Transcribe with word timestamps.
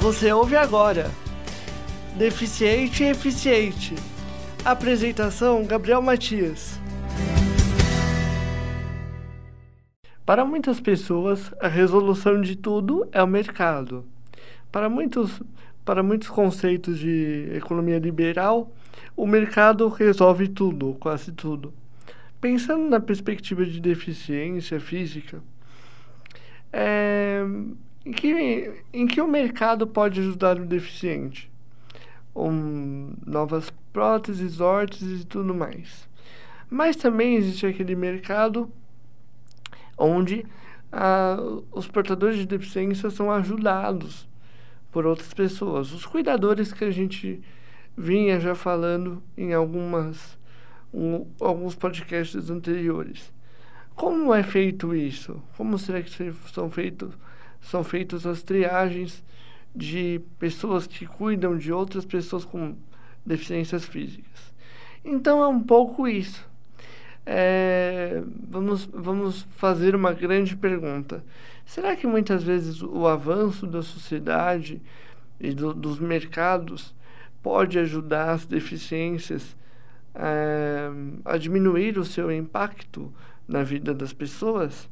Você 0.00 0.32
ouve 0.32 0.54
agora. 0.54 1.10
Deficiente 2.16 3.02
e 3.02 3.08
Eficiente. 3.08 3.96
Apresentação: 4.64 5.66
Gabriel 5.66 6.00
Matias. 6.00 6.78
Para 10.24 10.44
muitas 10.44 10.78
pessoas, 10.78 11.52
a 11.60 11.66
resolução 11.66 12.40
de 12.40 12.54
tudo 12.54 13.08
é 13.10 13.20
o 13.20 13.26
mercado. 13.26 14.04
Para 14.70 14.88
muitos, 14.88 15.42
para 15.84 16.00
muitos 16.00 16.28
conceitos 16.28 16.96
de 16.96 17.50
economia 17.56 17.98
liberal, 17.98 18.72
o 19.16 19.26
mercado 19.26 19.88
resolve 19.88 20.46
tudo, 20.46 20.96
quase 21.00 21.32
tudo. 21.32 21.74
Pensando 22.40 22.88
na 22.88 23.00
perspectiva 23.00 23.66
de 23.66 23.80
deficiência 23.80 24.78
física, 24.78 25.42
é, 26.72 27.42
em, 28.08 28.12
que, 28.12 28.72
em 28.90 29.06
que 29.06 29.20
o 29.20 29.28
mercado 29.28 29.86
pode 29.86 30.20
ajudar 30.20 30.58
o 30.58 30.64
deficiente? 30.64 31.50
Um, 32.34 33.12
novas 33.26 33.70
próteses, 33.92 34.60
órteses 34.60 35.22
e 35.22 35.26
tudo 35.26 35.54
mais. 35.54 36.08
Mas 36.70 36.96
também 36.96 37.34
existe 37.34 37.66
aquele 37.66 37.94
mercado 37.94 38.70
onde 39.96 40.46
ah, 40.90 41.36
os 41.70 41.86
portadores 41.86 42.38
de 42.38 42.46
deficiência 42.46 43.10
são 43.10 43.30
ajudados 43.30 44.26
por 44.90 45.04
outras 45.04 45.34
pessoas. 45.34 45.92
Os 45.92 46.06
cuidadores 46.06 46.72
que 46.72 46.84
a 46.84 46.90
gente 46.90 47.42
vinha 47.94 48.40
já 48.40 48.54
falando 48.54 49.22
em 49.36 49.52
algumas 49.52 50.38
um, 50.94 51.26
alguns 51.38 51.74
podcasts 51.74 52.48
anteriores. 52.48 53.30
Como 53.94 54.32
é 54.32 54.42
feito 54.42 54.94
isso? 54.94 55.42
Como 55.58 55.78
será 55.78 56.00
que 56.00 56.32
são 56.52 56.70
feitos 56.70 57.12
são 57.60 57.84
feitas 57.84 58.26
as 58.26 58.42
triagens 58.42 59.22
de 59.74 60.20
pessoas 60.38 60.86
que 60.86 61.06
cuidam 61.06 61.56
de 61.56 61.72
outras 61.72 62.04
pessoas 62.04 62.44
com 62.44 62.76
deficiências 63.24 63.84
físicas? 63.84 64.52
Então 65.04 65.42
é 65.42 65.48
um 65.48 65.60
pouco 65.60 66.08
isso 66.08 66.48
é, 67.30 68.22
vamos, 68.48 68.86
vamos 68.86 69.42
fazer 69.50 69.94
uma 69.94 70.14
grande 70.14 70.56
pergunta. 70.56 71.22
Será 71.66 71.94
que 71.94 72.06
muitas 72.06 72.42
vezes 72.42 72.80
o 72.82 73.06
avanço 73.06 73.66
da 73.66 73.82
sociedade 73.82 74.80
e 75.38 75.52
do, 75.52 75.74
dos 75.74 76.00
mercados 76.00 76.94
pode 77.42 77.78
ajudar 77.78 78.30
as 78.30 78.46
deficiências 78.46 79.54
é, 80.14 80.88
a 81.22 81.36
diminuir 81.36 81.98
o 81.98 82.04
seu 82.04 82.32
impacto 82.32 83.12
na 83.46 83.62
vida 83.62 83.92
das 83.92 84.14
pessoas? 84.14 84.88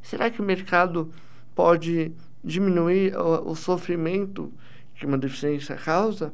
Será 0.00 0.30
que 0.30 0.40
o 0.40 0.44
mercado 0.44 1.12
pode 1.58 2.12
diminuir 2.44 3.16
o, 3.16 3.50
o 3.50 3.56
sofrimento 3.56 4.52
que 4.94 5.04
uma 5.04 5.18
deficiência 5.18 5.74
causa? 5.74 6.32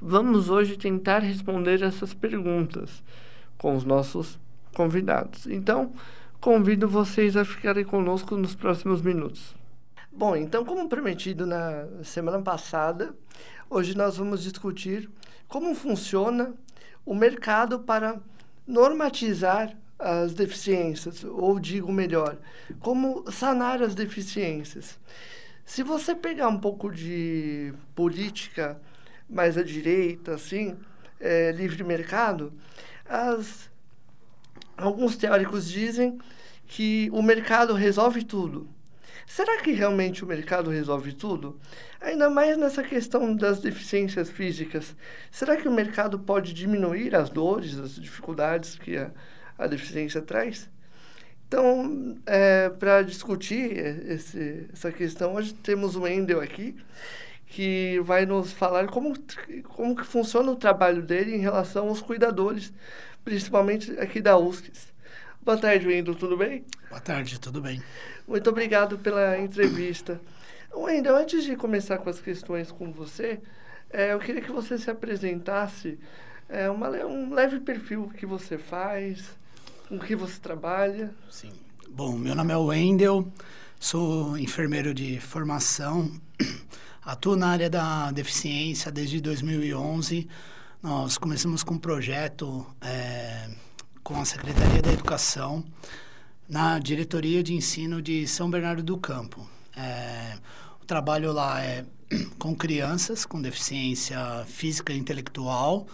Vamos 0.00 0.50
hoje 0.50 0.76
tentar 0.76 1.20
responder 1.20 1.80
essas 1.80 2.12
perguntas 2.12 3.04
com 3.56 3.76
os 3.76 3.84
nossos 3.84 4.36
convidados. 4.74 5.46
Então, 5.46 5.92
convido 6.40 6.88
vocês 6.88 7.36
a 7.36 7.44
ficarem 7.44 7.84
conosco 7.84 8.36
nos 8.36 8.56
próximos 8.56 9.00
minutos. 9.00 9.54
Bom, 10.10 10.34
então, 10.34 10.64
como 10.64 10.88
prometido 10.88 11.46
na 11.46 11.86
semana 12.02 12.42
passada, 12.42 13.14
hoje 13.70 13.96
nós 13.96 14.16
vamos 14.16 14.42
discutir 14.42 15.08
como 15.46 15.72
funciona 15.76 16.52
o 17.06 17.14
mercado 17.14 17.78
para 17.78 18.20
normatizar 18.66 19.72
as 20.02 20.34
deficiências, 20.34 21.22
ou 21.22 21.60
digo 21.60 21.92
melhor, 21.92 22.36
como 22.80 23.30
sanar 23.30 23.80
as 23.80 23.94
deficiências. 23.94 24.98
Se 25.64 25.82
você 25.82 26.14
pegar 26.14 26.48
um 26.48 26.58
pouco 26.58 26.90
de 26.90 27.72
política 27.94 28.80
mais 29.30 29.56
à 29.56 29.62
direita, 29.62 30.34
assim, 30.34 30.76
é, 31.20 31.52
livre 31.52 31.84
mercado, 31.84 32.52
as, 33.08 33.70
alguns 34.76 35.16
teóricos 35.16 35.70
dizem 35.70 36.18
que 36.66 37.08
o 37.12 37.22
mercado 37.22 37.72
resolve 37.74 38.24
tudo. 38.24 38.68
Será 39.24 39.62
que 39.62 39.70
realmente 39.70 40.24
o 40.24 40.26
mercado 40.26 40.68
resolve 40.68 41.12
tudo? 41.12 41.60
Ainda 42.00 42.28
mais 42.28 42.56
nessa 42.56 42.82
questão 42.82 43.36
das 43.36 43.60
deficiências 43.60 44.28
físicas. 44.28 44.96
Será 45.30 45.56
que 45.56 45.68
o 45.68 45.72
mercado 45.72 46.18
pode 46.18 46.52
diminuir 46.52 47.14
as 47.14 47.30
dores, 47.30 47.78
as 47.78 47.94
dificuldades 47.94 48.74
que 48.74 48.96
a, 48.96 49.12
a 49.62 49.66
deficiência 49.66 50.20
traz? 50.20 50.68
Então, 51.46 52.16
é, 52.24 52.70
para 52.70 53.02
discutir 53.02 53.76
esse, 54.08 54.66
essa 54.72 54.90
questão, 54.90 55.34
hoje 55.34 55.52
temos 55.52 55.96
o 55.96 56.06
Endel 56.06 56.40
aqui, 56.40 56.74
que 57.46 58.00
vai 58.04 58.24
nos 58.24 58.52
falar 58.52 58.86
como, 58.86 59.12
como 59.64 59.94
que 59.94 60.06
funciona 60.06 60.50
o 60.50 60.56
trabalho 60.56 61.02
dele 61.02 61.36
em 61.36 61.40
relação 61.40 61.88
aos 61.88 62.00
cuidadores, 62.00 62.72
principalmente 63.22 63.92
aqui 64.00 64.20
da 64.20 64.38
USCS. 64.38 64.90
Boa 65.42 65.58
tarde, 65.58 65.86
Wendel, 65.86 66.14
tudo 66.14 66.38
bem? 66.38 66.64
Boa 66.88 67.00
tarde, 67.00 67.38
tudo 67.38 67.60
bem. 67.60 67.82
Muito 68.26 68.48
obrigado 68.48 68.96
pela 68.96 69.38
entrevista. 69.38 70.18
Wendel, 70.74 71.16
antes 71.16 71.44
de 71.44 71.54
começar 71.54 71.98
com 71.98 72.08
as 72.08 72.18
questões 72.18 72.72
com 72.72 72.90
você, 72.90 73.40
é, 73.90 74.14
eu 74.14 74.18
queria 74.18 74.40
que 74.40 74.50
você 74.50 74.78
se 74.78 74.90
apresentasse, 74.90 75.98
é, 76.48 76.70
uma, 76.70 76.88
um 77.04 77.34
leve 77.34 77.60
perfil 77.60 78.10
que 78.16 78.24
você 78.24 78.56
faz, 78.56 79.36
com 79.92 79.98
que 79.98 80.16
você 80.16 80.40
trabalha. 80.40 81.14
Sim. 81.30 81.52
Bom, 81.90 82.16
meu 82.16 82.34
nome 82.34 82.50
é 82.50 82.56
Wendel, 82.56 83.30
sou 83.78 84.38
enfermeiro 84.38 84.94
de 84.94 85.20
formação, 85.20 86.10
Atuo 87.04 87.36
na 87.36 87.48
área 87.48 87.68
da 87.68 88.10
deficiência 88.10 88.90
desde 88.90 89.20
2011. 89.20 90.26
Nós 90.82 91.18
começamos 91.18 91.62
com 91.62 91.74
um 91.74 91.78
projeto 91.78 92.64
é, 92.80 93.50
com 94.02 94.18
a 94.18 94.24
Secretaria 94.24 94.80
da 94.80 94.92
Educação 94.92 95.62
na 96.48 96.78
diretoria 96.78 97.42
de 97.42 97.52
ensino 97.52 98.00
de 98.00 98.26
São 98.26 98.48
Bernardo 98.50 98.82
do 98.82 98.96
Campo. 98.96 99.46
É, 99.76 100.38
o 100.80 100.86
trabalho 100.86 101.32
lá 101.32 101.62
é 101.62 101.84
com 102.38 102.54
crianças 102.54 103.26
com 103.26 103.42
deficiência 103.42 104.46
física 104.46 104.90
e 104.90 104.96
intelectual. 104.96 105.86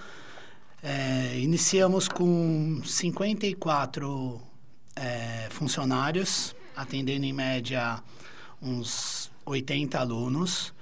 É, 0.82 1.38
iniciamos 1.38 2.08
com 2.08 2.80
54 2.84 4.40
é, 4.94 5.48
funcionários, 5.50 6.54
atendendo 6.76 7.24
em 7.24 7.32
média 7.32 8.02
uns 8.62 9.30
80 9.44 9.98
alunos. 9.98 10.72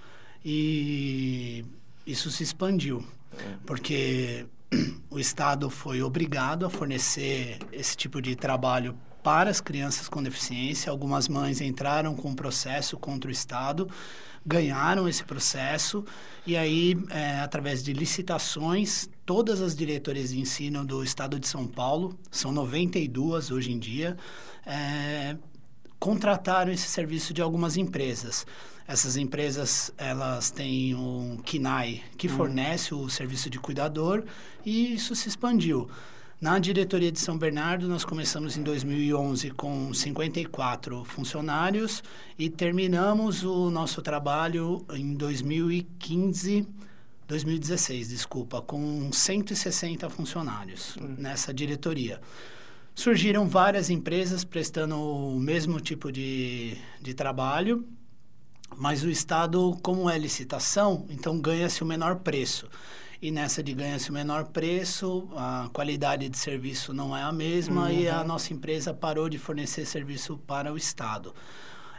E 0.45 1.65
isso 2.07 2.31
se 2.31 2.43
expandiu, 2.43 3.05
porque 3.65 4.47
o 5.11 5.19
Estado 5.19 5.69
foi 5.71 6.03
obrigado 6.03 6.67
a 6.67 6.71
fornecer 6.71 7.59
esse 7.73 7.97
tipo 7.97 8.21
de 8.21 8.37
trabalho 8.37 8.97
para 9.23 9.51
as 9.51 9.61
crianças 9.61 10.09
com 10.09 10.23
deficiência. 10.23 10.91
Algumas 10.91 11.27
mães 11.27 11.61
entraram 11.61 12.15
com 12.15 12.33
processo 12.33 12.97
contra 12.97 13.29
o 13.29 13.33
Estado, 13.33 13.91
ganharam 14.47 15.09
esse 15.09 15.25
processo 15.25 16.05
e 16.47 16.57
aí, 16.57 16.97
é, 17.11 17.41
através 17.41 17.83
de 17.83 17.93
licitações, 17.93 19.11
todas 19.25 19.61
as 19.61 19.75
diretorias 19.75 20.31
de 20.31 20.39
ensino 20.39 20.85
do 20.87 21.03
Estado 21.03 21.41
de 21.41 21.49
São 21.49 21.67
Paulo, 21.67 22.17
são 22.31 22.53
92 22.53 23.51
hoje 23.51 23.73
em 23.73 23.79
dia, 23.81 24.17
é, 24.65 25.37
contrataram 25.99 26.71
esse 26.71 26.89
serviço 26.89 27.35
de 27.35 27.43
algumas 27.43 27.77
empresas. 27.77 28.47
Essas 28.87 29.17
empresas, 29.17 29.93
elas 29.99 30.53
têm 30.53 30.95
um 30.95 31.37
KINAI, 31.39 32.05
que 32.17 32.29
hum. 32.29 32.37
fornece 32.37 32.95
o 32.95 33.09
serviço 33.09 33.51
de 33.51 33.59
cuidador, 33.59 34.23
e 34.65 34.95
isso 34.95 35.17
se 35.17 35.29
expandiu. 35.29 35.91
Na 36.39 36.59
diretoria 36.59 37.11
de 37.11 37.19
São 37.19 37.39
Bernardo, 37.39 37.89
nós 37.89 38.05
começamos 38.05 38.59
em 38.59 38.63
2011 38.63 39.53
com 39.53 39.93
54 39.95 41.03
funcionários 41.05 42.03
e 42.39 42.51
terminamos 42.51 43.43
o 43.43 43.71
nosso 43.71 44.03
trabalho 44.03 44.85
em 44.93 45.15
2015, 45.15 46.69
2016, 47.27 48.11
desculpa, 48.11 48.61
com 48.61 49.11
160 49.11 50.11
funcionários 50.11 50.95
hum. 51.01 51.15
nessa 51.17 51.55
diretoria. 51.55 52.21
Surgiram 52.95 53.49
várias 53.49 53.89
empresas 53.89 54.45
prestando 54.45 55.01
o 55.01 55.41
mesmo 55.41 55.81
tipo 55.81 56.13
de, 56.13 56.77
de 57.01 57.15
trabalho 57.15 57.83
mas 58.75 59.05
o 59.05 59.11
Estado, 59.11 59.77
como 59.83 60.11
é 60.11 60.19
licitação, 60.19 61.07
então 61.09 61.39
ganha-se 61.39 61.83
o 61.83 61.87
menor 61.87 62.17
preço. 62.17 62.69
E 63.27 63.31
nessa 63.33 63.61
de 63.61 63.75
ganha-se 63.75 64.09
o 64.09 64.13
menor 64.13 64.45
preço, 64.45 65.29
a 65.35 65.69
qualidade 65.73 66.29
de 66.29 66.39
serviço 66.39 66.95
não 66.95 67.17
é 67.17 67.25
a 67.25 67.33
mesma 67.33 67.87
uhum. 67.87 67.91
e 67.91 68.09
a 68.09 68.23
nossa 68.23 68.53
empresa 68.53 68.95
parou 68.95 69.29
de 69.29 69.37
fornecer 69.37 69.85
serviço 69.85 70.39
para 70.47 70.73
o 70.73 70.77
Estado. 70.77 71.35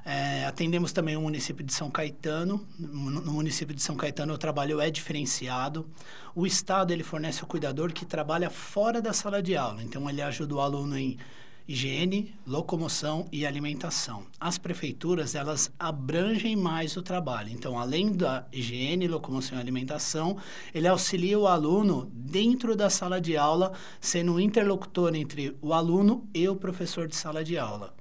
É, 0.06 0.46
atendemos 0.46 0.94
também 0.94 1.18
o 1.18 1.22
município 1.22 1.66
de 1.66 1.74
São 1.74 1.92
Caetano. 1.92 2.66
No 2.80 3.34
município 3.34 3.76
de 3.76 3.84
São 3.84 3.98
Caetano 3.98 4.34
o 4.36 4.38
trabalho 4.38 4.80
é 4.80 4.90
diferenciado. 4.90 5.86
O 6.34 6.48
Estado 6.48 6.94
ele 6.94 7.04
fornece 7.04 7.44
o 7.44 7.46
cuidador 7.46 7.92
que 7.92 8.06
trabalha 8.06 8.50
fora 8.50 9.02
da 9.02 9.12
sala 9.12 9.44
de 9.44 9.58
aula. 9.58 9.84
Então 9.84 10.10
ele 10.10 10.22
ajuda 10.22 10.56
o 10.56 10.62
aluno 10.62 10.98
em 10.98 11.18
higiene, 11.68 12.34
locomoção 12.46 13.28
e 13.32 13.46
alimentação. 13.46 14.26
As 14.40 14.58
prefeituras, 14.58 15.36
elas 15.36 15.72
abrangem 15.78 16.56
mais 16.56 16.96
o 16.96 17.02
trabalho. 17.02 17.50
Então, 17.50 17.78
além 17.78 18.12
da 18.14 18.46
higiene, 18.52 19.08
locomoção 19.08 19.58
e 19.58 19.62
alimentação, 19.62 20.38
ele 20.74 20.88
auxilia 20.88 21.38
o 21.38 21.48
aluno 21.48 22.10
dentro 22.14 22.76
da 22.76 22.90
sala 22.90 23.20
de 23.20 23.36
aula, 23.36 23.74
sendo 24.00 24.34
um 24.34 24.40
interlocutor 24.40 25.14
entre 25.16 25.58
o 25.62 25.74
aluno 25.74 26.28
e 26.34 26.48
o 26.48 26.56
professor 26.56 27.08
de 27.08 27.16
sala 27.16 27.44
de 27.44 27.58
aula. 27.58 27.94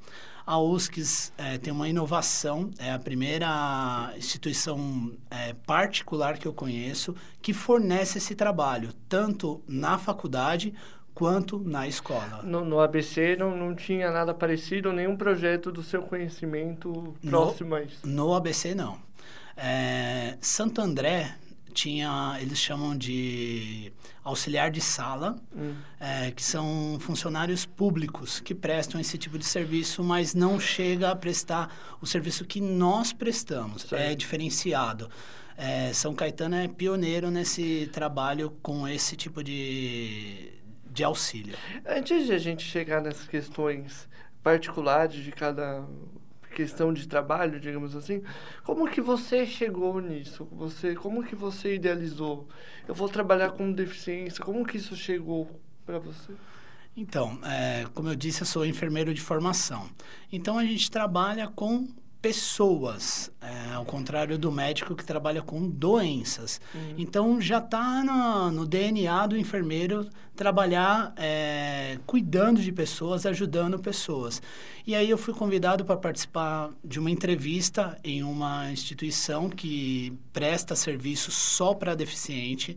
A 0.46 0.60
USCS 0.60 1.32
é, 1.36 1.58
tem 1.58 1.72
uma 1.72 1.88
inovação, 1.88 2.70
é 2.78 2.92
a 2.92 3.00
primeira 3.00 4.14
instituição 4.16 5.12
é, 5.28 5.52
particular 5.52 6.38
que 6.38 6.46
eu 6.46 6.52
conheço 6.52 7.16
que 7.42 7.52
fornece 7.52 8.18
esse 8.18 8.32
trabalho, 8.32 8.92
tanto 9.08 9.60
na 9.66 9.98
faculdade 9.98 10.72
quanto 11.16 11.58
na 11.58 11.88
escola. 11.88 12.42
No, 12.42 12.62
no, 12.62 12.78
ABC 12.78 13.36
não, 13.36 13.56
não 13.56 13.74
tinha 13.74 14.10
nada 14.10 14.34
parecido, 14.34 14.92
nenhum 14.92 15.16
projeto 15.16 15.72
do 15.72 15.82
seu 15.82 16.02
conhecimento 16.02 17.16
próximo 17.26 17.70
no, 17.70 17.76
a 17.76 17.82
isso? 17.82 18.06
No 18.06 18.34
ABC, 18.34 18.74
não. 18.74 18.98
É, 19.56 20.36
Santo 20.42 20.82
André 20.82 21.34
tinha, 21.72 22.36
eles 22.38 22.58
chamam 22.58 22.94
de 22.94 23.90
auxiliar 24.22 24.70
de 24.70 24.82
sala, 24.82 25.36
hum. 25.56 25.74
é, 25.98 26.32
que 26.32 26.42
são 26.44 26.98
funcionários 27.00 27.64
públicos 27.64 28.38
que 28.38 28.54
prestam 28.54 29.00
esse 29.00 29.16
tipo 29.16 29.38
de 29.38 29.46
serviço, 29.46 30.04
mas 30.04 30.34
não 30.34 30.60
chega 30.60 31.10
a 31.10 31.16
prestar 31.16 31.74
o 31.98 32.06
serviço 32.06 32.44
que 32.44 32.60
nós 32.60 33.14
prestamos. 33.14 33.90
É 33.90 34.14
diferenciado. 34.14 35.08
É, 35.56 35.94
São 35.94 36.14
Caetano 36.14 36.56
é 36.56 36.68
pioneiro 36.68 37.30
nesse 37.30 37.88
trabalho 37.90 38.50
com 38.60 38.86
esse 38.86 39.16
tipo 39.16 39.42
de, 39.42 40.52
de 40.96 41.04
auxílio. 41.04 41.54
Antes 41.87 42.26
de 42.26 42.32
a 42.32 42.38
gente 42.38 42.64
chegar 42.64 43.02
nessas 43.02 43.28
questões 43.28 44.08
particulares 44.43 45.22
de 45.22 45.31
cada 45.31 45.84
questão 46.54 46.90
de 46.90 47.06
trabalho, 47.06 47.60
digamos 47.60 47.94
assim, 47.94 48.22
como 48.64 48.88
que 48.88 49.02
você 49.02 49.44
chegou 49.44 50.00
nisso? 50.00 50.48
Você, 50.52 50.94
como 50.94 51.22
que 51.22 51.37
você 51.37 51.75
idealizou? 51.75 52.48
Eu 52.88 52.94
vou 52.94 53.10
trabalhar 53.10 53.50
com 53.50 53.70
deficiência. 53.70 54.43
Como 54.43 54.64
que 54.64 54.78
isso 54.78 54.96
chegou 54.96 55.60
para 55.84 55.98
você? 55.98 56.32
Então, 56.96 57.38
é, 57.44 57.84
como 57.92 58.08
eu 58.08 58.16
disse, 58.16 58.40
eu 58.40 58.46
sou 58.46 58.64
enfermeiro 58.64 59.12
de 59.12 59.20
formação. 59.20 59.90
Então 60.32 60.56
a 60.56 60.64
gente 60.64 60.90
trabalha 60.90 61.46
com 61.46 61.87
pessoas, 62.26 63.31
é, 63.40 63.75
ao 63.75 63.84
contrário 63.84 64.37
do 64.37 64.50
médico 64.50 64.96
que 64.96 65.05
trabalha 65.05 65.40
com 65.40 65.69
doenças. 65.69 66.61
Uhum. 66.75 66.94
Então, 66.99 67.40
já 67.40 67.58
está 67.58 68.02
no, 68.02 68.50
no, 68.50 68.67
DNA 68.67 69.28
do 69.28 69.37
enfermeiro 69.37 70.08
trabalhar 70.34 71.14
é, 71.17 72.00
cuidando 72.05 72.61
de 72.61 72.73
pessoas, 72.73 73.25
ajudando 73.26 73.78
pessoas. 73.78 74.43
E 74.84 74.93
aí 74.93 75.08
eu 75.08 75.17
fui 75.17 75.32
convidado 75.32 75.84
para 75.84 75.96
participar 75.96 76.70
de 76.82 76.99
uma 76.99 77.12
entrevista 77.12 77.96
em 78.02 78.25
uma 78.25 78.73
instituição 78.73 79.49
que 79.49 80.12
presta 80.32 80.75
serviço 80.75 81.31
só 81.31 81.75
para 81.75 81.94
deficiente. 81.94 82.76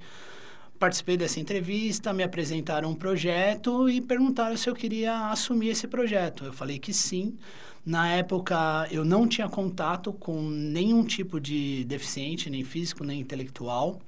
Participei 0.77 1.17
dessa 1.17 1.39
entrevista, 1.39 2.13
me 2.13 2.21
apresentaram 2.21 2.91
um 2.91 2.95
projeto 2.95 3.89
e 3.89 3.99
perguntaram 3.99 4.55
se 4.55 4.69
eu 4.69 4.75
queria 4.75 5.31
assumir 5.31 5.69
esse 5.69 5.87
projeto. 5.87 6.45
Eu 6.45 6.53
falei 6.53 6.77
que 6.77 6.93
sim. 6.93 7.35
Na 7.85 8.07
época, 8.09 8.87
eu 8.91 9.03
não 9.05 9.27
tinha 9.27 9.47
contato 9.47 10.11
com 10.13 10.41
nenhum 10.49 11.03
tipo 11.03 11.39
de 11.39 11.83
deficiente, 11.85 12.49
nem 12.49 12.63
físico, 12.63 13.03
nem 13.03 13.21
intelectual, 13.21 13.99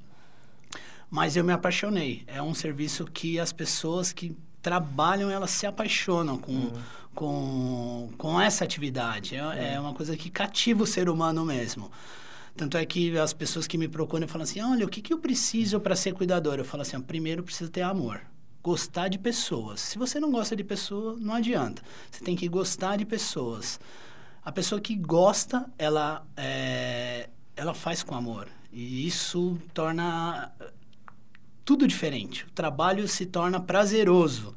mas 1.09 1.35
eu 1.35 1.43
me 1.43 1.53
apaixonei. 1.53 2.23
É 2.27 2.41
um 2.41 2.53
serviço 2.53 3.05
que 3.05 3.39
as 3.39 3.51
pessoas 3.51 4.13
que 4.13 4.35
trabalham, 4.61 5.31
elas 5.31 5.51
se 5.51 5.65
apaixonam 5.65 6.37
com, 6.37 6.51
uhum. 6.51 6.71
com, 7.15 8.09
com 8.17 8.39
essa 8.39 8.63
atividade. 8.63 9.35
É, 9.35 9.43
uhum. 9.43 9.51
é 9.53 9.79
uma 9.79 9.93
coisa 9.93 10.15
que 10.15 10.29
cativa 10.29 10.83
o 10.83 10.87
ser 10.87 11.09
humano 11.09 11.43
mesmo. 11.45 11.91
Tanto 12.55 12.77
é 12.77 12.85
que 12.85 13.17
as 13.17 13.33
pessoas 13.33 13.65
que 13.65 13.77
me 13.77 13.87
procuram 13.87 14.27
falam 14.27 14.43
assim: 14.43 14.61
olha, 14.61 14.85
o 14.85 14.89
que, 14.89 15.01
que 15.01 15.13
eu 15.13 15.17
preciso 15.17 15.79
para 15.79 15.95
ser 15.95 16.13
cuidador? 16.13 16.59
Eu 16.59 16.65
falo 16.65 16.81
assim: 16.81 16.99
primeiro 17.01 17.41
precisa 17.41 17.69
ter 17.69 17.81
amor 17.81 18.21
gostar 18.63 19.07
de 19.07 19.17
pessoas. 19.17 19.81
Se 19.81 19.97
você 19.97 20.19
não 20.19 20.31
gosta 20.31 20.55
de 20.55 20.63
pessoa, 20.63 21.15
não 21.19 21.33
adianta. 21.33 21.81
Você 22.09 22.23
tem 22.23 22.35
que 22.35 22.47
gostar 22.47 22.97
de 22.97 23.05
pessoas. 23.05 23.79
A 24.43 24.51
pessoa 24.51 24.79
que 24.79 24.95
gosta, 24.95 25.69
ela, 25.77 26.25
é, 26.35 27.29
ela 27.55 27.73
faz 27.73 28.03
com 28.03 28.15
amor. 28.15 28.47
E 28.71 29.05
isso 29.05 29.57
torna 29.73 30.51
tudo 31.65 31.87
diferente. 31.87 32.45
O 32.45 32.51
trabalho 32.51 33.07
se 33.07 33.25
torna 33.25 33.59
prazeroso. 33.59 34.55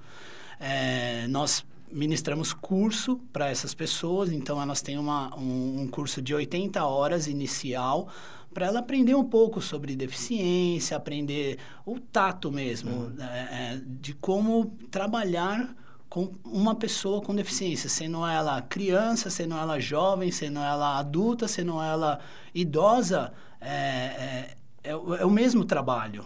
É, 0.58 1.26
nós 1.28 1.64
ministramos 1.94 2.52
curso 2.52 3.20
para 3.32 3.48
essas 3.48 3.72
pessoas, 3.72 4.32
então 4.32 4.60
elas 4.60 4.82
têm 4.82 4.98
uma, 4.98 5.34
um, 5.38 5.82
um 5.82 5.88
curso 5.88 6.20
de 6.20 6.34
80 6.34 6.84
horas 6.84 7.28
inicial 7.28 8.08
para 8.52 8.66
ela 8.66 8.80
aprender 8.80 9.14
um 9.14 9.24
pouco 9.24 9.60
sobre 9.60 9.94
deficiência, 9.94 10.96
aprender 10.96 11.58
o 11.86 11.98
tato 12.00 12.50
mesmo, 12.50 12.90
uhum. 12.90 13.16
é, 13.20 13.80
de 13.84 14.12
como 14.14 14.66
trabalhar 14.90 15.74
com 16.08 16.32
uma 16.44 16.74
pessoa 16.74 17.20
com 17.20 17.34
deficiência, 17.34 17.88
sendo 17.88 18.26
ela 18.26 18.60
criança, 18.62 19.30
sendo 19.30 19.54
ela 19.54 19.80
jovem, 19.80 20.30
sendo 20.30 20.60
ela 20.60 20.98
adulta, 20.98 21.48
sendo 21.48 21.80
ela 21.80 22.20
idosa, 22.54 23.32
é, 23.60 23.70
é, 23.70 24.56
é, 24.84 24.90
é 24.90 25.24
o 25.24 25.30
mesmo 25.30 25.64
trabalho. 25.64 26.24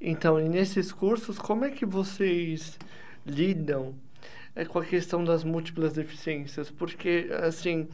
Então, 0.00 0.38
nesses 0.38 0.92
cursos, 0.92 1.38
como 1.38 1.64
é 1.64 1.70
que 1.70 1.84
vocês 1.84 2.78
lidam 3.26 3.94
é, 4.54 4.64
com 4.64 4.78
a 4.78 4.84
questão 4.84 5.24
das 5.24 5.44
múltiplas 5.44 5.92
deficiências? 5.92 6.70
Porque, 6.70 7.28
assim, 7.42 7.88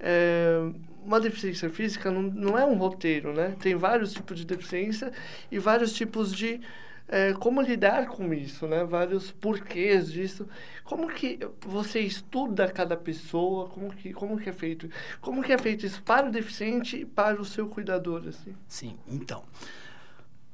é, 0.00 0.58
uma 1.04 1.20
deficiência 1.20 1.70
física 1.70 2.10
não, 2.10 2.22
não 2.22 2.58
é 2.58 2.64
um 2.64 2.74
roteiro, 2.76 3.32
né? 3.32 3.56
Tem 3.60 3.74
vários 3.74 4.12
tipos 4.12 4.38
de 4.38 4.44
deficiência 4.44 5.12
e 5.50 5.58
vários 5.58 5.92
tipos 5.92 6.32
de 6.32 6.60
é, 7.08 7.32
como 7.34 7.60
lidar 7.60 8.06
com 8.06 8.32
isso, 8.34 8.66
né? 8.66 8.84
Vários 8.84 9.30
porquês 9.30 10.10
disso. 10.10 10.48
Como 10.84 11.08
que 11.08 11.38
você 11.60 12.00
estuda 12.00 12.70
cada 12.70 12.96
pessoa? 12.96 13.68
Como 13.68 13.92
que, 13.92 14.12
como 14.12 14.38
que 14.38 14.48
é 14.48 14.52
feito? 14.52 14.88
Como 15.20 15.42
que 15.42 15.52
é 15.52 15.58
feito 15.58 15.86
isso 15.86 16.02
para 16.02 16.28
o 16.28 16.32
deficiente 16.32 16.96
e 16.96 17.04
para 17.04 17.40
o 17.40 17.44
seu 17.44 17.68
cuidador, 17.68 18.24
assim? 18.28 18.54
Sim, 18.66 18.96
então... 19.06 19.44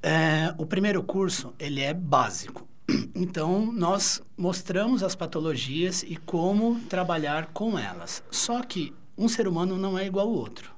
É, 0.04 0.52
o 0.58 0.66
primeiro 0.66 1.00
curso, 1.04 1.54
ele 1.60 1.80
é 1.80 1.94
básico. 1.94 2.68
Então, 3.14 3.70
nós 3.72 4.22
mostramos 4.36 5.02
as 5.02 5.14
patologias 5.14 6.02
e 6.02 6.16
como 6.16 6.80
trabalhar 6.88 7.46
com 7.52 7.78
elas. 7.78 8.22
Só 8.30 8.62
que 8.62 8.92
um 9.16 9.28
ser 9.28 9.46
humano 9.46 9.76
não 9.76 9.98
é 9.98 10.06
igual 10.06 10.26
ao 10.26 10.34
outro. 10.34 10.72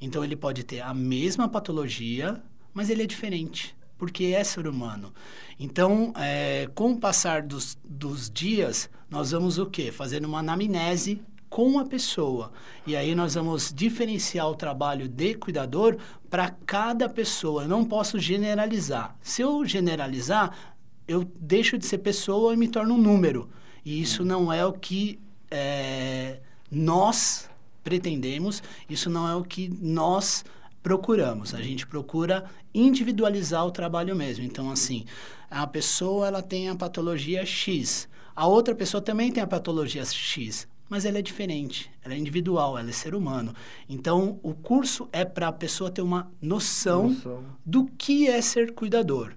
Então 0.00 0.22
ele 0.22 0.36
pode 0.36 0.62
ter 0.62 0.80
a 0.80 0.94
mesma 0.94 1.48
patologia, 1.48 2.40
mas 2.72 2.88
ele 2.88 3.02
é 3.02 3.06
diferente, 3.06 3.76
porque 3.96 4.26
é 4.26 4.44
ser 4.44 4.66
humano. 4.66 5.12
Então, 5.58 6.12
é, 6.16 6.68
com 6.74 6.92
o 6.92 7.00
passar 7.00 7.42
dos, 7.42 7.76
dos 7.84 8.30
dias, 8.30 8.88
nós 9.10 9.32
vamos 9.32 9.58
o 9.58 9.66
quê? 9.66 9.90
Fazendo 9.90 10.26
uma 10.26 10.38
anamnese 10.38 11.20
com 11.48 11.78
a 11.78 11.84
pessoa. 11.84 12.52
E 12.86 12.94
aí 12.94 13.14
nós 13.14 13.34
vamos 13.34 13.72
diferenciar 13.74 14.48
o 14.48 14.54
trabalho 14.54 15.08
de 15.08 15.34
cuidador 15.34 15.96
para 16.30 16.50
cada 16.50 17.08
pessoa. 17.08 17.62
Eu 17.62 17.68
não 17.68 17.84
posso 17.84 18.18
generalizar. 18.18 19.16
Se 19.20 19.42
eu 19.42 19.64
generalizar, 19.64 20.76
eu 21.08 21.24
deixo 21.40 21.78
de 21.78 21.86
ser 21.86 21.98
pessoa 21.98 22.52
e 22.52 22.56
me 22.56 22.68
torno 22.68 22.94
um 22.94 22.98
número. 22.98 23.48
E 23.84 24.00
isso 24.00 24.24
não 24.24 24.52
é 24.52 24.64
o 24.64 24.72
que 24.74 25.18
é, 25.50 26.40
nós 26.70 27.48
pretendemos, 27.82 28.62
isso 28.88 29.08
não 29.08 29.26
é 29.26 29.34
o 29.34 29.42
que 29.42 29.70
nós 29.80 30.44
procuramos. 30.82 31.54
A 31.54 31.62
gente 31.62 31.86
procura 31.86 32.44
individualizar 32.74 33.66
o 33.66 33.70
trabalho 33.70 34.14
mesmo. 34.14 34.44
Então, 34.44 34.70
assim, 34.70 35.06
a 35.50 35.66
pessoa 35.66 36.26
ela 36.26 36.42
tem 36.42 36.68
a 36.68 36.76
patologia 36.76 37.44
X, 37.46 38.06
a 38.36 38.46
outra 38.46 38.74
pessoa 38.74 39.00
também 39.00 39.32
tem 39.32 39.42
a 39.42 39.46
patologia 39.46 40.04
X, 40.04 40.68
mas 40.88 41.04
ela 41.04 41.18
é 41.18 41.22
diferente, 41.22 41.90
ela 42.02 42.14
é 42.14 42.18
individual, 42.18 42.78
ela 42.78 42.88
é 42.88 42.92
ser 42.92 43.14
humano. 43.14 43.54
Então, 43.88 44.38
o 44.42 44.54
curso 44.54 45.08
é 45.12 45.24
para 45.24 45.48
a 45.48 45.52
pessoa 45.52 45.90
ter 45.90 46.02
uma 46.02 46.30
noção, 46.40 47.10
noção 47.10 47.44
do 47.64 47.86
que 47.98 48.28
é 48.28 48.40
ser 48.40 48.72
cuidador. 48.74 49.32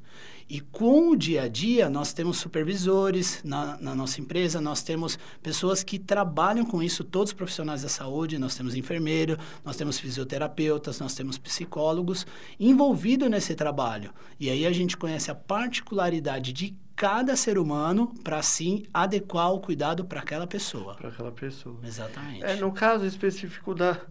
E 0.52 0.60
com 0.60 1.12
o 1.12 1.16
dia 1.16 1.44
a 1.44 1.48
dia, 1.48 1.90
nós 1.90 2.12
temos 2.12 2.36
supervisores 2.36 3.40
na, 3.42 3.78
na, 3.78 3.96
nossa 3.96 4.20
empresa, 4.20 4.60
nós 4.60 4.84
temos 4.84 5.18
pessoas 5.42 5.82
que 5.82 5.98
trabalham 5.98 6.66
com 6.66 6.84
isso, 6.84 7.06
todos 7.06 7.30
os 7.30 7.34
profissionais 7.34 7.84
da 7.84 7.88
saúde, 7.88 8.38
nós 8.38 8.54
temos 8.54 8.76
enfermeiro, 8.76 9.38
nós 9.64 9.78
temos 9.78 9.98
fisioterapeutas, 9.98 11.00
nós 11.00 11.16
temos 11.16 11.38
psicólogos 11.38 12.28
envolvidos 12.60 13.30
nesse 13.30 13.56
trabalho. 13.56 14.14
E 14.38 14.50
aí 14.50 14.66
a 14.66 14.74
gente 14.74 14.98
conhece 14.98 15.32
a 15.32 15.36
particularidade 15.36 16.52
de 16.52 16.76
cada 16.98 17.34
ser 17.38 17.58
humano 17.58 18.14
para 18.22 18.38
assim 18.38 18.84
adequar 18.94 19.54
o 19.54 19.62
cuidado 19.62 20.04
para 20.04 20.20
aquela 20.20 20.46
pessoa. 20.46 20.96
Para 20.96 21.08
aquela 21.08 21.32
pessoa. 21.32 21.80
Exatamente. 21.82 22.44
É, 22.44 22.58
no 22.58 22.74
caso 22.74 23.06
específico 23.06 23.74
da, 23.74 24.02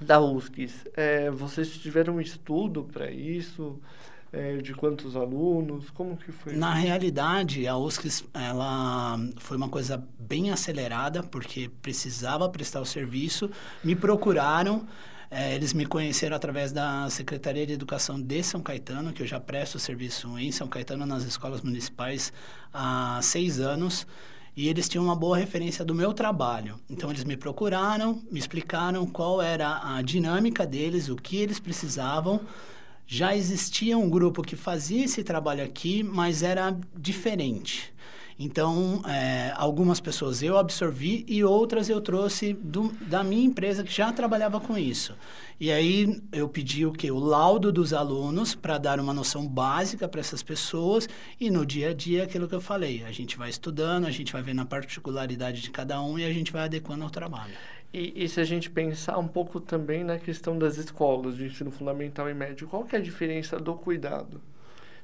da 0.00 0.18
USCIS, 0.22 0.86
é, 0.96 1.30
vocês 1.30 1.68
tiveram 1.68 2.14
um 2.14 2.20
estudo 2.22 2.84
para 2.84 3.10
isso? 3.10 3.78
É, 4.36 4.56
de 4.56 4.74
quantos 4.74 5.14
alunos? 5.14 5.90
Como 5.90 6.16
que 6.16 6.32
foi? 6.32 6.56
Na 6.56 6.74
realidade, 6.74 7.68
a 7.68 7.76
USC 7.76 8.24
ela 8.34 9.16
foi 9.36 9.56
uma 9.56 9.68
coisa 9.68 10.04
bem 10.18 10.50
acelerada, 10.50 11.22
porque 11.22 11.70
precisava 11.80 12.48
prestar 12.48 12.80
o 12.80 12.84
serviço. 12.84 13.48
Me 13.84 13.94
procuraram, 13.94 14.84
é, 15.30 15.54
eles 15.54 15.72
me 15.72 15.86
conheceram 15.86 16.34
através 16.34 16.72
da 16.72 17.08
Secretaria 17.10 17.64
de 17.64 17.74
Educação 17.74 18.20
de 18.20 18.42
São 18.42 18.60
Caetano, 18.60 19.12
que 19.12 19.22
eu 19.22 19.26
já 19.26 19.38
presto 19.38 19.78
serviço 19.78 20.36
em 20.36 20.50
São 20.50 20.66
Caetano 20.66 21.06
nas 21.06 21.22
escolas 21.22 21.62
municipais 21.62 22.32
há 22.72 23.20
seis 23.22 23.60
anos 23.60 24.04
e 24.56 24.68
eles 24.68 24.88
tinham 24.88 25.04
uma 25.04 25.16
boa 25.16 25.36
referência 25.36 25.84
do 25.84 25.94
meu 25.94 26.12
trabalho. 26.12 26.78
Então 26.88 27.10
eles 27.10 27.24
me 27.24 27.36
procuraram, 27.36 28.22
me 28.30 28.38
explicaram 28.38 29.06
qual 29.06 29.42
era 29.42 29.96
a 29.96 30.02
dinâmica 30.02 30.66
deles, 30.66 31.08
o 31.08 31.16
que 31.16 31.36
eles 31.36 31.58
precisavam. 31.60 32.40
Já 33.06 33.36
existia 33.36 33.98
um 33.98 34.08
grupo 34.08 34.42
que 34.42 34.56
fazia 34.56 35.04
esse 35.04 35.22
trabalho 35.22 35.62
aqui, 35.62 36.02
mas 36.02 36.42
era 36.42 36.76
diferente. 36.96 37.94
Então, 38.38 39.00
é, 39.06 39.52
algumas 39.54 40.00
pessoas 40.00 40.42
eu 40.42 40.58
absorvi 40.58 41.24
e 41.28 41.44
outras 41.44 41.88
eu 41.88 42.00
trouxe 42.00 42.52
do, 42.52 42.92
da 43.02 43.22
minha 43.22 43.44
empresa 43.44 43.84
que 43.84 43.92
já 43.92 44.12
trabalhava 44.12 44.58
com 44.58 44.76
isso. 44.76 45.14
E 45.60 45.70
aí 45.70 46.20
eu 46.32 46.48
pedi 46.48 46.84
o 46.84 46.92
que? 46.92 47.10
O 47.12 47.18
laudo 47.18 47.70
dos 47.70 47.92
alunos 47.92 48.54
para 48.54 48.76
dar 48.76 48.98
uma 48.98 49.14
noção 49.14 49.46
básica 49.46 50.08
para 50.08 50.20
essas 50.20 50.42
pessoas 50.42 51.08
e 51.38 51.48
no 51.48 51.64
dia 51.64 51.90
a 51.90 51.94
dia 51.94 52.24
aquilo 52.24 52.48
que 52.48 52.54
eu 52.54 52.60
falei. 52.60 53.04
A 53.04 53.12
gente 53.12 53.38
vai 53.38 53.50
estudando, 53.50 54.06
a 54.06 54.10
gente 54.10 54.32
vai 54.32 54.42
vendo 54.42 54.62
a 54.62 54.66
particularidade 54.66 55.62
de 55.62 55.70
cada 55.70 56.02
um 56.02 56.18
e 56.18 56.24
a 56.24 56.32
gente 56.32 56.50
vai 56.50 56.64
adequando 56.64 57.04
ao 57.04 57.10
trabalho. 57.10 57.54
E, 57.94 58.24
e, 58.24 58.28
se 58.28 58.40
a 58.40 58.44
gente 58.44 58.68
pensar 58.68 59.16
um 59.18 59.28
pouco 59.28 59.60
também 59.60 60.02
na 60.02 60.18
questão 60.18 60.58
das 60.58 60.78
escolas 60.78 61.36
de 61.36 61.44
ensino 61.44 61.70
fundamental 61.70 62.28
e 62.28 62.34
médio, 62.34 62.66
qual 62.66 62.82
que 62.82 62.96
é 62.96 62.98
a 62.98 63.02
diferença 63.02 63.56
do 63.56 63.72
cuidado? 63.76 64.42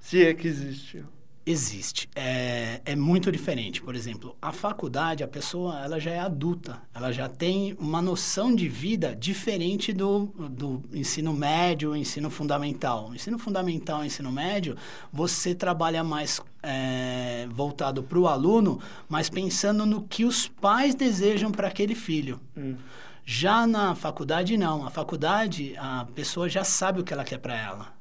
Se 0.00 0.26
é 0.26 0.34
que 0.34 0.48
existe. 0.48 1.04
Existe. 1.44 2.08
É, 2.14 2.80
é 2.84 2.94
muito 2.94 3.32
diferente. 3.32 3.80
Por 3.80 3.94
exemplo, 3.94 4.36
a 4.40 4.52
faculdade, 4.52 5.24
a 5.24 5.28
pessoa 5.28 5.80
ela 5.82 5.98
já 5.98 6.10
é 6.10 6.18
adulta, 6.18 6.82
ela 6.94 7.10
já 7.10 7.28
tem 7.28 7.74
uma 7.78 8.02
noção 8.02 8.54
de 8.54 8.68
vida 8.68 9.16
diferente 9.16 9.92
do, 9.92 10.26
do 10.50 10.82
ensino 10.92 11.32
médio, 11.32 11.96
ensino 11.96 12.28
fundamental. 12.28 13.14
Ensino 13.14 13.38
fundamental, 13.38 14.04
ensino 14.04 14.30
médio, 14.30 14.76
você 15.12 15.54
trabalha 15.54 16.04
mais 16.04 16.42
é, 16.62 17.48
voltado 17.50 18.02
para 18.02 18.18
o 18.18 18.28
aluno, 18.28 18.78
mas 19.08 19.30
pensando 19.30 19.86
no 19.86 20.02
que 20.02 20.24
os 20.24 20.46
pais 20.46 20.94
desejam 20.94 21.50
para 21.50 21.68
aquele 21.68 21.94
filho. 21.94 22.38
Hum. 22.56 22.76
Já 23.24 23.66
na 23.66 23.94
faculdade, 23.94 24.56
não. 24.56 24.86
A 24.86 24.90
faculdade, 24.90 25.74
a 25.78 26.06
pessoa 26.14 26.48
já 26.48 26.64
sabe 26.64 27.00
o 27.00 27.04
que 27.04 27.12
ela 27.12 27.24
quer 27.24 27.38
para 27.38 27.56
ela. 27.56 27.99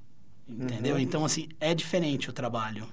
Entendeu? 0.50 0.96
Uhum. 0.96 1.01
Então, 1.01 1.24
assim, 1.24 1.48
é 1.60 1.75
diferente 1.75 2.29
o 2.29 2.34
trabalho. 2.34 2.88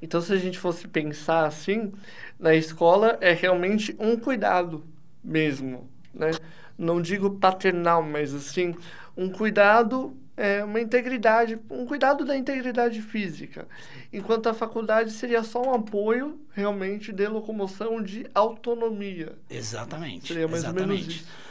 Então, 0.00 0.20
se 0.20 0.32
a 0.32 0.36
gente 0.36 0.58
fosse 0.58 0.86
pensar 0.86 1.46
assim, 1.46 1.92
na 2.38 2.54
escola 2.54 3.18
é 3.20 3.32
realmente 3.32 3.94
um 3.98 4.16
cuidado 4.16 4.84
mesmo, 5.22 5.88
né? 6.14 6.30
Não 6.78 7.02
digo 7.02 7.30
paternal, 7.32 8.02
mas 8.02 8.32
assim, 8.32 8.74
um 9.16 9.28
cuidado, 9.28 10.16
é 10.36 10.64
uma 10.64 10.80
integridade, 10.80 11.58
um 11.68 11.84
cuidado 11.84 12.24
da 12.24 12.34
integridade 12.34 13.02
física. 13.02 13.68
Enquanto 14.10 14.48
a 14.48 14.54
faculdade 14.54 15.10
seria 15.10 15.42
só 15.42 15.60
um 15.62 15.74
apoio 15.74 16.40
realmente 16.52 17.12
de 17.12 17.26
locomoção 17.26 18.02
de 18.02 18.24
autonomia. 18.34 19.34
Exatamente. 19.50 20.28
Seria 20.28 20.48
mais 20.48 20.62
exatamente. 20.64 20.82
ou 20.82 20.96
menos 20.96 21.14
isso. 21.16 21.49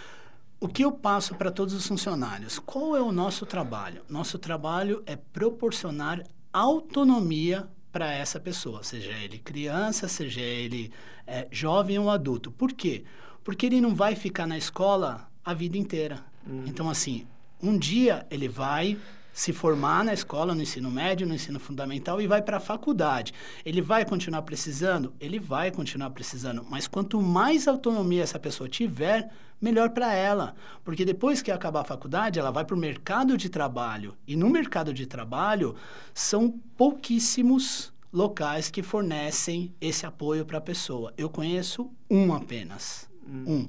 O 0.62 0.68
que 0.68 0.84
eu 0.84 0.92
passo 0.92 1.36
para 1.36 1.52
todos 1.52 1.74
os 1.74 1.88
funcionários? 1.88 2.60
Qual 2.60 2.94
é 2.94 3.02
o 3.02 3.14
nosso 3.14 3.46
trabalho? 3.46 4.02
Nosso 4.10 4.38
trabalho 4.38 5.02
é 5.06 5.16
proporcionar 5.16 6.22
autonomia 6.52 7.66
para 7.94 8.12
essa 8.12 8.42
pessoa, 8.42 8.84
seja 8.84 9.12
ele 9.12 9.40
criança, 9.40 10.10
seja 10.10 10.42
ele 10.42 10.92
é, 11.26 11.48
jovem 11.50 11.98
ou 11.98 12.10
adulto. 12.10 12.52
Por 12.52 12.74
quê? 12.74 13.06
Porque 13.42 13.66
ele 13.66 13.80
não 13.80 13.96
vai 13.96 14.16
ficar 14.16 14.46
na 14.46 14.58
escola 14.58 15.30
a 15.46 15.54
vida 15.54 15.78
inteira. 15.78 16.20
Uhum. 16.46 16.66
Então, 16.68 16.90
assim, 16.90 17.26
um 17.64 17.78
dia 17.78 18.28
ele 18.30 18.50
vai 18.50 18.98
se 19.32 19.54
formar 19.54 20.04
na 20.04 20.14
escola, 20.14 20.54
no 20.54 20.62
ensino 20.62 20.92
médio, 20.92 21.26
no 21.26 21.34
ensino 21.34 21.60
fundamental 21.60 22.20
e 22.20 22.28
vai 22.28 22.42
para 22.42 22.58
a 22.58 22.60
faculdade. 22.60 23.34
Ele 23.66 23.82
vai 23.82 24.04
continuar 24.04 24.42
precisando? 24.42 25.14
Ele 25.20 25.40
vai 25.40 25.72
continuar 25.72 26.10
precisando. 26.10 26.66
Mas 26.70 26.88
quanto 26.88 27.22
mais 27.22 27.66
autonomia 27.66 28.24
essa 28.24 28.38
pessoa 28.38 28.68
tiver, 28.68 29.30
melhor 29.62 29.90
para 29.90 30.14
ela. 30.14 30.56
Porque 30.84 31.06
depois 31.06 31.42
que 31.42 31.52
acabar 31.52 31.82
a 31.82 31.86
faculdade, 31.86 32.40
ela 32.40 32.52
vai 32.52 32.66
para 32.66 32.76
o 32.76 32.80
mercado 32.80 33.38
de 33.38 33.50
trabalho. 33.50 34.16
E 34.28 34.36
no 34.36 34.50
mercado 34.50 34.94
de 34.94 35.06
trabalho, 35.06 35.76
são 36.14 36.52
pouquíssimos 36.78 37.94
locais 38.12 38.70
que 38.70 38.82
fornecem 38.82 39.74
esse 39.80 40.06
apoio 40.06 40.46
para 40.46 40.58
a 40.58 40.62
pessoa. 40.62 41.14
Eu 41.18 41.30
conheço 41.30 41.92
um 42.10 42.34
apenas. 42.34 43.10
Hum. 43.28 43.44
Um. 43.48 43.68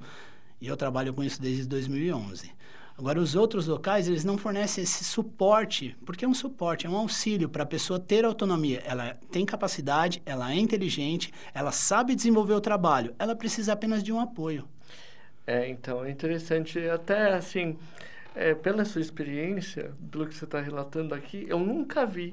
E 0.60 0.66
eu 0.66 0.76
trabalho 0.76 1.12
com 1.14 1.22
isso 1.22 1.40
desde 1.40 1.66
2011. 1.66 2.50
Agora, 3.00 3.18
os 3.18 3.34
outros 3.34 3.66
locais, 3.66 4.06
eles 4.06 4.24
não 4.24 4.36
fornecem 4.36 4.84
esse 4.84 5.04
suporte, 5.04 5.96
porque 6.04 6.22
é 6.22 6.28
um 6.28 6.34
suporte, 6.34 6.86
é 6.86 6.90
um 6.90 6.96
auxílio 6.96 7.48
para 7.48 7.62
a 7.62 7.66
pessoa 7.66 7.98
ter 7.98 8.26
autonomia. 8.26 8.82
Ela 8.84 9.18
tem 9.30 9.46
capacidade, 9.46 10.22
ela 10.26 10.52
é 10.52 10.56
inteligente, 10.56 11.32
ela 11.54 11.72
sabe 11.72 12.14
desenvolver 12.14 12.52
o 12.52 12.60
trabalho, 12.60 13.14
ela 13.18 13.34
precisa 13.34 13.72
apenas 13.72 14.02
de 14.02 14.12
um 14.12 14.20
apoio. 14.20 14.68
É, 15.50 15.68
então, 15.68 16.04
é 16.04 16.10
interessante, 16.12 16.78
até 16.88 17.32
assim, 17.32 17.76
é, 18.36 18.54
pela 18.54 18.84
sua 18.84 19.00
experiência, 19.00 19.90
pelo 20.08 20.28
que 20.28 20.34
você 20.36 20.44
está 20.44 20.60
relatando 20.60 21.12
aqui, 21.12 21.44
eu 21.48 21.58
nunca 21.58 22.06
vi 22.06 22.32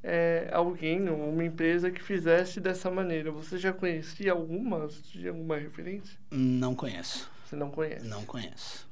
é, 0.00 0.48
alguém, 0.52 1.08
uma 1.08 1.44
empresa 1.44 1.90
que 1.90 2.00
fizesse 2.00 2.60
dessa 2.60 2.88
maneira. 2.88 3.32
Você 3.32 3.58
já 3.58 3.72
conhecia 3.72 4.30
algumas, 4.30 5.02
de 5.10 5.28
alguma 5.28 5.56
referência? 5.58 6.16
Não 6.30 6.72
conheço. 6.72 7.28
Você 7.44 7.56
não 7.56 7.68
conhece? 7.68 8.06
Não 8.06 8.24
conheço. 8.24 8.88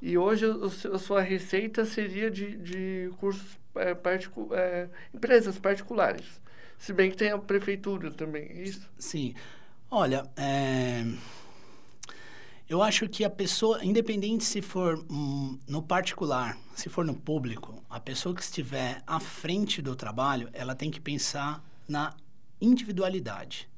E 0.00 0.16
hoje 0.16 0.46
a 0.94 0.98
sua 0.98 1.20
receita 1.20 1.84
seria 1.84 2.30
de, 2.30 2.56
de 2.56 3.10
cursos 3.18 3.58
é, 3.74 3.96
particu 3.96 4.54
é, 4.54 4.88
empresas 5.12 5.58
particulares. 5.58 6.40
Se 6.78 6.92
bem 6.92 7.10
que 7.10 7.16
tem 7.16 7.32
a 7.32 7.38
prefeitura 7.38 8.12
também, 8.12 8.44
é 8.44 8.62
isso? 8.62 8.88
Sim. 8.96 9.34
Olha, 9.90 10.24
é... 10.36 11.02
eu 12.68 12.82
acho 12.82 13.08
que 13.08 13.24
a 13.24 13.30
pessoa, 13.30 13.82
independente 13.82 14.44
se 14.44 14.60
for 14.60 15.02
hum, 15.10 15.58
no 15.66 15.82
particular, 15.82 16.58
se 16.74 16.90
for 16.90 17.04
no 17.04 17.14
público, 17.14 17.82
a 17.88 17.98
pessoa 17.98 18.34
que 18.34 18.42
estiver 18.42 19.02
à 19.06 19.18
frente 19.18 19.80
do 19.80 19.96
trabalho, 19.96 20.50
ela 20.52 20.74
tem 20.74 20.90
que 20.90 21.00
pensar 21.00 21.64
na 21.88 22.14
individualidade. 22.60 23.68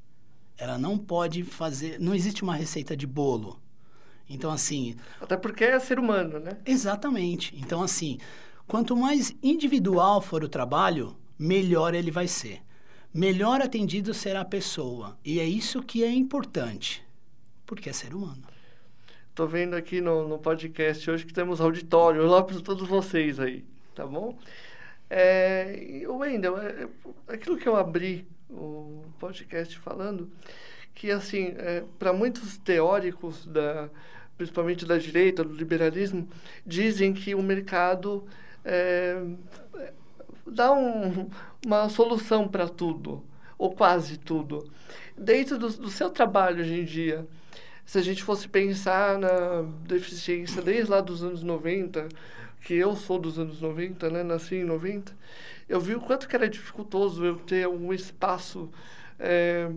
Ela 0.57 0.77
não 0.77 0.97
pode 0.97 1.43
fazer. 1.43 1.99
Não 1.99 2.13
existe 2.13 2.43
uma 2.43 2.53
receita 2.53 2.95
de 2.95 3.07
bolo. 3.07 3.61
Então, 4.29 4.51
assim. 4.51 4.95
Até 5.21 5.37
porque 5.37 5.63
é 5.63 5.79
ser 5.79 5.97
humano, 5.97 6.39
né? 6.39 6.57
Exatamente. 6.65 7.55
Então, 7.57 7.81
assim, 7.81 8.17
quanto 8.67 8.95
mais 8.95 9.33
individual 9.41 10.21
for 10.21 10.43
o 10.43 10.49
trabalho, 10.49 11.15
melhor 11.39 11.93
ele 11.93 12.11
vai 12.11 12.27
ser. 12.27 12.61
Melhor 13.13 13.61
atendido 13.61 14.13
será 14.13 14.41
a 14.41 14.45
pessoa. 14.45 15.17
E 15.23 15.39
é 15.39 15.45
isso 15.45 15.81
que 15.81 16.03
é 16.03 16.11
importante, 16.11 17.03
porque 17.65 17.89
é 17.89 17.93
ser 17.93 18.13
humano. 18.13 18.50
Estou 19.31 19.47
vendo 19.47 19.77
aqui 19.77 20.01
no, 20.01 20.27
no 20.27 20.37
podcast 20.37 21.09
hoje 21.09 21.25
que 21.25 21.33
temos 21.33 21.61
auditório 21.61 22.27
lá 22.27 22.43
para 22.43 22.59
todos 22.59 22.85
vocês 22.85 23.39
aí, 23.39 23.63
tá 23.95 24.05
bom? 24.05 24.37
É, 25.09 26.03
Wendel, 26.05 26.57
é, 26.57 26.85
aquilo 27.29 27.55
que 27.55 27.67
eu 27.67 27.77
abri 27.77 28.27
o 28.49 29.05
podcast 29.19 29.79
falando, 29.79 30.29
que 30.93 31.09
assim, 31.09 31.55
é, 31.57 31.81
para 31.97 32.11
muitos 32.11 32.57
teóricos 32.57 33.45
da 33.45 33.89
principalmente 34.35 34.85
da 34.85 34.97
direita, 34.97 35.45
do 35.45 35.53
liberalismo, 35.53 36.27
dizem 36.65 37.13
que 37.13 37.33
o 37.33 37.41
mercado 37.41 38.25
é, 38.65 39.15
dá 40.45 40.73
um, 40.73 41.29
uma 41.65 41.87
solução 41.87 42.49
para 42.49 42.67
tudo, 42.67 43.23
ou 43.57 43.73
quase 43.73 44.17
tudo. 44.17 44.69
Dentro 45.17 45.57
do, 45.57 45.69
do, 45.69 45.89
seu 45.89 46.09
trabalho 46.09 46.61
hoje 46.61 46.81
em 46.81 46.83
dia, 46.83 47.25
se 47.85 47.97
a 47.97 48.01
gente 48.01 48.23
fosse 48.23 48.47
pensar 48.47 49.17
na 49.17 49.63
deficiência 49.85 50.61
desde 50.61 50.89
lá 50.89 51.01
dos 51.01 51.23
anos 51.23 51.43
90, 51.43 52.07
que 52.61 52.73
eu 52.75 52.95
sou 52.95 53.19
dos 53.19 53.39
anos 53.39 53.61
90, 53.61 54.09
né, 54.09 54.23
nasci 54.23 54.55
em 54.55 54.63
90, 54.63 55.15
eu 55.67 55.79
vi 55.79 55.95
o 55.95 56.01
quanto 56.01 56.27
que 56.27 56.35
era 56.35 56.49
dificultoso 56.49 57.25
eu 57.25 57.37
ter 57.37 57.67
um 57.67 57.93
espaço... 57.93 58.69
É, 59.19 59.71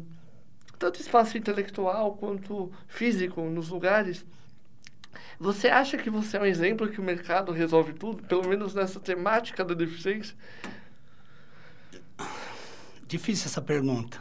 tanto 0.79 1.01
espaço 1.01 1.39
intelectual 1.39 2.17
quanto 2.17 2.71
físico 2.89 3.43
nos 3.43 3.69
lugares 3.69 4.25
você 5.39 5.69
acha 5.69 5.97
que 5.97 6.09
você 6.09 6.37
é 6.37 6.41
um 6.41 6.47
exemplo 6.47 6.89
que 6.89 7.01
o 7.01 7.03
mercado 7.03 7.53
resolve 7.53 7.93
tudo, 7.93 8.23
pelo 8.23 8.49
menos 8.49 8.75
nessa 8.75 9.01
temática 9.01 9.65
da 9.65 9.75
deficiência? 9.75 10.35
Difícil 13.07 13.47
essa 13.47 13.61
pergunta. 13.61 14.19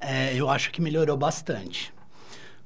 É, 0.00 0.34
eu 0.34 0.48
acho 0.48 0.70
que 0.70 0.80
melhorou 0.80 1.16
bastante. 1.16 1.92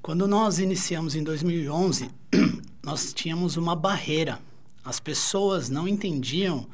Quando 0.02 0.26
nós 0.26 0.58
iniciamos 0.58 1.14
em 1.14 1.22
2011, 1.22 2.10
nós 2.82 3.14
tínhamos 3.14 3.56
uma 3.56 3.76
barreira. 3.76 4.40
As 4.84 4.98
pessoas 4.98 5.70
não 5.70 5.86
entendiam 5.86 6.66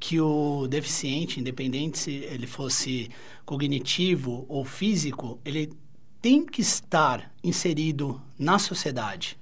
que 0.00 0.18
o 0.18 0.66
deficiente, 0.66 1.38
independente 1.38 1.98
se 1.98 2.10
ele 2.10 2.46
fosse 2.46 3.10
cognitivo 3.44 4.46
ou 4.48 4.64
físico, 4.64 5.38
ele 5.44 5.74
tem 6.22 6.46
que 6.46 6.62
estar 6.62 7.30
inserido 7.44 8.18
na 8.38 8.58
sociedade. 8.58 9.38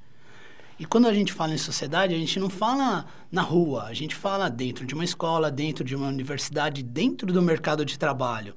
E 0.76 0.84
quando 0.84 1.06
a 1.06 1.14
gente 1.14 1.32
fala 1.32 1.54
em 1.54 1.58
sociedade, 1.58 2.16
a 2.16 2.18
gente 2.18 2.40
não 2.40 2.50
fala 2.50 3.06
na 3.30 3.42
rua, 3.42 3.84
a 3.84 3.94
gente 3.94 4.16
fala 4.16 4.50
dentro 4.50 4.84
de 4.84 4.94
uma 4.94 5.04
escola, 5.04 5.48
dentro 5.48 5.84
de 5.84 5.94
uma 5.94 6.08
universidade, 6.08 6.82
dentro 6.82 7.32
do 7.32 7.40
mercado 7.40 7.84
de 7.84 7.96
trabalho. 7.96 8.56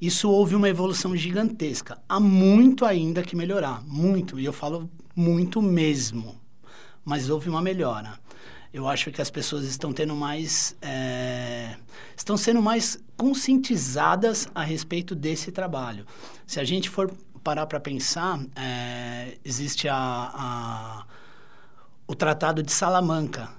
Isso 0.00 0.30
houve 0.30 0.54
uma 0.54 0.68
evolução 0.68 1.14
gigantesca. 1.14 1.98
Há 2.08 2.18
muito 2.18 2.84
ainda 2.84 3.22
que 3.22 3.36
melhorar, 3.36 3.82
muito, 3.84 4.40
e 4.40 4.44
eu 4.44 4.52
falo 4.52 4.88
muito 5.14 5.60
mesmo. 5.60 6.40
Mas 7.04 7.28
houve 7.28 7.50
uma 7.50 7.60
melhora. 7.60 8.18
Eu 8.72 8.88
acho 8.88 9.10
que 9.10 9.20
as 9.20 9.30
pessoas 9.30 9.64
estão 9.64 9.92
tendo 9.92 10.14
mais. 10.14 10.76
É, 10.80 11.76
estão 12.16 12.36
sendo 12.36 12.62
mais 12.62 12.98
conscientizadas 13.16 14.48
a 14.54 14.62
respeito 14.62 15.14
desse 15.14 15.50
trabalho. 15.50 16.06
Se 16.46 16.60
a 16.60 16.64
gente 16.64 16.88
for 16.88 17.12
parar 17.42 17.66
para 17.66 17.80
pensar, 17.80 18.40
é, 18.54 19.38
existe 19.44 19.88
a, 19.88 19.96
a, 19.96 21.06
o 22.06 22.14
Tratado 22.14 22.62
de 22.62 22.72
Salamanca, 22.72 23.50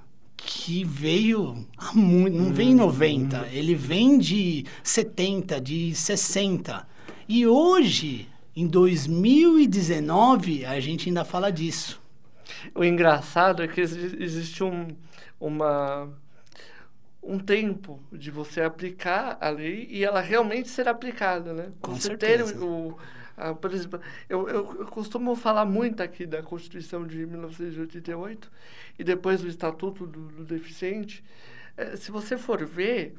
que 0.45 0.83
veio 0.83 1.67
há 1.77 1.93
muito, 1.93 2.37
não 2.37 2.53
vem 2.53 2.71
em 2.71 2.75
90, 2.75 3.37
hum. 3.37 3.45
ele 3.51 3.75
vem 3.75 4.17
de 4.17 4.65
70, 4.83 5.61
de 5.61 5.95
60. 5.95 6.87
E 7.27 7.45
hoje, 7.45 8.27
em 8.55 8.67
2019, 8.67 10.65
a 10.65 10.79
gente 10.79 11.09
ainda 11.09 11.23
fala 11.23 11.51
disso. 11.51 12.01
O 12.75 12.83
engraçado 12.83 13.63
é 13.63 13.67
que 13.67 13.79
existe 13.81 14.63
um, 14.63 14.87
uma, 15.39 16.09
um 17.23 17.39
tempo 17.39 18.01
de 18.11 18.29
você 18.29 18.61
aplicar 18.61 19.37
a 19.39 19.49
lei 19.49 19.87
e 19.89 20.03
ela 20.03 20.19
realmente 20.19 20.69
ser 20.69 20.87
aplicada, 20.87 21.53
né? 21.53 21.71
Com 21.81 21.95
você 21.95 22.09
certeza. 22.09 22.53
ter 22.53 22.59
o, 22.59 22.97
a, 23.37 23.53
por 23.53 23.73
exemplo, 23.73 23.99
eu, 24.29 24.47
eu, 24.47 24.75
eu, 24.79 24.85
costumo 24.87 25.35
falar 25.35 25.65
muito 25.65 26.01
aqui 26.01 26.25
da 26.25 26.41
Constituição 26.43 27.05
de 27.05 27.25
1988 27.25 28.51
e 28.99 29.03
depois 29.03 29.41
do 29.41 29.47
Estatuto 29.47 30.05
do, 30.05 30.27
do 30.27 30.43
Deficiente. 30.43 31.23
É, 31.77 31.95
se 31.95 32.11
você 32.11 32.37
for 32.37 32.65
ver, 32.65 33.15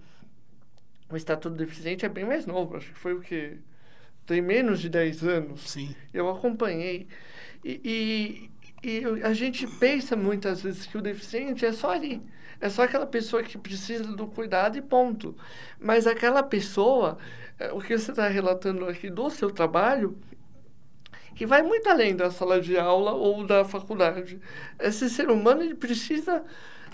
o 1.10 1.16
Estatuto 1.16 1.50
do 1.50 1.64
Deficiente 1.64 2.04
é 2.04 2.08
bem 2.08 2.24
mais 2.24 2.46
novo, 2.46 2.76
acho 2.76 2.92
que 2.92 2.98
foi 2.98 3.14
o 3.14 3.20
que 3.20 3.58
tem 4.26 4.40
menos 4.40 4.80
de 4.80 4.88
10 4.88 5.24
anos. 5.24 5.70
Sim. 5.70 5.94
Eu 6.12 6.28
acompanhei. 6.30 7.06
E, 7.64 7.80
e, 7.84 8.50
e, 8.82 9.02
a 9.22 9.32
gente 9.32 9.66
pensa 9.66 10.16
muitas 10.16 10.62
vezes 10.62 10.86
que 10.86 10.98
o 10.98 11.02
deficiente 11.02 11.64
é 11.64 11.72
só 11.72 11.90
ali. 11.90 12.22
É 12.60 12.68
só 12.68 12.82
aquela 12.82 13.06
pessoa 13.06 13.42
que 13.42 13.58
precisa 13.58 14.04
do 14.04 14.26
cuidado 14.26 14.76
e 14.76 14.82
ponto. 14.82 15.36
Mas 15.80 16.06
aquela 16.06 16.42
pessoa, 16.42 17.18
é, 17.58 17.72
o 17.72 17.80
que 17.80 17.96
você 17.96 18.10
está 18.12 18.28
relatando 18.28 18.86
aqui 18.86 19.10
do 19.10 19.28
seu 19.30 19.50
trabalho, 19.50 20.16
que 21.34 21.46
vai 21.46 21.62
muito 21.62 21.88
além 21.88 22.14
da 22.14 22.30
sala 22.30 22.60
de 22.60 22.78
aula 22.78 23.12
ou 23.12 23.46
da 23.46 23.64
faculdade. 23.64 24.40
Esse 24.78 25.08
ser 25.08 25.30
humano 25.30 25.62
ele 25.62 25.74
precisa 25.74 26.44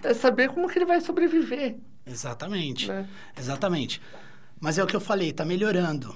é, 0.03 0.15
saber 0.15 0.49
como 0.49 0.69
que 0.69 0.79
ele 0.79 0.87
vai 0.87 1.01
sobreviver. 1.01 1.77
Exatamente, 2.07 2.89
né? 2.89 3.07
exatamente. 3.37 4.01
Mas 4.61 4.79
é 4.79 4.85
o 4.85 4.87
que 4.87 4.97
eu 4.97 5.01
falei, 5.01 5.31
está 5.31 5.45
melhorando. 5.45 6.15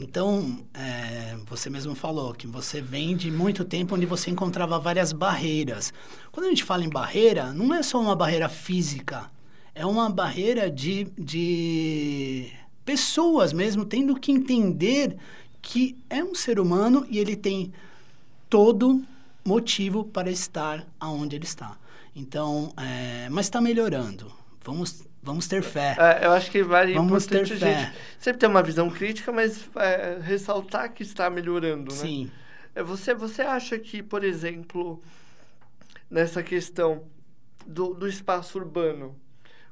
Então, 0.00 0.64
é, 0.72 1.36
você 1.46 1.68
mesmo 1.68 1.94
falou 1.94 2.32
que 2.32 2.46
você 2.46 2.80
vem 2.80 3.14
de 3.14 3.30
muito 3.30 3.64
tempo 3.64 3.94
onde 3.94 4.06
você 4.06 4.30
encontrava 4.30 4.78
várias 4.78 5.12
barreiras. 5.12 5.92
Quando 6.32 6.46
a 6.46 6.48
gente 6.48 6.64
fala 6.64 6.84
em 6.84 6.88
barreira, 6.88 7.52
não 7.52 7.74
é 7.74 7.82
só 7.82 8.00
uma 8.00 8.16
barreira 8.16 8.48
física, 8.48 9.30
é 9.74 9.84
uma 9.84 10.08
barreira 10.08 10.70
de, 10.70 11.04
de 11.18 12.50
pessoas 12.84 13.52
mesmo 13.52 13.84
tendo 13.84 14.18
que 14.18 14.32
entender 14.32 15.16
que 15.60 15.96
é 16.08 16.24
um 16.24 16.34
ser 16.34 16.58
humano 16.58 17.06
e 17.10 17.18
ele 17.18 17.36
tem 17.36 17.72
todo 18.48 19.04
motivo 19.44 20.04
para 20.04 20.30
estar 20.30 20.86
aonde 20.98 21.36
ele 21.36 21.44
está. 21.44 21.76
Então, 22.14 22.72
é, 22.78 23.28
mas 23.28 23.46
está 23.46 23.60
melhorando. 23.60 24.32
Vamos, 24.64 25.04
vamos 25.26 25.48
ter 25.48 25.62
fé. 25.62 25.96
É, 25.98 26.24
eu 26.24 26.32
acho 26.32 26.50
que 26.50 26.62
vale 26.62 26.94
vamos 26.94 27.26
ter 27.26 27.44
fé. 27.46 27.56
Gente, 27.56 27.98
sempre 28.18 28.38
ter 28.38 28.46
uma 28.46 28.62
visão 28.62 28.88
crítica, 28.88 29.32
mas 29.32 29.68
é, 29.76 30.18
ressaltar 30.22 30.92
que 30.92 31.02
está 31.02 31.28
melhorando, 31.28 31.92
né? 31.92 32.00
Sim. 32.00 32.30
É, 32.74 32.82
você, 32.82 33.12
você 33.12 33.42
acha 33.42 33.76
que, 33.78 34.02
por 34.02 34.22
exemplo, 34.22 35.02
nessa 36.08 36.42
questão 36.42 37.04
do, 37.66 37.92
do 37.92 38.06
espaço 38.06 38.56
urbano, 38.56 39.16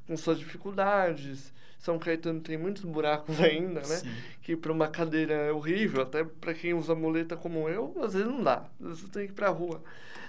com 0.05 0.17
suas 0.17 0.37
dificuldades, 0.37 1.53
são 1.79 1.97
Caetano 1.97 2.41
tem 2.41 2.57
muitos 2.57 2.83
buracos 2.83 3.39
ainda, 3.39 3.79
né? 3.79 3.97
Sim. 3.97 4.11
Que 4.41 4.55
para 4.57 4.71
uma 4.71 4.89
cadeira 4.89 5.33
é 5.33 5.51
horrível, 5.51 6.01
até 6.01 6.23
para 6.23 6.53
quem 6.53 6.73
usa 6.73 6.93
muleta 6.93 7.37
como 7.37 7.69
eu, 7.69 7.95
às 8.03 8.13
vezes 8.13 8.27
não 8.27 8.43
dá. 8.43 8.65
Vezes 8.79 9.07
tem 9.09 9.27
que 9.27 9.31
ir 9.31 9.35
para 9.35 9.47
a 9.47 9.51
rua. 9.51 9.81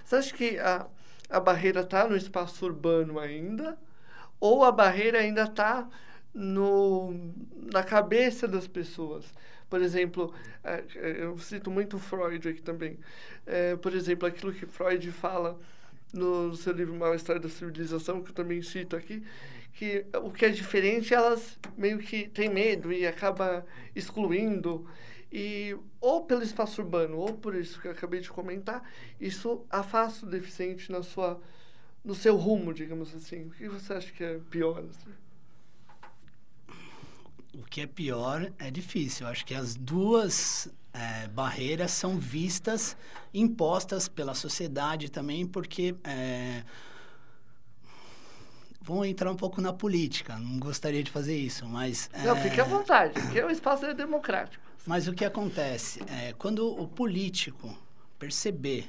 Você 0.05 0.17
acha 0.17 0.35
que 0.35 0.59
a, 0.59 0.87
a 1.29 1.41
barreira 1.41 1.81
está 1.81 2.07
no 2.07 2.17
espaço 2.17 2.65
urbano 2.65 3.19
ainda? 3.19 3.77
Ou 4.41 4.65
a 4.65 4.73
barreira 4.73 5.19
ainda 5.19 5.45
está 5.45 5.89
na 6.35 7.83
cabeça 7.83 8.47
das 8.47 8.67
pessoas? 8.67 9.25
Por 9.69 9.83
exemplo, 9.83 10.33
é, 10.63 10.85
é, 10.95 11.23
eu 11.23 11.37
cito 11.39 11.71
muito 11.71 11.99
Freud 11.99 12.49
aqui 12.49 12.63
também. 12.63 12.99
É, 13.47 13.77
por 13.77 13.95
exemplo, 13.95 14.27
aquilo 14.27 14.53
que 14.53 14.67
Freud 14.67 15.11
fala 15.11 15.59
no 16.13 16.55
seu 16.55 16.73
livro 16.73 16.95
Mal 16.95 17.15
História 17.15 17.41
da 17.41 17.49
Civilização, 17.49 18.23
que 18.23 18.31
eu 18.31 18.35
também 18.35 18.63
cito 18.63 18.95
aqui, 18.95 19.23
que 19.73 20.07
o 20.23 20.31
que 20.31 20.47
é 20.47 20.49
diferente 20.49 21.13
elas 21.13 21.59
meio 21.77 21.99
que 21.99 22.29
têm 22.29 22.49
medo 22.49 22.93
e 22.93 23.07
acaba 23.07 23.67
excluindo 23.95 24.87
e 25.31 25.77
ou 26.01 26.25
pelo 26.25 26.43
espaço 26.43 26.81
urbano 26.81 27.19
ou 27.19 27.35
por 27.35 27.55
isso 27.55 27.81
que 27.81 27.89
eu 27.89 27.93
acabei 27.93 28.21
de 28.21 28.31
comentar 28.31 28.83
isso 29.21 29.67
afasta 29.69 30.25
o 30.25 30.29
deficiente 30.31 30.91
na 30.91 31.03
sua 31.03 31.39
no 32.07 32.15
seu 32.15 32.37
rumo 32.37 32.73
digamos 32.73 33.15
assim 33.15 33.47
o 33.47 33.51
que 33.51 33.69
você 33.69 33.93
acha 33.93 34.13
que 34.13 34.25
é 34.25 34.39
pior 34.51 34.83
assim? 34.89 35.11
o 37.53 37.65
que 37.65 37.83
é 37.83 37.87
pior 37.87 38.51
é 38.59 38.71
difícil 38.71 39.27
eu 39.27 39.33
acho 39.33 39.45
que 39.45 39.55
as 39.55 39.75
duas 39.75 40.69
é, 40.95 41.27
barreiras 41.29 41.91
são 41.91 42.19
vistas 42.19 42.97
impostas 43.35 44.09
pela 44.09 44.35
sociedade 44.35 45.11
também 45.11 45.47
porque 45.47 45.95
é, 46.05 46.63
Vou 48.87 49.05
entrar 49.05 49.33
um 49.33 49.37
pouco 49.37 49.61
na 49.61 49.73
política, 49.73 50.39
não 50.39 50.61
gostaria 50.61 51.03
de 51.03 51.11
fazer 51.11 51.37
isso, 51.37 51.67
mas... 51.67 52.09
Não, 52.25 52.37
é... 52.37 52.41
fique 52.41 52.61
à 52.61 52.63
vontade, 52.63 53.21
porque 53.21 53.43
o 53.43 53.51
espaço 53.51 53.85
é 53.85 53.93
democrático. 53.93 54.63
Mas 54.87 55.09
o 55.09 55.13
que 55.13 55.25
acontece? 55.25 56.01
É, 56.09 56.33
quando 56.35 56.65
o 56.69 56.87
político 56.87 57.77
perceber 58.17 58.89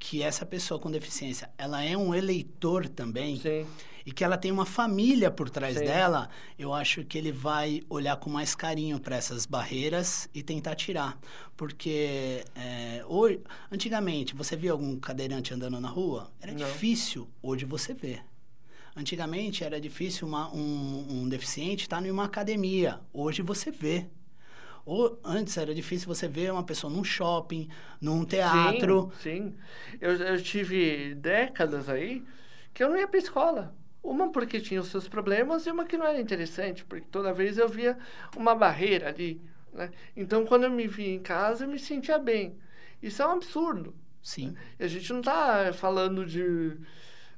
que 0.00 0.22
essa 0.22 0.46
pessoa 0.46 0.80
com 0.80 0.90
deficiência, 0.90 1.50
ela 1.58 1.84
é 1.84 1.94
um 1.94 2.14
eleitor 2.14 2.88
também, 2.88 3.36
Sim. 3.36 3.66
e 4.04 4.10
que 4.10 4.24
ela 4.24 4.38
tem 4.38 4.50
uma 4.50 4.64
família 4.64 5.30
por 5.30 5.50
trás 5.50 5.76
Sim. 5.76 5.84
dela, 5.84 6.30
eu 6.58 6.72
acho 6.72 7.04
que 7.04 7.18
ele 7.18 7.30
vai 7.30 7.82
olhar 7.88 8.16
com 8.16 8.30
mais 8.30 8.54
carinho 8.54 8.98
para 8.98 9.14
essas 9.14 9.44
barreiras 9.44 10.26
e 10.34 10.42
tentar 10.42 10.74
tirar. 10.74 11.20
Porque 11.54 12.42
é, 12.56 13.04
hoje, 13.06 13.40
antigamente, 13.70 14.34
você 14.34 14.56
via 14.56 14.72
algum 14.72 14.98
cadeirante 14.98 15.52
andando 15.52 15.78
na 15.78 15.88
rua? 15.88 16.32
Era 16.40 16.52
Não. 16.52 16.66
difícil, 16.66 17.28
hoje 17.42 17.66
você 17.66 17.92
vê. 17.92 18.20
Antigamente 18.96 19.62
era 19.62 19.78
difícil 19.78 20.26
uma, 20.26 20.52
um, 20.52 21.06
um 21.10 21.28
deficiente 21.28 21.82
estar 21.82 22.04
em 22.04 22.10
uma 22.10 22.24
academia. 22.24 23.00
Hoje 23.12 23.42
você 23.42 23.70
vê. 23.70 24.06
Ou 24.84 25.18
antes 25.24 25.56
era 25.56 25.74
difícil 25.74 26.08
você 26.08 26.26
ver 26.26 26.52
uma 26.52 26.64
pessoa 26.64 26.92
num 26.92 27.04
shopping, 27.04 27.68
num 28.00 28.24
teatro. 28.24 29.12
Sim, 29.20 29.52
sim. 29.52 29.54
Eu, 30.00 30.12
eu 30.12 30.42
tive 30.42 31.14
décadas 31.14 31.88
aí 31.88 32.24
que 32.72 32.82
eu 32.82 32.88
não 32.88 32.96
ia 32.96 33.08
para 33.08 33.18
escola. 33.18 33.74
Uma 34.02 34.30
porque 34.30 34.60
tinha 34.60 34.80
os 34.80 34.88
seus 34.88 35.06
problemas 35.06 35.66
e 35.66 35.70
uma 35.70 35.84
que 35.84 35.96
não 35.96 36.06
era 36.06 36.20
interessante, 36.20 36.84
porque 36.84 37.06
toda 37.10 37.34
vez 37.34 37.58
eu 37.58 37.68
via 37.68 37.98
uma 38.34 38.54
barreira 38.54 39.08
ali. 39.08 39.40
Né? 39.72 39.90
Então, 40.16 40.46
quando 40.46 40.64
eu 40.64 40.70
me 40.70 40.86
via 40.86 41.14
em 41.14 41.20
casa, 41.20 41.64
eu 41.64 41.68
me 41.68 41.78
sentia 41.78 42.18
bem. 42.18 42.56
Isso 43.02 43.22
é 43.22 43.26
um 43.26 43.32
absurdo. 43.32 43.94
Sim. 44.22 44.54
E 44.78 44.84
a 44.84 44.88
gente 44.88 45.12
não 45.12 45.20
está 45.20 45.72
falando 45.72 46.24
de 46.24 46.78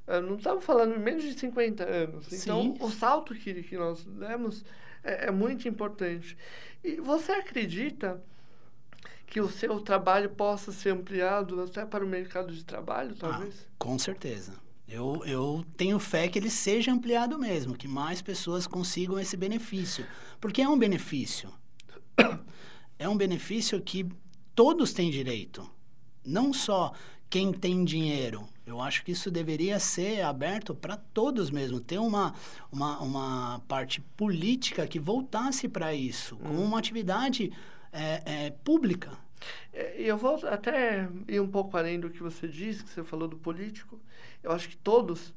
não 0.05 0.35
estamos 0.35 0.65
falando 0.65 0.99
menos 0.99 1.23
de 1.23 1.33
50 1.39 1.83
anos. 1.83 2.25
Sim. 2.27 2.35
Então, 2.41 2.75
o 2.79 2.91
salto 2.91 3.33
que, 3.33 3.63
que 3.63 3.77
nós 3.77 4.03
demos 4.03 4.65
é, 5.03 5.27
é, 5.27 5.31
muito 5.31 5.67
importante. 5.67 6.37
E 6.83 6.95
você 6.95 7.31
acredita 7.31 8.21
que 9.25 9.41
o 9.41 9.49
seu 9.49 9.79
trabalho 9.79 10.29
possa 10.29 10.71
ser 10.71 10.91
ampliado 10.91 11.61
até 11.61 11.85
para 11.85 12.05
o 12.05 12.07
mercado 12.07 12.53
de 12.53 12.63
trabalho, 12.63 13.15
talvez? 13.15 13.65
Ah, 13.67 13.73
com 13.77 13.97
certeza. 13.97 14.53
Eu, 14.87 15.23
eu 15.25 15.65
tenho 15.75 15.97
fé 15.97 16.27
que 16.27 16.37
ele 16.37 16.49
seja 16.49 16.91
ampliado 16.91 17.39
mesmo, 17.39 17.75
que 17.75 17.87
mais 17.87 18.21
pessoas 18.21 18.67
consigam 18.67 19.19
esse 19.19 19.35
benefício. 19.35 20.05
Porque 20.39 20.61
é 20.61 20.69
um 20.69 20.77
benefício. 20.77 21.51
É 22.99 23.09
um 23.09 23.17
benefício 23.17 23.81
que 23.81 24.07
todos 24.55 24.93
têm 24.93 25.09
direito. 25.09 25.69
Não 26.23 26.53
só 26.53 26.93
quem 27.29 27.51
tem 27.51 27.83
dinheiro, 27.83 28.47
Eu 28.65 28.79
acho 28.79 29.03
que 29.03 29.11
isso 29.11 29.29
deveria 29.29 29.77
ser 29.77 30.21
aberto 30.21 30.73
para 30.73 30.95
todos 30.95 31.51
mesmo, 31.51 31.81
ter 31.81 31.97
uma, 31.97 32.33
uma, 32.71 32.99
uma 32.99 33.59
parte 33.67 33.99
política 34.15 34.87
que 34.87 34.99
voltasse 34.99 35.67
para 35.67 35.93
isso, 35.93 36.37
como 36.37 36.59
hum. 36.59 36.65
uma 36.65 36.79
atividade 36.79 37.51
é, 37.91 38.45
é, 38.45 38.49
pública. 38.63 39.11
É, 39.73 39.95
eu 39.97 40.17
vou 40.17 40.39
até 40.47 41.09
ir 41.27 41.41
um 41.41 41.47
pouco 41.47 41.77
além 41.77 41.99
do 41.99 42.09
que 42.09 42.23
você 42.23 42.47
disse, 42.47 42.83
que 42.83 42.89
você 42.89 43.03
falou 43.03 43.27
do 43.27 43.37
político. 43.37 43.99
Eu 44.41 44.51
acho 44.51 44.69
que 44.69 44.77
todos, 44.77 45.33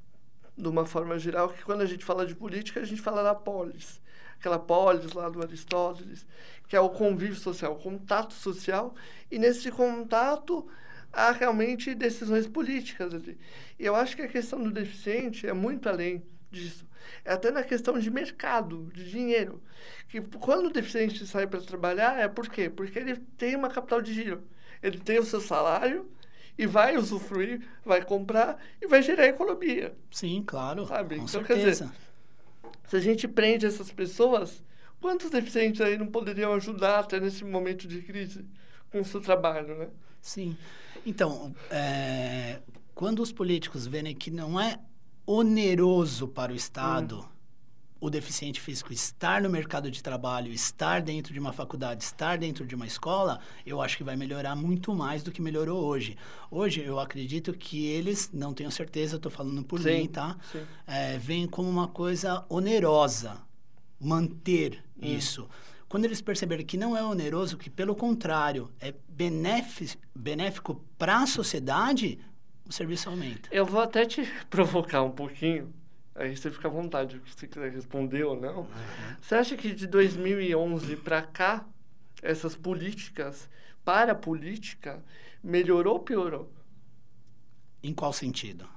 de 0.56 0.68
uma 0.68 0.86
forma 0.86 1.18
geral, 1.18 1.48
que 1.48 1.64
quando 1.64 1.80
a 1.80 1.86
gente 1.86 2.04
fala 2.04 2.24
de 2.24 2.34
política, 2.34 2.80
a 2.80 2.84
gente 2.84 3.02
fala 3.02 3.22
da 3.24 3.34
polis. 3.34 4.00
Aquela 4.38 4.58
polis 4.58 5.12
lá 5.12 5.28
do 5.28 5.42
Aristóteles, 5.42 6.24
que 6.68 6.76
é 6.76 6.80
o 6.80 6.90
convívio 6.90 7.36
social, 7.36 7.72
o 7.72 7.82
contato 7.82 8.34
social. 8.34 8.94
E 9.30 9.38
nesse 9.38 9.70
contato 9.72 10.68
há 11.16 11.32
realmente 11.32 11.94
decisões 11.94 12.46
políticas 12.46 13.14
ali. 13.14 13.38
E 13.78 13.86
eu 13.86 13.96
acho 13.96 14.14
que 14.14 14.20
a 14.20 14.28
questão 14.28 14.62
do 14.62 14.70
deficiente 14.70 15.46
é 15.46 15.52
muito 15.54 15.88
além 15.88 16.22
disso. 16.50 16.86
É 17.24 17.32
até 17.32 17.50
na 17.50 17.62
questão 17.62 17.98
de 17.98 18.10
mercado, 18.10 18.90
de 18.92 19.10
dinheiro. 19.10 19.62
Que 20.08 20.20
quando 20.20 20.66
o 20.66 20.72
deficiente 20.72 21.26
sai 21.26 21.46
para 21.46 21.62
trabalhar, 21.62 22.20
é 22.20 22.28
por 22.28 22.50
quê? 22.50 22.68
Porque 22.68 22.98
ele 22.98 23.16
tem 23.38 23.56
uma 23.56 23.70
capital 23.70 24.02
de 24.02 24.12
giro. 24.12 24.42
Ele 24.82 24.98
tem 24.98 25.18
o 25.18 25.24
seu 25.24 25.40
salário 25.40 26.06
e 26.58 26.66
vai 26.66 26.98
usufruir, 26.98 27.66
vai 27.82 28.04
comprar 28.04 28.62
e 28.80 28.86
vai 28.86 29.02
gerar 29.02 29.26
economia. 29.26 29.96
Sim, 30.10 30.44
claro. 30.46 30.84
Sabe? 30.84 31.16
Com 31.16 31.24
então, 31.24 31.44
certeza. 31.46 31.54
quer 31.54 31.70
dizer, 31.70 31.90
se 32.88 32.96
a 32.96 33.00
gente 33.00 33.26
prende 33.26 33.64
essas 33.64 33.90
pessoas, 33.90 34.62
quantos 35.00 35.30
deficientes 35.30 35.80
aí 35.80 35.96
não 35.96 36.08
poderiam 36.08 36.52
ajudar 36.52 36.98
até 36.98 37.18
nesse 37.18 37.42
momento 37.42 37.88
de 37.88 38.02
crise 38.02 38.44
com 38.90 39.00
o 39.00 39.04
seu 39.04 39.20
trabalho, 39.20 39.78
né? 39.78 39.88
Sim. 40.26 40.56
Então, 41.06 41.54
é, 41.70 42.58
quando 42.96 43.22
os 43.22 43.30
políticos 43.30 43.86
verem 43.86 44.12
que 44.12 44.28
não 44.28 44.58
é 44.58 44.80
oneroso 45.24 46.26
para 46.26 46.52
o 46.52 46.56
Estado 46.56 47.20
hum. 47.20 47.24
o 48.00 48.10
deficiente 48.10 48.60
físico 48.60 48.92
estar 48.92 49.40
no 49.40 49.48
mercado 49.48 49.88
de 49.88 50.02
trabalho, 50.02 50.52
estar 50.52 51.00
dentro 51.00 51.32
de 51.32 51.38
uma 51.38 51.52
faculdade, 51.52 52.02
estar 52.02 52.38
dentro 52.38 52.66
de 52.66 52.74
uma 52.74 52.88
escola, 52.88 53.38
eu 53.64 53.80
acho 53.80 53.96
que 53.96 54.02
vai 54.02 54.16
melhorar 54.16 54.56
muito 54.56 54.92
mais 54.92 55.22
do 55.22 55.30
que 55.30 55.40
melhorou 55.40 55.84
hoje. 55.84 56.18
Hoje, 56.50 56.82
eu 56.82 56.98
acredito 56.98 57.52
que 57.52 57.86
eles, 57.86 58.28
não 58.32 58.52
tenho 58.52 58.70
certeza, 58.72 59.14
estou 59.16 59.30
falando 59.30 59.62
por 59.62 59.80
sim, 59.80 60.00
mim, 60.00 60.06
tá? 60.08 60.36
É, 60.88 61.18
vem 61.18 61.46
como 61.46 61.70
uma 61.70 61.86
coisa 61.86 62.44
onerosa 62.48 63.38
manter 64.00 64.82
hum. 65.00 65.06
isso. 65.06 65.48
Quando 65.88 66.04
eles 66.04 66.20
perceberem 66.20 66.66
que 66.66 66.76
não 66.76 66.96
é 66.96 67.02
oneroso, 67.02 67.56
que 67.56 67.70
pelo 67.70 67.94
contrário 67.94 68.70
é 68.80 68.92
benéfico, 69.08 70.02
benéfico 70.14 70.84
para 70.98 71.18
a 71.18 71.26
sociedade, 71.26 72.18
o 72.68 72.72
serviço 72.72 73.08
aumenta. 73.08 73.48
Eu 73.52 73.64
vou 73.64 73.80
até 73.80 74.04
te 74.04 74.22
provocar 74.50 75.02
um 75.02 75.12
pouquinho, 75.12 75.72
aí 76.14 76.36
você 76.36 76.50
fica 76.50 76.66
à 76.66 76.70
vontade, 76.70 77.20
se 77.26 77.38
você 77.38 77.46
quiser 77.46 77.70
responder 77.70 78.24
ou 78.24 78.40
não. 78.40 78.60
Uhum. 78.60 78.66
Você 79.20 79.34
acha 79.36 79.56
que 79.56 79.72
de 79.72 79.86
2011 79.86 80.96
para 80.96 81.22
cá, 81.22 81.64
essas 82.20 82.56
políticas 82.56 83.48
para 83.84 84.12
a 84.12 84.16
política 84.16 85.04
melhorou 85.42 85.94
ou 85.94 86.00
piorou? 86.00 86.52
Em 87.80 87.94
qual 87.94 88.12
sentido? 88.12 88.68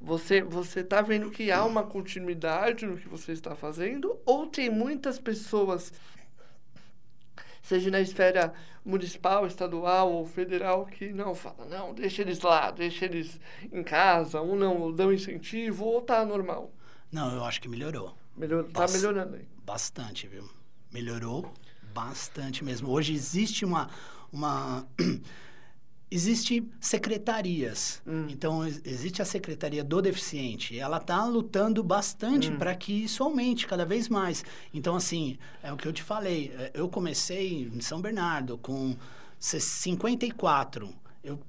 Você 0.00 0.42
você 0.42 0.80
está 0.80 1.00
vendo 1.00 1.30
que 1.30 1.50
há 1.50 1.64
uma 1.64 1.82
continuidade 1.82 2.86
no 2.86 2.96
que 2.96 3.08
você 3.08 3.32
está 3.32 3.56
fazendo 3.56 4.16
ou 4.24 4.46
tem 4.46 4.70
muitas 4.70 5.18
pessoas 5.18 5.92
seja 7.66 7.90
na 7.90 8.00
esfera 8.00 8.54
municipal, 8.84 9.44
estadual 9.44 10.12
ou 10.12 10.24
federal, 10.24 10.86
que 10.86 11.12
não 11.12 11.34
fala, 11.34 11.64
não, 11.64 11.92
deixa 11.92 12.22
eles 12.22 12.40
lá, 12.40 12.70
deixa 12.70 13.04
eles 13.04 13.40
em 13.72 13.82
casa, 13.82 14.40
ou 14.40 14.54
não 14.54 14.92
dão 14.92 15.12
incentivo, 15.12 15.84
ou 15.84 16.00
tá 16.00 16.24
normal. 16.24 16.72
Não, 17.10 17.34
eu 17.34 17.44
acho 17.44 17.60
que 17.60 17.68
melhorou. 17.68 18.16
Melhor, 18.36 18.64
tá 18.64 18.86
melhorando 18.86 19.34
aí. 19.34 19.48
Bastante, 19.64 20.28
viu? 20.28 20.48
Melhorou 20.92 21.52
bastante 21.92 22.64
mesmo. 22.64 22.88
Hoje 22.88 23.12
existe 23.14 23.64
uma, 23.64 23.90
uma 24.32 24.86
Existem 26.08 26.70
secretarias. 26.80 28.00
Hum. 28.06 28.26
Então, 28.28 28.64
existe 28.64 29.20
a 29.20 29.24
Secretaria 29.24 29.82
do 29.82 30.00
Deficiente. 30.00 30.78
Ela 30.78 30.98
está 30.98 31.24
lutando 31.24 31.82
bastante 31.82 32.50
hum. 32.50 32.56
para 32.56 32.74
que 32.76 32.92
isso 33.04 33.24
aumente 33.24 33.66
cada 33.66 33.84
vez 33.84 34.08
mais. 34.08 34.44
Então, 34.72 34.94
assim, 34.94 35.36
é 35.62 35.72
o 35.72 35.76
que 35.76 35.86
eu 35.86 35.92
te 35.92 36.02
falei. 36.02 36.54
É, 36.56 36.70
eu 36.74 36.88
comecei 36.88 37.70
em 37.72 37.80
São 37.80 38.00
Bernardo 38.00 38.56
com 38.58 38.96
54. 39.38 40.88
Eu 41.24 41.40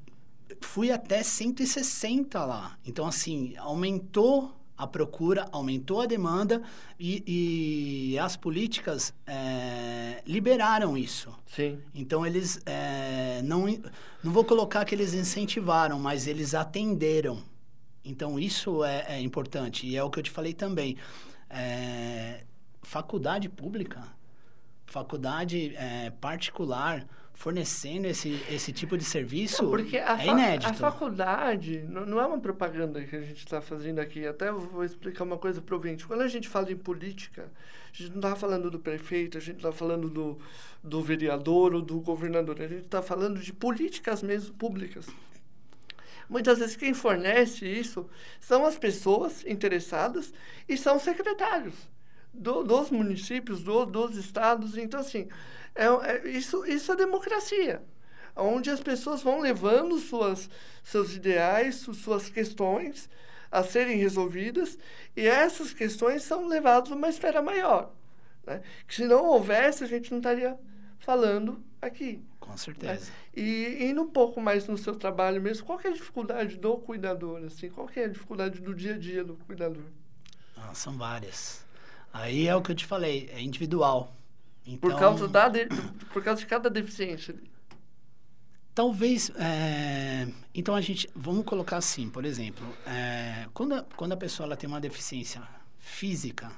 fui 0.62 0.91
até 0.91 1.22
160 1.22 2.43
lá. 2.43 2.78
Então, 2.84 3.06
assim, 3.06 3.56
aumentou 3.58 4.56
a 4.78 4.86
procura, 4.86 5.48
aumentou 5.52 6.02
a 6.02 6.06
demanda 6.06 6.62
e, 7.00 8.12
e 8.13 8.20
as 8.20 8.38
políticas 8.38 9.13
é, 9.26 10.22
liberaram 10.26 10.96
isso. 10.96 11.34
Sim. 11.48 11.80
Então, 11.96 12.26
eles 12.26 12.62
é, 12.66 13.42
não, 13.44 13.66
não 14.24 14.32
vou 14.32 14.46
colocar 14.46 14.86
que 14.86 14.94
eles 14.94 15.13
incentivaram, 15.13 15.98
mas 16.00 16.28
eles 16.28 16.54
atenderam. 16.54 17.42
Então, 18.06 18.40
isso 18.40 18.84
é, 18.84 19.06
é 19.10 19.22
importante. 19.22 19.88
E 19.88 19.98
é 19.98 20.04
o 20.04 20.10
que 20.12 20.20
eu 20.20 20.24
te 20.24 20.30
falei 20.30 20.54
também. 20.54 20.96
É, 21.50 22.44
faculdade 22.84 23.50
pública, 23.50 24.04
faculdade 24.86 25.74
particular, 26.22 27.06
fornecendo 27.38 28.08
esse, 28.08 28.43
esse 28.50 28.73
tipo 28.73 28.97
de 28.97 29.04
serviço 29.04 29.62
não, 29.62 29.69
porque 29.69 30.00
a 30.00 30.19
é 30.19 30.26
inédito. 30.26 30.71
A 30.71 30.73
faculdade 30.73 31.86
não, 31.88 32.19
é 32.19 32.26
uma 32.26 32.39
propaganda 32.39 33.04
que 33.04 33.15
a 33.15 33.21
gente 33.21 33.38
está 33.38 33.62
fazendo 33.62 34.00
aqui. 34.00 34.26
Até 34.26 34.52
vou 34.52 34.84
explicar 34.84 35.23
uma 35.23 35.38
coisa 35.38 35.62
para 35.62 35.76
o 35.76 35.78
ouvinte. 35.78 36.08
Quando 36.08 36.21
a 36.21 36.28
gente 36.28 36.50
fala 36.50 36.71
em 36.71 36.76
política, 36.76 37.52
a 37.93 37.95
gente 37.95 38.10
não 38.10 38.17
está 38.17 38.36
falando 38.36 38.71
do 38.71 38.80
prefeito, 38.80 39.38
a 39.38 39.41
gente 39.41 39.58
está 39.58 39.71
falando 39.71 40.10
do, 40.10 40.39
do 40.84 41.00
vereador 41.04 41.76
ou 41.76 41.82
do 41.82 42.00
governador. 42.00 42.60
A 42.60 42.67
gente 42.67 42.86
está 42.86 43.04
falando 43.04 43.39
de 43.39 43.54
políticas 43.54 44.23
mesmo 44.23 44.56
públicas. 44.56 45.06
Muitas 46.28 46.58
vezes 46.58 46.76
quem 46.76 46.95
fornece 46.95 47.67
isso 47.67 48.10
são 48.41 48.65
as 48.65 48.80
pessoas 48.80 49.45
interessadas 49.45 50.34
e 50.67 50.76
são 50.76 51.00
secretários 51.00 51.76
do, 52.34 52.63
dos 52.63 52.89
municípios, 52.89 53.63
do, 53.63 53.86
dos 53.86 54.15
estados. 54.15 54.78
Então, 54.78 55.00
assim, 55.00 55.28
é, 55.78 55.86
é, 56.12 56.28
isso, 56.30 56.66
isso 56.66 56.92
é 56.92 56.96
democracia, 56.96 57.82
onde 58.36 58.70
as 58.70 58.80
pessoas 58.80 59.22
vão 59.22 59.40
levando 59.40 59.98
suas, 60.00 60.50
seus 60.84 61.16
ideais, 61.16 61.76
suas 61.76 62.30
questões 62.30 63.10
a 63.52 63.63
serem 63.63 63.98
resolvidas, 63.98 64.78
e 65.16 65.26
essas 65.26 65.74
questões 65.74 66.24
são 66.24 66.48
levadas 66.48 66.92
a 66.92 66.96
uma 66.96 67.08
esfera 67.08 67.42
maior. 67.42 67.94
Né? 68.46 68.62
Que 68.88 68.96
se 68.96 69.06
não 69.06 69.26
houvesse, 69.26 69.84
a 69.84 69.88
gente 69.88 70.12
não 70.12 70.18
estaria 70.18 70.58
falando 71.00 71.63
aqui. 71.82 72.22
Com 72.40 72.58
certeza. 72.58 73.06
Né? 73.06 73.12
E 73.36 73.86
indo 73.86 74.02
um 74.02 74.10
pouco 74.10 74.42
mais 74.42 74.68
no 74.68 74.78
seu 74.78 74.96
trabalho 74.96 75.42
mesmo, 75.42 75.66
qual 75.66 75.80
é 75.84 75.88
a 75.88 75.94
dificuldade 75.94 76.58
do 76.58 76.78
cuidador? 76.78 77.44
Assim? 77.46 77.70
Qual 77.70 77.90
é 77.96 78.04
a 78.04 78.08
dificuldade 78.08 78.60
do 78.60 78.74
dia 78.74 78.96
a 78.96 78.98
dia 78.98 79.24
do 79.24 79.36
cuidador? 79.36 79.84
Ah, 80.56 80.74
são 80.74 80.98
várias. 80.98 81.66
Aí 82.12 82.48
é 82.48 82.56
o 82.56 82.62
que 82.62 82.72
eu 82.72 82.76
te 82.76 82.86
falei, 82.86 83.30
é 83.32 83.42
individual. 83.42 84.17
Então, 84.68 84.90
por, 84.90 85.00
causa 85.00 85.28
da 85.30 85.48
de, 85.48 85.66
por 86.12 86.22
causa 86.22 86.42
de 86.42 86.46
cada 86.46 86.70
deficiência. 86.70 87.34
Talvez. 88.76 89.32
É, 89.38 90.28
então 90.54 90.76
a 90.76 90.82
gente. 90.82 91.10
Vamos 91.16 91.46
colocar 91.46 91.78
assim, 91.78 92.10
por 92.10 92.26
exemplo. 92.26 92.68
É, 92.86 93.48
quando, 93.54 93.76
a, 93.76 93.84
quando 93.96 94.12
a 94.12 94.18
pessoa 94.18 94.46
ela 94.46 94.58
tem 94.58 94.68
uma 94.68 94.82
deficiência 94.82 95.42
física, 95.80 96.52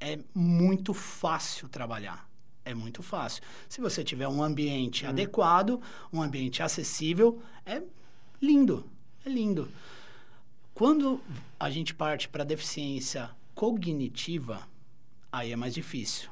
é 0.00 0.18
muito 0.34 0.92
fácil 0.92 1.68
trabalhar. 1.68 2.28
É 2.64 2.74
muito 2.74 3.02
fácil. 3.02 3.42
Se 3.68 3.80
você 3.80 4.02
tiver 4.02 4.28
um 4.28 4.42
ambiente 4.42 5.06
hum. 5.06 5.08
adequado, 5.08 5.80
um 6.12 6.20
ambiente 6.20 6.62
acessível, 6.62 7.40
é 7.64 7.80
lindo. 8.42 8.84
É 9.24 9.28
lindo. 9.28 9.70
Quando 10.74 11.22
a 11.58 11.70
gente 11.70 11.94
parte 11.94 12.28
para 12.28 12.42
deficiência 12.42 13.30
cognitiva, 13.54 14.60
aí 15.30 15.52
é 15.52 15.56
mais 15.56 15.74
difícil. 15.74 16.28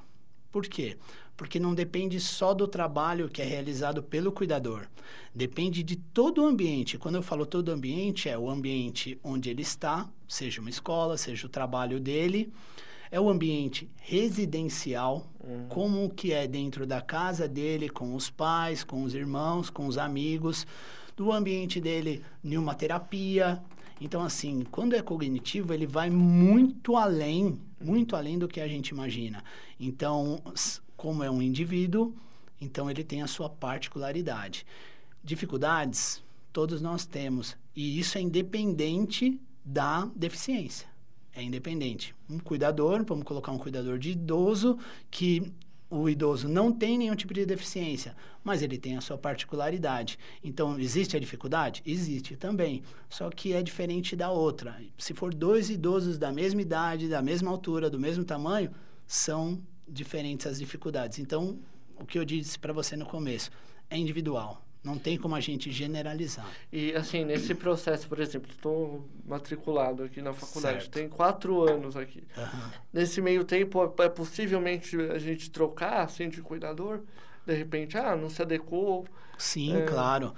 Por 0.51 0.67
quê? 0.67 0.97
Porque 1.37 1.61
não 1.61 1.75
depende 1.75 2.19
só 2.19 2.53
do 2.53 2.67
trabalho 2.67 3.29
que 3.29 3.41
é 3.41 3.45
realizado 3.45 4.03
pelo 4.03 4.33
cuidador. 4.33 4.87
Depende 5.35 5.83
de 5.83 5.97
todo 5.97 6.43
o 6.43 6.47
ambiente. 6.47 6.99
Quando 6.99 7.15
eu 7.15 7.23
falo 7.23 7.47
todo 7.47 7.69
o 7.69 7.73
ambiente, 7.73 8.29
é 8.29 8.37
o 8.37 8.51
ambiente 8.51 9.19
onde 9.23 9.51
ele 9.51 9.63
está, 9.63 10.09
seja 10.27 10.61
uma 10.61 10.71
escola, 10.71 11.17
seja 11.17 11.47
o 11.47 11.51
trabalho 11.51 12.01
dele. 12.01 12.53
É 13.11 13.21
o 13.21 13.31
ambiente 13.31 13.89
residencial, 13.97 15.31
uhum. 15.43 15.67
como 15.69 16.11
que 16.11 16.33
é 16.33 16.47
dentro 16.47 16.87
da 16.87 17.01
casa 17.01 17.49
dele, 17.49 17.89
com 17.89 18.15
os 18.15 18.29
pais, 18.29 18.85
com 18.85 19.03
os 19.03 19.15
irmãos, 19.15 19.71
com 19.71 19.87
os 19.87 19.97
amigos. 19.97 20.67
Do 21.17 21.33
ambiente 21.33 21.81
dele 21.81 22.23
em 22.45 22.57
uma 22.57 22.75
terapia, 22.75 23.63
então, 24.01 24.23
assim, 24.23 24.65
quando 24.71 24.95
é 24.95 25.03
cognitivo, 25.03 25.75
ele 25.75 25.87
vai 25.87 26.09
muito 26.09 26.97
além, 26.97 27.59
muito 27.81 28.17
além 28.17 28.39
do 28.39 28.49
que 28.49 28.61
a 28.61 28.69
gente 28.69 28.89
imagina. 28.89 29.43
Então, 29.79 30.43
como 30.97 31.23
é 31.23 31.31
um 31.31 31.41
indivíduo, 31.41 32.15
então 32.61 32.91
ele 32.91 33.05
tem 33.05 33.23
a 33.23 33.27
sua 33.27 33.49
particularidade. 33.49 34.67
Dificuldades, 35.23 36.23
todos 36.53 36.81
nós 36.81 37.07
temos. 37.07 37.57
E 37.75 37.99
isso 37.99 38.19
é 38.19 38.21
independente 38.21 39.41
da 39.65 40.11
deficiência. 40.15 40.89
É 41.33 41.43
independente. 41.43 42.15
Um 42.29 42.39
cuidador, 42.39 43.05
vamos 43.05 43.25
colocar 43.25 43.53
um 43.53 43.59
cuidador 43.59 43.99
de 43.99 44.11
idoso, 44.11 44.79
que 45.11 45.53
o 45.91 46.09
idoso 46.09 46.49
não 46.49 46.71
tem 46.71 46.99
nenhum 46.99 47.15
tipo 47.15 47.33
de 47.33 47.47
deficiência, 47.47 48.15
mas 48.45 48.63
ele 48.63 48.77
tem 48.77 48.97
a 48.97 49.01
sua 49.01 49.17
particularidade. 49.17 50.19
Então, 50.45 50.79
existe 50.79 51.17
a 51.17 51.21
dificuldade? 51.21 51.83
Existe 51.87 52.37
também. 52.37 52.83
Só 53.09 53.31
que 53.31 53.55
é 53.55 53.63
diferente 53.63 54.15
da 54.15 54.31
outra. 54.31 54.81
Se 54.99 55.15
for 55.15 55.33
dois 55.33 55.71
idosos 55.71 56.19
da 56.19 56.31
mesma 56.31 56.61
idade, 56.61 57.09
da 57.09 57.23
mesma 57.23 57.51
altura, 57.51 57.89
do 57.89 57.99
mesmo 57.99 58.25
tamanho, 58.25 58.71
são 59.07 59.61
diferentes 59.89 60.47
as 60.47 60.59
dificuldades. 60.59 61.19
Então, 61.19 61.59
o 61.99 62.05
que 62.05 62.19
eu 62.19 62.25
disse 62.25 62.59
para 62.59 62.73
você 62.73 62.95
no 62.95 63.07
começo 63.07 63.51
é 63.89 63.97
individual. 63.97 64.68
Não 64.83 64.97
tem 64.97 65.19
como 65.19 65.35
a 65.35 65.41
gente 65.41 65.71
generalizar. 65.71 66.49
E, 66.73 66.93
assim, 66.95 67.25
nesse 67.25 67.55
processo, 67.55 68.09
por 68.09 68.21
exemplo, 68.21 68.51
estou 68.51 69.07
matriculado 69.27 70.05
aqui 70.05 70.23
na 70.23 70.33
faculdade, 70.33 70.83
certo. 70.83 70.93
tem 70.93 71.09
quatro 71.09 71.63
anos 71.69 71.97
aqui. 71.97 72.23
Uhum. 72.37 72.71
Nesse 72.93 73.21
meio 73.21 73.45
tempo, 73.45 73.95
é, 73.99 74.05
é 74.05 74.09
possivelmente 74.09 74.97
a 75.01 75.19
gente 75.19 75.51
trocar, 75.51 76.05
assim, 76.05 76.29
de 76.29 76.41
cuidador? 76.41 77.01
De 77.45 77.55
repente, 77.55 77.99
ah, 77.99 78.15
não 78.15 78.31
se 78.31 78.41
adequou. 78.41 79.07
Sim, 79.37 79.77
é... 79.77 79.85
claro. 79.85 80.33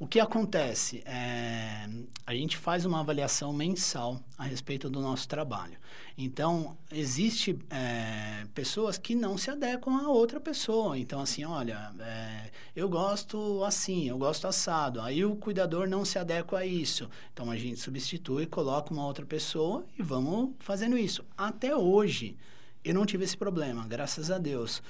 O 0.00 0.06
que 0.06 0.18
acontece? 0.18 1.02
É, 1.04 1.86
a 2.24 2.34
gente 2.34 2.56
faz 2.56 2.86
uma 2.86 3.00
avaliação 3.00 3.52
mensal 3.52 4.18
a 4.38 4.44
respeito 4.44 4.88
do 4.88 4.98
nosso 4.98 5.28
trabalho. 5.28 5.76
Então, 6.16 6.74
existe 6.90 7.58
é, 7.68 8.46
pessoas 8.54 8.96
que 8.96 9.14
não 9.14 9.36
se 9.36 9.50
adequam 9.50 10.00
a 10.00 10.08
outra 10.08 10.40
pessoa. 10.40 10.98
Então, 10.98 11.20
assim, 11.20 11.44
olha, 11.44 11.92
é, 12.00 12.50
eu 12.74 12.88
gosto 12.88 13.62
assim, 13.62 14.08
eu 14.08 14.16
gosto 14.16 14.48
assado. 14.48 15.02
Aí 15.02 15.22
o 15.22 15.36
cuidador 15.36 15.86
não 15.86 16.02
se 16.02 16.18
adequa 16.18 16.60
a 16.60 16.66
isso. 16.66 17.06
Então, 17.34 17.50
a 17.50 17.56
gente 17.58 17.78
substitui, 17.78 18.46
coloca 18.46 18.94
uma 18.94 19.04
outra 19.04 19.26
pessoa 19.26 19.84
e 19.98 20.02
vamos 20.02 20.54
fazendo 20.60 20.96
isso. 20.96 21.22
Até 21.36 21.76
hoje, 21.76 22.38
eu 22.82 22.94
não 22.94 23.04
tive 23.04 23.24
esse 23.24 23.36
problema, 23.36 23.86
graças 23.86 24.30
a 24.30 24.38
Deus. 24.38 24.82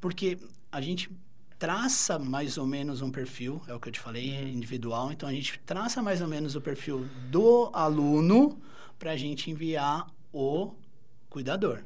Porque 0.00 0.38
a 0.72 0.80
gente 0.80 1.10
traça 1.64 2.18
mais 2.18 2.58
ou 2.58 2.66
menos 2.66 3.00
um 3.00 3.10
perfil, 3.10 3.58
é 3.66 3.72
o 3.72 3.80
que 3.80 3.88
eu 3.88 3.92
te 3.92 3.98
falei, 3.98 4.32
uhum. 4.32 4.48
individual. 4.48 5.10
Então, 5.10 5.26
a 5.26 5.32
gente 5.32 5.58
traça 5.60 6.02
mais 6.02 6.20
ou 6.20 6.28
menos 6.28 6.54
o 6.54 6.60
perfil 6.60 7.06
do 7.30 7.70
aluno 7.72 8.58
para 8.98 9.12
a 9.12 9.16
gente 9.16 9.50
enviar 9.50 10.06
o 10.30 10.72
cuidador. 11.30 11.78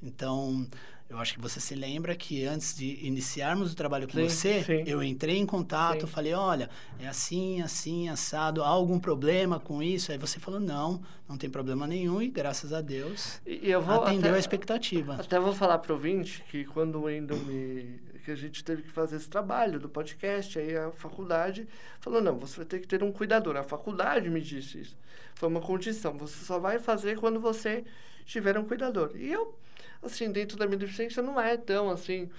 Então, 0.00 0.64
eu 1.10 1.18
acho 1.18 1.34
que 1.34 1.40
você 1.40 1.58
se 1.58 1.74
lembra 1.74 2.14
que 2.14 2.44
antes 2.44 2.76
de 2.76 3.04
iniciarmos 3.04 3.72
o 3.72 3.74
trabalho 3.74 4.06
com 4.06 4.12
sim, 4.12 4.28
você, 4.28 4.62
sim. 4.62 4.84
eu 4.86 5.02
entrei 5.02 5.36
em 5.36 5.46
contato, 5.46 6.02
sim. 6.02 6.06
falei, 6.06 6.32
olha, 6.32 6.70
é 7.00 7.08
assim, 7.08 7.60
assim, 7.60 8.08
assado, 8.08 8.62
há 8.62 8.68
algum 8.68 9.00
problema 9.00 9.58
com 9.58 9.82
isso? 9.82 10.12
Aí 10.12 10.18
você 10.18 10.38
falou, 10.38 10.60
não, 10.60 11.02
não 11.28 11.36
tem 11.36 11.50
problema 11.50 11.88
nenhum 11.88 12.22
e 12.22 12.28
graças 12.28 12.72
a 12.72 12.80
Deus 12.80 13.40
e 13.44 13.68
eu 13.68 13.82
vou 13.82 14.02
atendeu 14.02 14.30
até, 14.30 14.36
a 14.36 14.38
expectativa. 14.38 15.14
Até 15.14 15.40
vou 15.40 15.52
falar 15.52 15.78
para 15.78 15.92
o 15.92 15.96
ouvinte 15.96 16.44
que 16.50 16.64
quando 16.64 17.00
o 17.00 17.02
Wendel 17.02 17.38
me... 17.38 18.00
que 18.24 18.30
a 18.30 18.36
gente 18.36 18.64
teve 18.64 18.82
que 18.82 18.90
fazer 18.90 19.16
esse 19.16 19.28
trabalho 19.28 19.78
do 19.78 19.88
podcast, 19.88 20.58
aí 20.58 20.76
a 20.76 20.90
faculdade 20.92 21.68
falou, 22.00 22.20
não, 22.20 22.38
você 22.38 22.56
vai 22.56 22.66
ter 22.66 22.80
que 22.80 22.88
ter 22.88 23.02
um 23.02 23.12
cuidador. 23.12 23.56
A 23.56 23.62
faculdade 23.62 24.30
me 24.30 24.40
disse 24.40 24.80
isso. 24.80 24.96
Foi 25.34 25.48
uma 25.48 25.60
condição, 25.60 26.16
você 26.16 26.44
só 26.44 26.58
vai 26.58 26.78
fazer 26.78 27.18
quando 27.18 27.38
você 27.38 27.84
tiver 28.24 28.58
um 28.58 28.64
cuidador. 28.64 29.12
E 29.14 29.30
eu 29.30 29.58
assim, 30.06 30.30
dentro 30.30 30.56
da 30.56 30.66
minha 30.66 30.78
deficiência 30.78 31.22
não 31.22 31.40
é 31.40 31.56
tão, 31.56 31.90
assim, 31.90 32.30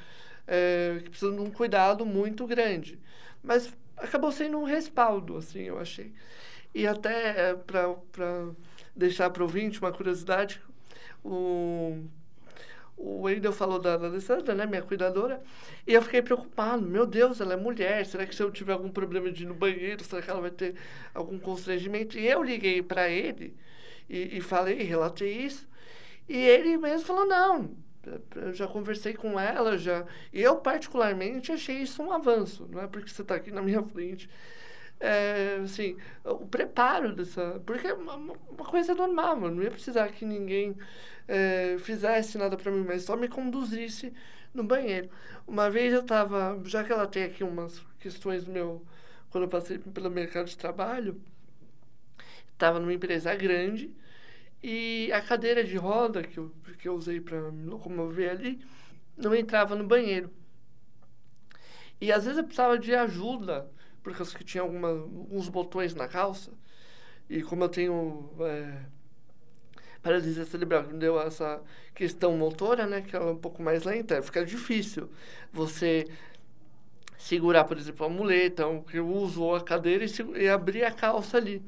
é, 0.47 0.99
que 1.03 1.09
precisa 1.09 1.31
de 1.31 1.39
um 1.39 1.49
cuidado 1.49 2.05
muito 2.05 2.45
grande. 2.45 2.99
Mas 3.43 3.71
acabou 3.97 4.31
sendo 4.31 4.59
um 4.59 4.63
respaldo, 4.63 5.37
assim, 5.37 5.61
eu 5.61 5.79
achei. 5.79 6.13
E 6.73 6.85
até 6.87 7.49
é, 7.51 7.53
para 7.55 7.95
deixar 8.95 9.29
para 9.29 9.43
o 9.43 9.47
uma 9.47 9.91
curiosidade, 9.91 10.61
o, 11.23 12.03
o 12.97 13.23
Wendel 13.23 13.51
falou 13.51 13.79
da, 13.79 13.97
da 13.97 14.07
Alessandra, 14.07 14.55
né, 14.55 14.65
minha 14.65 14.81
cuidadora, 14.81 15.41
e 15.85 15.93
eu 15.93 16.01
fiquei 16.01 16.21
preocupado. 16.21 16.81
Meu 16.81 17.05
Deus, 17.05 17.41
ela 17.41 17.53
é 17.53 17.57
mulher. 17.57 18.05
Será 18.05 18.25
que 18.25 18.35
se 18.35 18.41
eu 18.41 18.51
tiver 18.51 18.73
algum 18.73 18.89
problema 18.89 19.31
de 19.31 19.43
ir 19.43 19.47
no 19.47 19.53
banheiro, 19.53 20.03
será 20.03 20.21
que 20.21 20.29
ela 20.29 20.41
vai 20.41 20.51
ter 20.51 20.75
algum 21.13 21.37
constrangimento? 21.37 22.17
E 22.17 22.27
eu 22.27 22.41
liguei 22.43 22.81
para 22.81 23.09
ele 23.09 23.55
e, 24.09 24.37
e 24.37 24.41
falei, 24.41 24.81
relatei 24.83 25.31
isso. 25.31 25.67
E 26.27 26.37
ele 26.37 26.77
mesmo 26.77 27.05
falou, 27.05 27.25
não, 27.25 27.75
eu 28.35 28.53
já 28.53 28.67
conversei 28.67 29.13
com 29.13 29.39
ela, 29.39 29.77
já. 29.77 30.05
Eu, 30.33 30.57
particularmente, 30.57 31.51
achei 31.51 31.77
isso 31.77 32.01
um 32.01 32.11
avanço, 32.11 32.67
não 32.71 32.81
é 32.81 32.87
porque 32.87 33.09
você 33.09 33.21
está 33.21 33.35
aqui 33.35 33.51
na 33.51 33.61
minha 33.61 33.83
frente. 33.83 34.29
É, 34.99 35.59
assim, 35.63 35.97
o 36.23 36.45
preparo 36.47 37.13
dessa. 37.13 37.61
Porque 37.65 37.87
é 37.87 37.93
uma, 37.93 38.15
uma 38.15 38.65
coisa 38.65 38.95
normal, 38.95 39.41
eu 39.43 39.51
não 39.51 39.61
ia 39.61 39.71
precisar 39.71 40.09
que 40.09 40.25
ninguém 40.25 40.75
é, 41.27 41.77
fizesse 41.79 42.37
nada 42.37 42.57
para 42.57 42.71
mim, 42.71 42.83
mas 42.87 43.03
só 43.03 43.15
me 43.15 43.27
conduzisse 43.27 44.13
no 44.53 44.63
banheiro. 44.63 45.09
Uma 45.47 45.69
vez 45.69 45.93
eu 45.93 46.01
estava, 46.01 46.61
já 46.65 46.83
que 46.83 46.91
ela 46.91 47.07
tem 47.07 47.23
aqui 47.23 47.43
umas 47.43 47.79
questões 47.99 48.45
meu. 48.45 48.85
Quando 49.29 49.43
eu 49.45 49.49
passei 49.49 49.77
pelo 49.77 50.09
mercado 50.09 50.47
de 50.47 50.57
trabalho, 50.57 51.21
estava 52.53 52.79
numa 52.79 52.93
empresa 52.93 53.35
grande 53.35 53.93
e 54.63 55.11
a 55.11 55.21
cadeira 55.21 55.63
de 55.63 55.75
roda 55.75 56.23
que 56.23 56.37
eu, 56.37 56.51
que 56.79 56.87
eu 56.87 56.95
usei 56.95 57.19
para 57.21 57.51
me 57.51 57.65
locomover 57.65 58.31
ali 58.31 58.59
não 59.17 59.35
entrava 59.35 59.75
no 59.75 59.85
banheiro. 59.85 60.31
E 61.99 62.11
às 62.11 62.23
vezes 62.23 62.37
eu 62.37 62.43
precisava 62.43 62.77
de 62.77 62.93
ajuda, 62.93 63.69
porque 64.03 64.21
eu 64.21 64.25
tinha 64.25 64.61
alguma, 64.61 64.89
alguns 64.89 65.49
botões 65.49 65.93
na 65.95 66.07
calça. 66.07 66.51
E 67.29 67.41
como 67.41 67.63
eu 67.63 67.69
tenho 67.69 68.31
é, 68.41 68.85
paralisia 70.05 70.45
cerebral, 70.45 70.83
que 70.83 70.93
deu 70.93 71.19
essa 71.19 71.59
questão 71.95 72.37
motora, 72.37 72.85
né, 72.85 73.01
que 73.01 73.15
ela 73.15 73.29
é 73.29 73.31
um 73.31 73.37
pouco 73.37 73.63
mais 73.63 73.83
lenta, 73.83 74.21
fica 74.21 74.45
difícil 74.45 75.09
você 75.51 76.07
segurar, 77.17 77.63
por 77.63 77.75
exemplo, 77.75 78.05
a 78.05 78.09
muleta, 78.09 78.67
o 78.67 78.83
que 78.83 78.97
eu 78.97 79.07
uso, 79.07 79.41
ou 79.41 79.55
a 79.55 79.63
cadeira, 79.63 80.05
e, 80.05 80.43
e 80.43 80.47
abrir 80.47 80.83
a 80.83 80.91
calça 80.91 81.37
ali. 81.37 81.59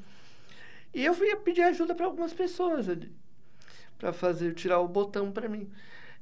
E 0.94 1.04
eu 1.04 1.16
ia 1.26 1.36
pedir 1.36 1.64
ajuda 1.64 1.96
para 1.96 2.06
algumas 2.06 2.32
pessoas 2.32 2.88
ali, 2.88 3.12
para 3.98 4.14
fazer, 4.14 4.54
tirar 4.54 4.82
o 4.82 4.88
botão 4.88 5.32
para 5.32 5.50
mim. 5.50 5.68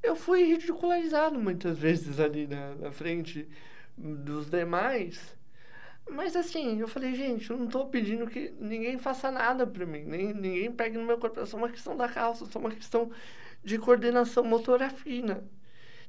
Eu 0.02 0.16
fui 0.16 0.42
ridicularizado 0.46 1.38
muitas 1.38 1.78
vezes 1.78 2.18
ali 2.18 2.48
na, 2.48 2.76
na 2.76 2.92
frente 2.94 3.46
dos 3.98 4.50
demais. 4.50 5.36
Mas 6.10 6.36
assim, 6.36 6.80
eu 6.80 6.88
falei, 6.88 7.16
gente, 7.16 7.50
eu 7.50 7.58
não 7.58 7.66
estou 7.66 7.88
pedindo 7.88 8.28
que 8.28 8.54
ninguém 8.60 8.98
faça 8.98 9.32
nada 9.32 9.66
para 9.66 9.86
mim, 9.86 10.04
nem 10.04 10.34
ninguém 10.34 10.72
pegue 10.72 10.98
no 10.98 11.06
meu 11.06 11.18
corpo, 11.18 11.40
é 11.40 11.46
só 11.46 11.58
uma 11.58 11.70
questão 11.70 11.98
da 11.98 12.08
calça, 12.08 12.46
é 12.46 12.48
só 12.48 12.60
uma 12.60 12.72
questão 12.72 13.12
de 13.64 13.78
coordenação 13.80 14.44
motora 14.44 14.90
fina. 14.90 15.44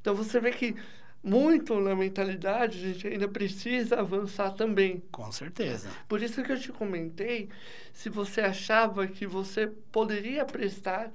Então 0.00 0.14
você 0.14 0.38
vê 0.38 0.52
que 0.52 0.76
muito 1.22 1.80
na 1.80 1.96
mentalidade, 1.96 2.78
a 2.78 2.92
gente 2.92 3.08
ainda 3.08 3.26
precisa 3.26 3.98
avançar 3.98 4.52
também. 4.52 5.02
Com 5.10 5.32
certeza. 5.32 5.90
Por 6.06 6.22
isso 6.22 6.42
que 6.42 6.52
eu 6.52 6.60
te 6.60 6.70
comentei 6.70 7.48
se 7.92 8.08
você 8.08 8.42
achava 8.42 9.06
que 9.08 9.26
você 9.26 9.66
poderia 9.90 10.44
prestar 10.44 11.10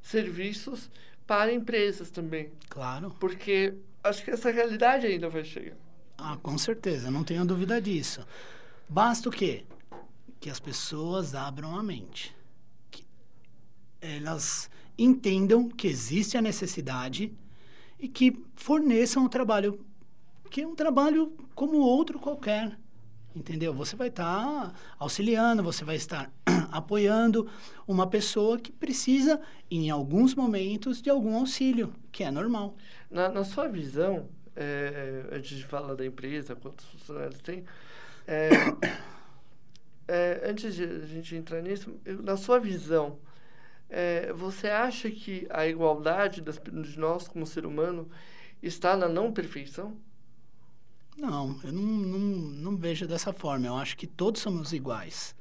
serviços 0.00 0.88
para 1.26 1.52
empresas 1.52 2.10
também. 2.10 2.52
Claro. 2.68 3.12
Porque 3.18 3.74
acho 4.04 4.24
que 4.24 4.30
essa 4.30 4.50
realidade 4.50 5.06
ainda 5.06 5.28
vai 5.28 5.42
chegar. 5.42 5.74
Ah, 6.18 6.36
com 6.42 6.56
certeza, 6.56 7.10
não 7.10 7.22
tenho 7.22 7.44
dúvida 7.44 7.80
disso. 7.80 8.26
Basta 8.88 9.28
o 9.28 9.32
quê? 9.32 9.64
Que 10.40 10.48
as 10.48 10.58
pessoas 10.58 11.34
abram 11.34 11.76
a 11.76 11.82
mente. 11.82 12.34
Que 12.90 13.04
elas 14.00 14.70
entendam 14.98 15.68
que 15.68 15.86
existe 15.86 16.36
a 16.36 16.42
necessidade 16.42 17.32
e 17.98 18.08
que 18.08 18.44
forneçam 18.54 19.24
um 19.24 19.28
trabalho 19.28 19.84
que 20.50 20.62
é 20.62 20.66
um 20.66 20.74
trabalho 20.74 21.32
como 21.54 21.78
outro 21.78 22.18
qualquer. 22.18 22.78
Entendeu? 23.34 23.74
Você 23.74 23.94
vai 23.94 24.08
estar 24.08 24.24
tá 24.24 24.72
auxiliando, 24.98 25.62
você 25.62 25.84
vai 25.84 25.96
estar 25.96 26.32
apoiando 26.72 27.46
uma 27.86 28.06
pessoa 28.06 28.58
que 28.58 28.72
precisa, 28.72 29.38
em 29.70 29.90
alguns 29.90 30.34
momentos, 30.34 31.02
de 31.02 31.10
algum 31.10 31.36
auxílio, 31.36 31.92
que 32.10 32.24
é 32.24 32.30
normal. 32.30 32.74
Na, 33.10 33.28
na 33.28 33.44
sua 33.44 33.68
visão, 33.68 34.28
é, 34.56 35.26
antes 35.32 35.56
de 35.56 35.64
falar 35.64 35.94
da 35.94 36.04
empresa, 36.04 36.56
quantos 36.56 36.86
funcionários 36.86 37.40
tem, 37.40 37.64
é, 38.26 38.50
é, 40.08 40.50
antes 40.50 40.74
de 40.74 40.84
a 40.84 41.06
gente 41.06 41.36
entrar 41.36 41.62
nisso, 41.62 41.94
na 42.22 42.36
sua 42.36 42.58
visão, 42.58 43.18
é, 43.88 44.32
você 44.32 44.68
acha 44.68 45.10
que 45.10 45.46
a 45.50 45.66
igualdade 45.66 46.40
das, 46.40 46.58
de 46.58 46.98
nós 46.98 47.28
como 47.28 47.46
ser 47.46 47.66
humano 47.66 48.08
está 48.62 48.96
na 48.96 49.08
não 49.08 49.32
perfeição? 49.32 49.96
Não, 51.16 51.58
eu 51.62 51.72
não, 51.72 51.82
não, 51.82 52.18
não 52.18 52.76
vejo 52.76 53.06
dessa 53.06 53.32
forma. 53.32 53.66
Eu 53.66 53.76
acho 53.76 53.96
que 53.96 54.06
todos 54.06 54.42
somos 54.42 54.72
iguais. 54.72 55.34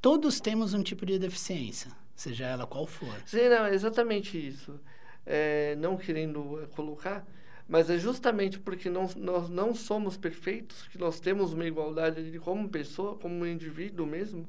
Todos 0.00 0.40
temos 0.40 0.74
um 0.74 0.82
tipo 0.82 1.06
de 1.06 1.18
deficiência, 1.18 1.90
seja 2.14 2.46
ela 2.46 2.66
qual 2.66 2.86
for. 2.86 3.14
Sim, 3.24 3.48
não, 3.48 3.66
é 3.66 3.74
exatamente 3.74 4.36
isso. 4.36 4.78
É, 5.24 5.76
não 5.76 5.96
querendo 5.96 6.68
colocar, 6.74 7.24
Mas 7.72 7.88
é 7.88 7.96
justamente 7.96 8.58
porque 8.58 8.90
não, 8.90 9.08
nós 9.16 9.48
não 9.48 9.74
somos 9.74 10.18
perfeitos 10.18 10.86
que 10.88 10.98
nós 10.98 11.18
temos 11.18 11.54
uma 11.54 11.64
igualdade 11.64 12.30
de 12.30 12.38
como 12.38 12.68
pessoa, 12.68 13.16
como 13.16 13.46
indivíduo 13.46 14.06
mesmo? 14.06 14.46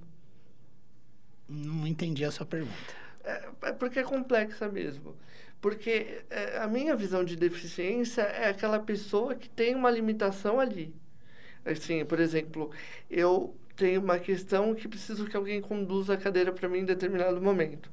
Não 1.48 1.88
entendi 1.88 2.26
a 2.26 2.32
sua 2.32 2.46
pergunta. 2.46 2.76
É, 3.24 3.50
é 3.62 3.72
porque 3.72 4.00
é 4.00 4.04
complexa 4.04 4.68
mesmo. 4.68 5.16
Porque 5.62 6.22
é, 6.30 6.58
a 6.58 6.68
minha 6.68 6.98
visão 6.98 7.24
de 7.24 7.38
deficiência 7.38 8.24
é 8.24 8.50
aquela 8.50 8.78
pessoa 8.78 9.36
que 9.36 9.48
tem 9.48 9.74
uma 9.74 9.90
limitação 9.90 10.60
ali. 10.60 10.94
Assim, 11.64 12.04
por 12.04 12.20
exemplo, 12.20 12.72
eu 13.10 13.56
tenho 13.78 14.02
uma 14.02 14.20
questão 14.20 14.76
que 14.76 14.86
preciso 14.86 15.28
que 15.28 15.38
alguém 15.38 15.62
conduza 15.62 16.16
a 16.16 16.18
cadeira 16.18 16.52
para 16.52 16.68
mim 16.68 16.80
em 16.80 16.86
determinado 16.86 17.40
momento. 17.40 17.90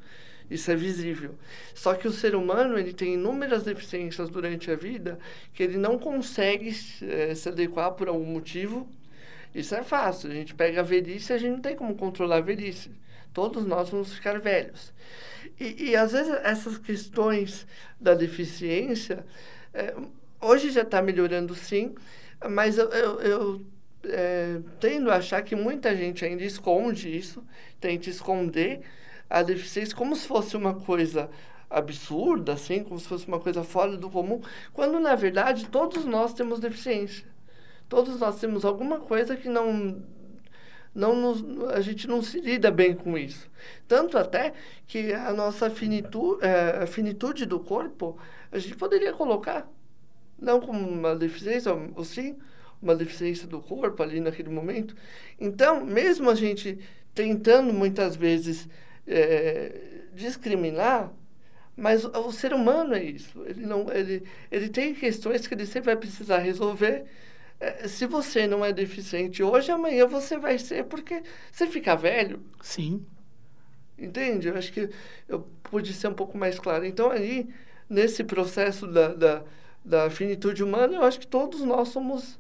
Isso 0.50 0.70
é 0.70 0.74
visível. 0.74 1.38
Só 1.74 1.94
que 1.94 2.08
o 2.08 2.12
ser 2.12 2.34
humano 2.34 2.76
ele 2.76 2.92
tem 2.92 3.14
inúmeras 3.14 3.62
deficiências 3.62 4.28
durante 4.28 4.70
a 4.70 4.74
vida 4.74 5.18
que 5.54 5.62
ele 5.62 5.78
não 5.78 5.98
consegue 5.98 6.74
é, 7.02 7.34
se 7.34 7.48
adequar 7.48 7.92
por 7.92 8.08
algum 8.08 8.26
motivo. 8.26 8.88
Isso 9.54 9.74
é 9.74 9.84
fácil. 9.84 10.30
A 10.30 10.34
gente 10.34 10.54
pega 10.54 10.80
a 10.80 10.82
velhice, 10.82 11.32
a 11.32 11.38
gente 11.38 11.52
não 11.52 11.60
tem 11.60 11.76
como 11.76 11.94
controlar 11.94 12.38
a 12.38 12.40
velhice. 12.40 12.90
Todos 13.32 13.64
nós 13.64 13.90
vamos 13.90 14.12
ficar 14.12 14.40
velhos. 14.40 14.92
E, 15.58 15.90
e 15.90 15.96
às 15.96 16.12
vezes 16.12 16.32
essas 16.42 16.78
questões 16.78 17.66
da 18.00 18.14
deficiência, 18.14 19.24
é, 19.72 19.94
hoje 20.40 20.70
já 20.70 20.82
está 20.82 21.00
melhorando 21.00 21.54
sim, 21.54 21.94
mas 22.48 22.76
eu, 22.76 22.88
eu, 22.88 23.20
eu 23.20 23.66
é, 24.04 24.60
tendo 24.80 25.10
a 25.10 25.16
achar 25.16 25.42
que 25.42 25.54
muita 25.54 25.94
gente 25.94 26.24
ainda 26.24 26.42
esconde 26.42 27.14
isso, 27.14 27.44
tenta 27.78 28.08
esconder 28.08 28.80
a 29.30 29.42
deficiência 29.42 29.96
como 29.96 30.16
se 30.16 30.26
fosse 30.26 30.56
uma 30.56 30.74
coisa 30.74 31.30
absurda, 31.70 32.54
assim, 32.54 32.82
como 32.82 32.98
se 32.98 33.06
fosse 33.06 33.28
uma 33.28 33.38
coisa 33.38 33.62
fora 33.62 33.96
do 33.96 34.10
comum, 34.10 34.40
quando 34.72 34.98
na 34.98 35.14
verdade 35.14 35.68
todos 35.68 36.04
nós 36.04 36.34
temos 36.34 36.58
deficiência. 36.58 37.24
Todos 37.88 38.18
nós 38.18 38.40
temos 38.40 38.64
alguma 38.64 38.98
coisa 38.98 39.36
que 39.36 39.48
não 39.48 40.02
não 40.92 41.14
nos, 41.14 41.70
a 41.70 41.80
gente 41.80 42.08
não 42.08 42.20
se 42.20 42.40
lida 42.40 42.68
bem 42.68 42.94
com 42.94 43.16
isso. 43.16 43.48
Tanto 43.86 44.18
até 44.18 44.52
que 44.88 45.12
a 45.12 45.32
nossa 45.32 45.70
finitude, 45.70 46.44
é, 46.44 46.82
a 46.82 46.86
finitude 46.86 47.46
do 47.46 47.60
corpo, 47.60 48.18
a 48.50 48.58
gente 48.58 48.76
poderia 48.76 49.12
colocar, 49.12 49.70
não 50.36 50.60
como 50.60 50.88
uma 50.88 51.14
deficiência, 51.14 51.72
ou 51.94 52.04
sim, 52.04 52.36
uma 52.82 52.96
deficiência 52.96 53.46
do 53.46 53.60
corpo 53.60 54.02
ali 54.02 54.18
naquele 54.18 54.48
momento. 54.48 54.96
Então, 55.38 55.84
mesmo 55.84 56.28
a 56.28 56.34
gente 56.34 56.78
tentando 57.14 57.72
muitas 57.72 58.16
vezes 58.16 58.68
é, 59.10 59.72
discriminar, 60.14 61.12
mas 61.76 62.04
o 62.04 62.32
ser 62.32 62.52
humano 62.54 62.94
é 62.94 63.02
isso. 63.02 63.42
Ele, 63.46 63.66
não, 63.66 63.90
ele, 63.92 64.22
ele 64.50 64.68
tem 64.68 64.94
questões 64.94 65.46
que 65.46 65.54
ele 65.54 65.66
sempre 65.66 65.86
vai 65.86 65.96
precisar 65.96 66.38
resolver 66.38 67.04
é, 67.60 67.86
se 67.86 68.06
você 68.06 68.46
não 68.46 68.64
é 68.64 68.72
deficiente 68.72 69.42
hoje, 69.42 69.70
amanhã 69.70 70.06
você 70.06 70.38
vai 70.38 70.58
ser 70.58 70.84
porque 70.84 71.22
você 71.52 71.66
fica 71.66 71.94
velho. 71.94 72.40
Sim. 72.62 73.04
Entende? 73.98 74.48
Eu 74.48 74.56
acho 74.56 74.72
que 74.72 74.88
eu 75.28 75.46
pude 75.62 75.92
ser 75.92 76.08
um 76.08 76.14
pouco 76.14 76.38
mais 76.38 76.58
claro. 76.58 76.86
Então, 76.86 77.10
aí, 77.10 77.46
nesse 77.88 78.24
processo 78.24 78.86
da, 78.86 79.08
da, 79.08 79.42
da 79.84 80.08
finitude 80.08 80.64
humana, 80.64 80.96
eu 80.96 81.02
acho 81.02 81.20
que 81.20 81.26
todos 81.26 81.60
nós 81.60 81.88
somos 81.88 82.38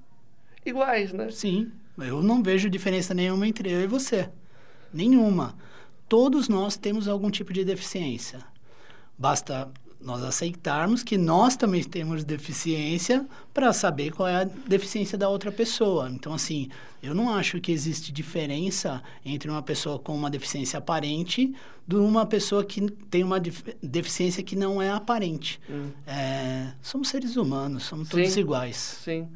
iguais, 0.64 1.12
né? 1.12 1.30
Sim. 1.30 1.70
Eu 1.98 2.22
não 2.22 2.42
vejo 2.42 2.70
diferença 2.70 3.12
nenhuma 3.12 3.46
entre 3.46 3.70
eu 3.70 3.82
e 3.82 3.86
você. 3.86 4.30
Nenhuma. 4.90 5.54
Todos 6.10 6.48
nós 6.48 6.76
temos 6.76 7.06
algum 7.06 7.30
tipo 7.30 7.52
de 7.52 7.64
deficiência. 7.64 8.40
Basta 9.16 9.70
nós 10.00 10.24
aceitarmos 10.24 11.04
que 11.04 11.16
nós 11.16 11.54
também 11.54 11.84
temos 11.84 12.24
deficiência 12.24 13.24
para 13.54 13.72
saber 13.72 14.10
qual 14.10 14.28
é 14.28 14.42
a 14.42 14.44
deficiência 14.44 15.16
da 15.16 15.28
outra 15.28 15.52
pessoa. 15.52 16.10
Então, 16.10 16.34
assim, 16.34 16.68
eu 17.00 17.14
não 17.14 17.32
acho 17.32 17.60
que 17.60 17.70
existe 17.70 18.10
diferença 18.10 19.00
entre 19.24 19.48
uma 19.48 19.62
pessoa 19.62 20.00
com 20.00 20.12
uma 20.12 20.28
deficiência 20.28 20.80
aparente 20.80 21.54
de 21.86 21.94
uma 21.94 22.26
pessoa 22.26 22.64
que 22.64 22.90
tem 23.08 23.22
uma 23.22 23.38
deficiência 23.38 24.42
que 24.42 24.56
não 24.56 24.82
é 24.82 24.90
aparente. 24.90 25.60
Hum. 25.70 25.90
É, 26.04 26.72
somos 26.82 27.08
seres 27.08 27.36
humanos, 27.36 27.84
somos 27.84 28.08
sim, 28.08 28.16
todos 28.16 28.36
iguais. 28.36 28.98
Sim. 29.04 29.28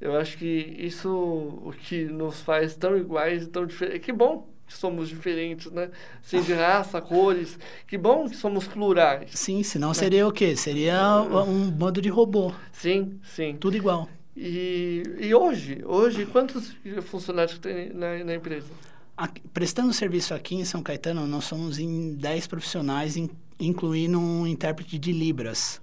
Eu 0.00 0.16
acho 0.16 0.38
que 0.38 0.46
isso 0.78 1.10
o 1.10 1.72
que 1.76 2.04
nos 2.04 2.40
faz 2.40 2.76
tão 2.76 2.96
iguais 2.96 3.42
e 3.42 3.46
tão 3.48 3.66
diferentes. 3.66 4.06
Que 4.06 4.12
bom 4.12 4.48
que 4.70 4.78
somos 4.78 5.08
diferentes, 5.08 5.70
né? 5.72 5.90
Assim, 6.24 6.40
de 6.40 6.52
raça, 6.52 7.00
cores. 7.00 7.58
Que 7.88 7.98
bom 7.98 8.28
que 8.28 8.36
somos 8.36 8.68
plurais. 8.68 9.30
Sim, 9.34 9.64
senão 9.64 9.88
né? 9.88 9.94
seria 9.94 10.26
o 10.26 10.32
quê? 10.32 10.54
Seria 10.54 11.20
um 11.46 11.68
bando 11.68 12.00
de 12.00 12.08
robô. 12.08 12.52
Sim, 12.72 13.18
sim. 13.34 13.56
Tudo 13.58 13.76
igual. 13.76 14.08
E, 14.36 15.02
e 15.18 15.34
hoje, 15.34 15.82
hoje, 15.84 16.24
quantos 16.24 16.74
funcionários 17.02 17.58
tem 17.58 17.92
na, 17.92 18.24
na 18.24 18.34
empresa? 18.34 18.68
Aqui, 19.16 19.42
prestando 19.52 19.92
serviço 19.92 20.32
aqui 20.32 20.54
em 20.54 20.64
São 20.64 20.82
Caetano, 20.82 21.26
nós 21.26 21.44
somos 21.44 21.80
em 21.80 22.14
10 22.14 22.46
profissionais, 22.46 23.16
in, 23.16 23.28
incluindo 23.58 24.20
um 24.20 24.46
intérprete 24.46 24.98
de 24.98 25.12
Libras, 25.12 25.80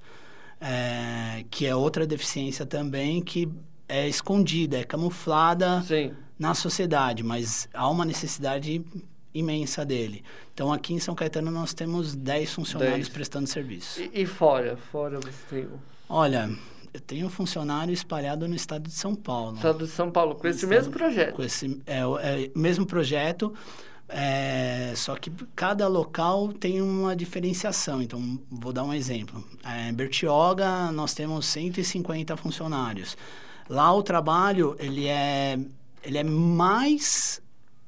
é, 0.62 1.43
que 1.52 1.67
é 1.67 1.76
outra 1.76 2.08
deficiência 2.08 2.65
também, 2.65 3.21
que 3.21 3.50
é 3.88 4.08
escondida, 4.08 4.78
é 4.80 4.84
camuflada 4.84 5.82
Sim. 5.82 6.13
Na 6.38 6.54
sociedade, 6.54 7.23
mas 7.23 7.67
há 7.73 7.89
uma 7.89 8.06
necessidade 8.06 8.84
imensa 9.34 9.86
dele. 9.86 10.23
Então, 10.54 10.71
aqui 10.73 10.93
em 10.93 11.00
São 11.00 11.13
Caetano, 11.13 11.52
nós 11.52 11.73
temos 11.73 12.15
10 12.15 12.54
funcionários 12.54 13.08
10. 13.08 13.10
prestando 13.10 13.47
serviço. 13.47 14.02
E, 14.02 14.21
e, 14.21 14.26
fora? 14.26 14.78
Fora 14.91 15.19
você 15.19 15.32
tem... 15.50 15.67
Olha, 16.10 16.50
eu 16.93 17.00
tenho 17.00 17.30
funcionário 17.30 17.93
espalhado 17.93 18.47
no 18.47 18.56
estado 18.56 18.84
de 18.84 18.93
São 18.93 19.13
Paulo. 19.13 19.56
Estado 19.56 19.86
de 19.86 19.91
São 19.91 20.10
Paulo, 20.10 20.36
com 20.36 20.47
esse 20.47 20.65
estado, 20.65 20.69
mesmo 20.69 20.91
projeto? 20.91 21.36
Com 21.36 21.43
esse 21.43 21.82
é, 21.86 22.00
é, 22.00 22.52
mesmo 22.56 22.86
projeto, 22.86 23.54
é, 24.10 24.93
só 24.95 25.15
que 25.15 25.30
cada 25.56 25.88
local 25.88 26.54
tem 26.54 26.82
uma 26.82 27.15
diferenciação. 27.15 28.02
Então, 28.02 28.39
vou 28.50 28.71
dar 28.71 28.84
um 28.84 28.93
exemplo. 28.93 29.43
É, 29.63 29.89
em 29.89 29.93
Bertioga, 29.93 30.91
nós 30.91 31.13
temos 31.13 31.45
150 31.45 32.36
funcionários. 32.38 33.17
Lá 33.69 33.93
o 33.93 34.02
trabalho, 34.02 34.76
ele 34.80 35.08
é, 35.08 35.60
ele 36.07 36.17
é 36.17 36.23
mais 36.23 37.41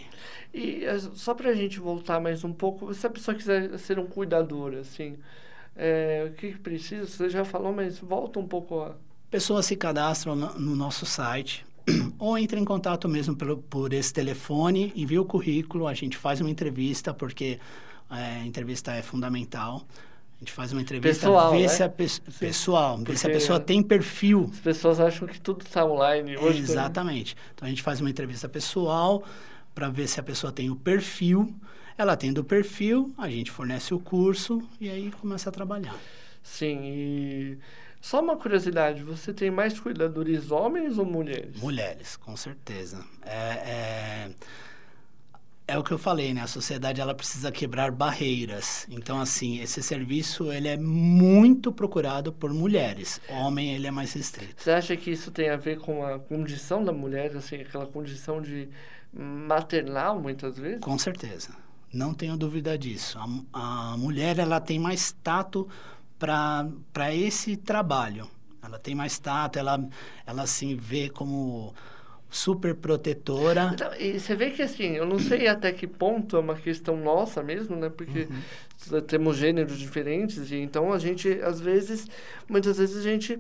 E 0.53 0.85
é, 0.85 0.99
só 0.99 1.35
para 1.35 1.51
a 1.51 1.55
gente 1.55 1.81
voltar 1.81 2.21
mais 2.21 2.45
um 2.45 2.53
pouco, 2.53 2.93
se 2.95 3.07
a 3.07 3.11
pessoa 3.11 3.35
quiser 3.35 3.77
ser 3.79 3.99
um 3.99 4.07
cuidador, 4.07 4.75
assim, 4.75 5.17
É, 5.77 6.29
o 6.31 6.35
que 6.35 6.57
precisa? 6.59 7.07
Você 7.07 7.29
já 7.29 7.45
falou, 7.45 7.73
mas 7.73 7.99
volta 7.99 8.39
um 8.39 8.47
pouco 8.47 8.81
a... 8.81 8.95
Pessoas 9.35 9.67
se 9.67 9.75
cadastram 9.75 10.37
no, 10.37 10.61
no 10.61 10.77
nosso 10.77 11.05
site 11.05 11.67
ou 12.21 12.39
entra 12.39 12.57
em 12.57 12.65
contato 12.65 13.09
mesmo 13.09 13.35
pelo, 13.35 13.57
por 13.57 13.93
esse 13.93 14.13
telefone, 14.13 14.93
envia 14.95 15.21
o 15.21 15.25
currículo, 15.25 15.89
a 15.89 15.93
gente 15.93 16.17
faz 16.17 16.41
uma 16.41 16.49
entrevista, 16.49 17.13
porque 17.13 17.59
é, 18.13 18.15
a 18.15 18.47
entrevista 18.47 18.93
é 18.93 19.03
fundamental. 19.03 19.85
A 20.37 20.39
gente 20.39 20.53
faz 20.53 20.73
uma 20.73 20.81
entrevista, 20.81 21.27
pessoal, 21.27 21.51
vê 21.51 21.63
né? 21.63 21.69
se 21.69 21.83
a 21.83 21.89
pe 21.89 22.07
pessoal, 22.39 22.95
Porque 22.95 23.11
vê 23.11 23.19
se 23.19 23.27
a 23.27 23.31
pessoa 23.31 23.59
tem 23.59 23.83
perfil. 23.83 24.49
As 24.53 24.61
pessoas 24.61 25.01
acham 25.01 25.27
que 25.27 25.41
tudo 25.41 25.63
está 25.63 25.85
online. 25.85 26.37
Hoje 26.37 26.61
Exatamente. 26.61 27.37
Então 27.57 27.67
a 27.67 27.69
gente 27.69 27.83
faz 27.83 28.01
uma 28.01 28.11
entrevista 28.11 28.49
pessoal 28.49 29.25
para 29.75 29.89
ver 29.89 30.07
se 30.07 30.21
a 30.21 30.23
pessoa 30.23 30.53
tem 30.53 30.71
o 30.71 30.77
perfil. 30.77 31.53
Ela 31.99 32.17
tendo 32.17 32.39
o 32.39 32.45
perfil, 32.45 33.13
a 33.19 33.29
gente 33.29 33.51
fornece 33.51 33.93
o 33.93 33.99
curso 33.99 34.63
e 34.81 34.89
aí 34.89 35.11
começa 35.21 35.49
a 35.49 35.53
trabalhar. 35.53 35.97
Sim, 36.41 36.79
e 36.85 37.59
só 38.05 38.21
uma 38.21 38.37
curiosidade, 38.37 39.03
você 39.03 39.33
tem 39.33 39.51
mais 39.51 39.81
cuidadores 39.81 40.51
homens 40.51 40.99
ou 40.99 41.07
mulheres? 41.07 41.59
Mulheres, 41.59 42.19
com 42.19 42.37
certeza. 42.37 43.03
É, 43.23 43.39
é, 43.39 44.31
é, 45.67 45.79
o 45.79 45.83
que 45.83 45.91
eu 45.91 45.97
falei, 45.97 46.35
né? 46.35 46.43
A 46.43 46.47
sociedade 46.47 47.01
ela 47.01 47.15
precisa 47.15 47.51
quebrar 47.51 47.91
barreiras. 47.91 48.87
Então, 48.91 49.19
assim, 49.19 49.59
esse 49.59 49.83
serviço 49.83 50.53
ele 50.53 50.69
é 50.69 50.77
muito 50.77 51.73
procurado 51.73 52.31
por 52.31 52.53
mulheres. 52.53 53.23
Homem 53.27 53.75
ele 53.75 53.87
é 53.87 53.91
mais 53.91 54.13
restrito. 54.13 54.63
Você 54.63 54.71
acha 54.71 54.95
que 54.99 55.11
isso 55.11 55.31
tem 55.31 55.49
a 55.49 55.57
ver 55.57 55.79
com 55.79 56.05
a 56.05 56.19
condição 56.19 56.85
da 56.85 56.93
mulher, 56.93 57.35
assim, 57.35 57.57
aquela 57.57 57.87
condição 57.87 58.43
de 58.43 58.69
maternal, 59.15 60.21
muitas 60.21 60.59
vezes? 60.59 60.81
Com 60.81 60.99
certeza. 60.99 61.57
Não 61.91 62.13
tenho 62.13 62.37
dúvida 62.37 62.77
disso. 62.77 63.19
A, 63.51 63.93
a 63.93 63.97
mulher 63.97 64.39
ela 64.39 64.61
tem 64.61 64.79
mais 64.79 65.13
tato 65.23 65.67
para 66.19 67.15
esse 67.15 67.57
trabalho. 67.57 68.29
Ela 68.63 68.79
tem 68.79 68.95
mais 68.95 69.19
tato, 69.19 69.59
ela, 69.59 69.87
ela 70.27 70.47
se 70.47 70.75
vê 70.75 71.11
como 71.11 71.75
super 72.31 72.75
protetora. 72.75 73.71
Então, 73.73 73.95
e 73.95 74.19
você 74.19 74.35
vê 74.35 74.51
que 74.51 74.63
assim, 74.63 74.97
eu 74.97 75.07
não 75.07 75.19
sei 75.19 75.47
até 75.47 75.71
que 75.73 75.87
ponto 75.87 76.37
é 76.37 76.41
uma 76.41 76.57
questão 76.57 76.97
nossa 76.97 77.43
mesmo, 77.43 77.77
né? 77.77 77.89
Porque 77.89 78.27
uhum. 78.91 79.01
temos 79.03 79.37
gêneros 79.37 79.79
diferentes 79.79 80.51
e 80.51 80.57
então 80.57 80.93
a 80.93 80.99
gente, 80.99 81.29
às 81.43 81.61
vezes, 81.61 82.09
muitas 82.49 82.79
vezes 82.79 82.97
a 82.97 83.03
gente 83.03 83.39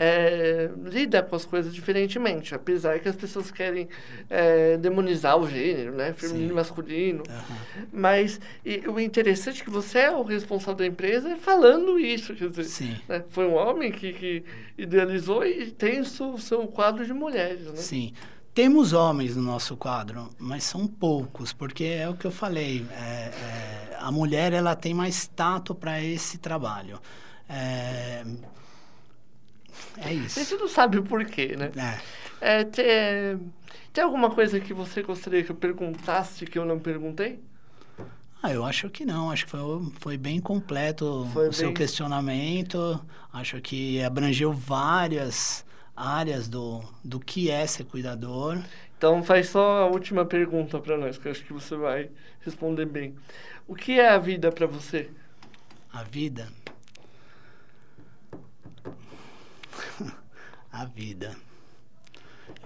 é, 0.00 0.70
lida 0.84 1.20
com 1.24 1.34
as 1.34 1.44
coisas 1.44 1.74
diferentemente, 1.74 2.54
apesar 2.54 3.00
que 3.00 3.08
as 3.08 3.16
pessoas 3.16 3.50
querem 3.50 3.88
é, 4.30 4.76
demonizar 4.76 5.36
o 5.36 5.48
gênero, 5.48 5.92
né? 5.92 6.12
Feminino 6.12 6.52
e 6.52 6.54
masculino. 6.54 7.24
Uhum. 7.28 7.86
Mas 7.92 8.40
e, 8.64 8.88
o 8.88 9.00
interessante 9.00 9.60
é 9.60 9.64
que 9.64 9.70
você 9.70 9.98
é 9.98 10.10
o 10.12 10.22
responsável 10.22 10.76
da 10.76 10.86
empresa 10.86 11.36
falando 11.36 11.98
isso. 11.98 12.32
Quer 12.32 12.48
dizer, 12.48 12.64
Sim. 12.64 12.96
Né? 13.08 13.24
foi 13.30 13.46
um 13.46 13.54
homem 13.54 13.90
que, 13.90 14.12
que 14.12 14.44
idealizou 14.78 15.44
e 15.44 15.72
tem 15.72 15.98
o 15.98 16.04
seu, 16.04 16.38
seu 16.38 16.68
quadro 16.68 17.04
de 17.04 17.12
mulheres. 17.12 17.66
Né? 17.66 17.76
Sim. 17.76 18.12
Temos 18.54 18.92
homens 18.92 19.34
no 19.34 19.42
nosso 19.42 19.76
quadro, 19.76 20.30
mas 20.38 20.62
são 20.62 20.86
poucos, 20.86 21.52
porque 21.52 21.84
é 21.84 22.08
o 22.08 22.14
que 22.14 22.24
eu 22.24 22.30
falei. 22.30 22.86
É, 22.92 23.02
é, 23.02 23.96
a 23.98 24.12
mulher 24.12 24.52
ela 24.52 24.76
tem 24.76 24.94
mais 24.94 25.26
tato 25.26 25.74
para 25.74 26.00
esse 26.00 26.38
trabalho. 26.38 27.00
É, 27.48 28.24
é 30.04 30.14
isso. 30.14 30.38
A 30.38 30.42
gente 30.42 30.56
não 30.56 30.68
sabe 30.68 30.98
o 30.98 31.02
porquê, 31.02 31.56
né? 31.56 31.70
É. 31.76 32.60
É, 32.60 32.64
tem, 32.64 32.84
tem 33.92 34.04
alguma 34.04 34.30
coisa 34.30 34.60
que 34.60 34.72
você 34.72 35.02
gostaria 35.02 35.42
que 35.42 35.50
eu 35.50 35.56
perguntasse 35.56 36.46
que 36.46 36.58
eu 36.58 36.64
não 36.64 36.78
perguntei? 36.78 37.40
Ah, 38.42 38.52
eu 38.52 38.64
acho 38.64 38.88
que 38.88 39.04
não. 39.04 39.30
Acho 39.30 39.44
que 39.46 39.50
foi, 39.50 39.60
foi 40.00 40.16
bem 40.16 40.40
completo 40.40 41.28
Foi 41.32 41.48
o 41.48 41.52
seu 41.52 41.68
bem- 41.68 41.74
questionamento. 41.74 43.00
Acho 43.32 43.60
que 43.60 44.00
abrangeu 44.02 44.52
várias 44.52 45.64
áreas 45.96 46.48
do, 46.48 46.80
do 47.04 47.18
que 47.18 47.50
é 47.50 47.66
ser 47.66 47.84
cuidador. 47.84 48.62
Então 48.96 49.22
faz 49.22 49.48
só 49.48 49.82
a 49.82 49.86
última 49.86 50.24
pergunta 50.24 50.78
para 50.80 50.96
nós, 50.96 51.18
que 51.18 51.26
eu 51.26 51.32
acho 51.32 51.44
que 51.44 51.52
você 51.52 51.76
vai 51.76 52.10
responder 52.40 52.86
bem. 52.86 53.14
O 53.66 53.74
que 53.74 53.98
é 53.98 54.08
a 54.08 54.18
vida 54.18 54.50
para 54.52 54.66
você? 54.66 55.10
A 55.92 56.02
vida. 56.04 56.48
A 60.80 60.84
vida. 60.84 61.36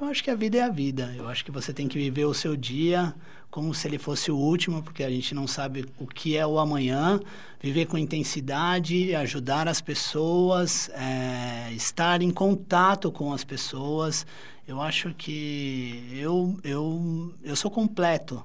Eu 0.01 0.07
acho 0.07 0.23
que 0.23 0.31
a 0.31 0.35
vida 0.35 0.59
é 0.59 0.63
a 0.63 0.69
vida. 0.69 1.13
Eu 1.17 1.29
acho 1.29 1.45
que 1.45 1.51
você 1.51 1.73
tem 1.73 1.89
que 1.89 1.99
viver 1.99 2.25
o 2.25 2.35
seu 2.35 2.57
dia 2.57 3.15
como 3.51 3.75
se 3.75 3.87
ele 3.87 3.99
fosse 3.99 4.31
o 4.31 4.37
último, 4.37 4.83
porque 4.83 5.05
a 5.05 5.11
gente 5.11 5.35
não 5.35 5.47
sabe 5.47 5.85
o 5.99 6.07
que 6.07 6.37
é 6.37 6.47
o 6.47 6.59
amanhã. 6.59 7.21
Viver 7.61 7.87
com 7.87 7.99
intensidade, 7.99 9.15
ajudar 9.15 9.69
as 9.69 9.81
pessoas, 9.81 10.89
é, 10.95 11.71
estar 11.73 12.23
em 12.23 12.31
contato 12.31 13.13
com 13.13 13.33
as 13.33 13.45
pessoas. 13.45 14.27
Eu 14.67 14.81
acho 14.81 15.13
que 15.15 16.09
eu, 16.15 16.59
eu, 16.65 17.35
eu 17.43 17.55
sou 17.55 17.71
completo 17.71 18.43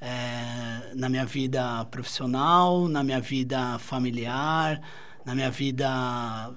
é, 0.00 0.92
na 0.94 1.08
minha 1.08 1.26
vida 1.26 1.84
profissional, 1.86 2.88
na 2.88 3.04
minha 3.04 3.20
vida 3.20 3.78
familiar, 3.78 4.80
na 5.24 5.34
minha 5.34 5.50
vida 5.50 6.52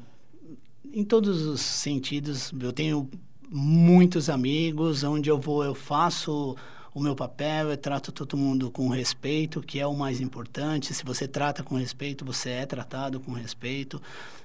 em 0.94 1.04
todos 1.04 1.44
os 1.44 1.62
sentidos. 1.62 2.52
Eu 2.60 2.74
tenho 2.74 3.10
muitos 3.50 4.30
amigos, 4.30 5.04
onde 5.04 5.30
eu 5.30 5.40
vou 5.40 5.64
eu 5.64 5.76
faço 5.76 6.56
o 6.94 7.00
meu 7.02 7.16
papel, 7.16 7.72
eu 7.72 7.78
trato 7.78 8.12
todo 8.12 8.38
mundo 8.38 8.72
com 8.72 8.88
respeito, 8.88 9.62
que 9.62 9.80
é 9.80 9.86
o 9.86 9.94
mais 9.94 10.22
importante. 10.22 10.94
Se 10.94 11.04
você 11.04 11.28
trata 11.28 11.62
com 11.62 11.76
respeito, 11.76 12.24
você 12.24 12.52
é 12.52 12.66
tratado 12.66 13.20
com 13.20 13.34
respeito. 13.34 14.02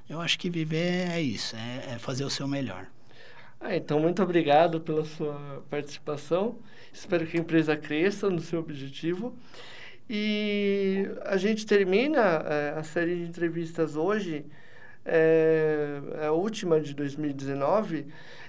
Eu 0.09 0.21
acho 0.21 0.37
que 0.39 0.51
viver 0.51 1.11
é 1.11 1.21
isso, 1.21 1.55
é, 1.55 1.95
é 1.95 1.99
fazer 1.99 2.25
o 2.25 2.31
seu 2.31 2.49
melhor. 2.49 2.87
Ah, 3.61 3.77
então, 3.77 4.01
muito 4.01 4.23
obrigado 4.23 4.81
pela 4.81 5.05
sua 5.05 5.63
participação. 5.71 6.57
Espero 6.93 7.27
que 7.27 7.37
a 7.37 7.41
empresa 7.41 7.77
cresça 7.77 8.29
no 8.29 8.41
seu 8.41 8.59
objetivo. 8.59 9.37
E 10.09 11.07
a 11.25 11.37
gente 11.37 11.65
termina 11.65 12.21
eh, 12.21 12.75
a 12.77 12.83
série 12.83 13.15
de 13.15 13.23
entrevistas 13.29 13.95
hoje, 13.95 14.45
é, 15.13 16.01
é 16.23 16.27
a 16.27 16.33
última 16.33 16.81
de 16.81 16.95
2019. 16.95 18.07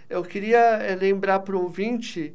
Eu 0.08 0.24
queria 0.24 0.60
eh, 0.60 0.96
lembrar 0.96 1.40
para 1.40 1.56
o 1.58 1.64
ouvinte 1.64 2.34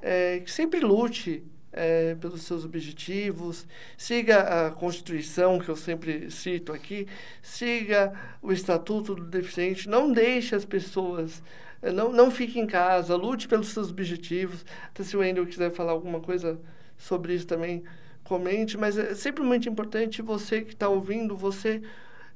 eh, 0.00 0.40
que 0.42 0.50
sempre 0.50 0.80
lute 0.80 1.44
eh, 1.72 2.16
pelos 2.18 2.42
seus 2.42 2.64
objetivos, 2.64 3.66
siga 3.98 4.68
a 4.68 4.70
Constituição, 4.70 5.58
que 5.58 5.68
eu 5.68 5.76
sempre 5.76 6.30
cito 6.30 6.72
aqui, 6.72 7.06
siga 7.42 8.14
o 8.40 8.50
Estatuto 8.50 9.14
do 9.14 9.24
Deficiente, 9.24 9.88
não 9.88 10.10
deixe 10.10 10.54
as 10.54 10.64
pessoas 10.64 11.42
não, 11.82 12.10
não 12.10 12.30
fique 12.30 12.58
em 12.58 12.66
casa, 12.66 13.14
lute 13.14 13.46
pelos 13.46 13.68
seus 13.68 13.90
objetivos. 13.90 14.64
Até 14.88 15.04
se 15.04 15.16
o 15.16 15.20
Wendel 15.20 15.46
quiser 15.46 15.70
falar 15.70 15.92
alguma 15.92 16.20
coisa 16.20 16.58
sobre 16.96 17.34
isso 17.34 17.46
também, 17.46 17.84
comente. 18.24 18.78
Mas 18.78 18.96
é 18.96 19.14
sempre 19.14 19.42
muito 19.42 19.68
importante 19.68 20.22
você 20.22 20.62
que 20.62 20.72
está 20.72 20.88
ouvindo, 20.88 21.36
você 21.36 21.82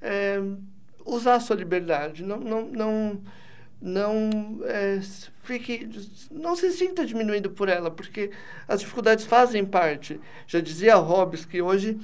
é, 0.00 0.40
usar 1.04 1.34
a 1.34 1.40
sua 1.40 1.56
liberdade. 1.56 2.22
Não, 2.22 2.38
não, 2.38 2.66
não, 2.66 3.20
não 3.80 4.60
é, 4.64 5.00
fique, 5.42 5.88
não 6.30 6.54
se 6.56 6.70
sinta 6.72 7.04
diminuído 7.04 7.50
por 7.50 7.68
ela, 7.68 7.90
porque 7.90 8.30
as 8.68 8.80
dificuldades 8.80 9.24
fazem 9.24 9.64
parte. 9.64 10.20
Já 10.46 10.60
dizia 10.60 10.96
Hobbes 10.96 11.44
que 11.44 11.62
hoje, 11.62 11.98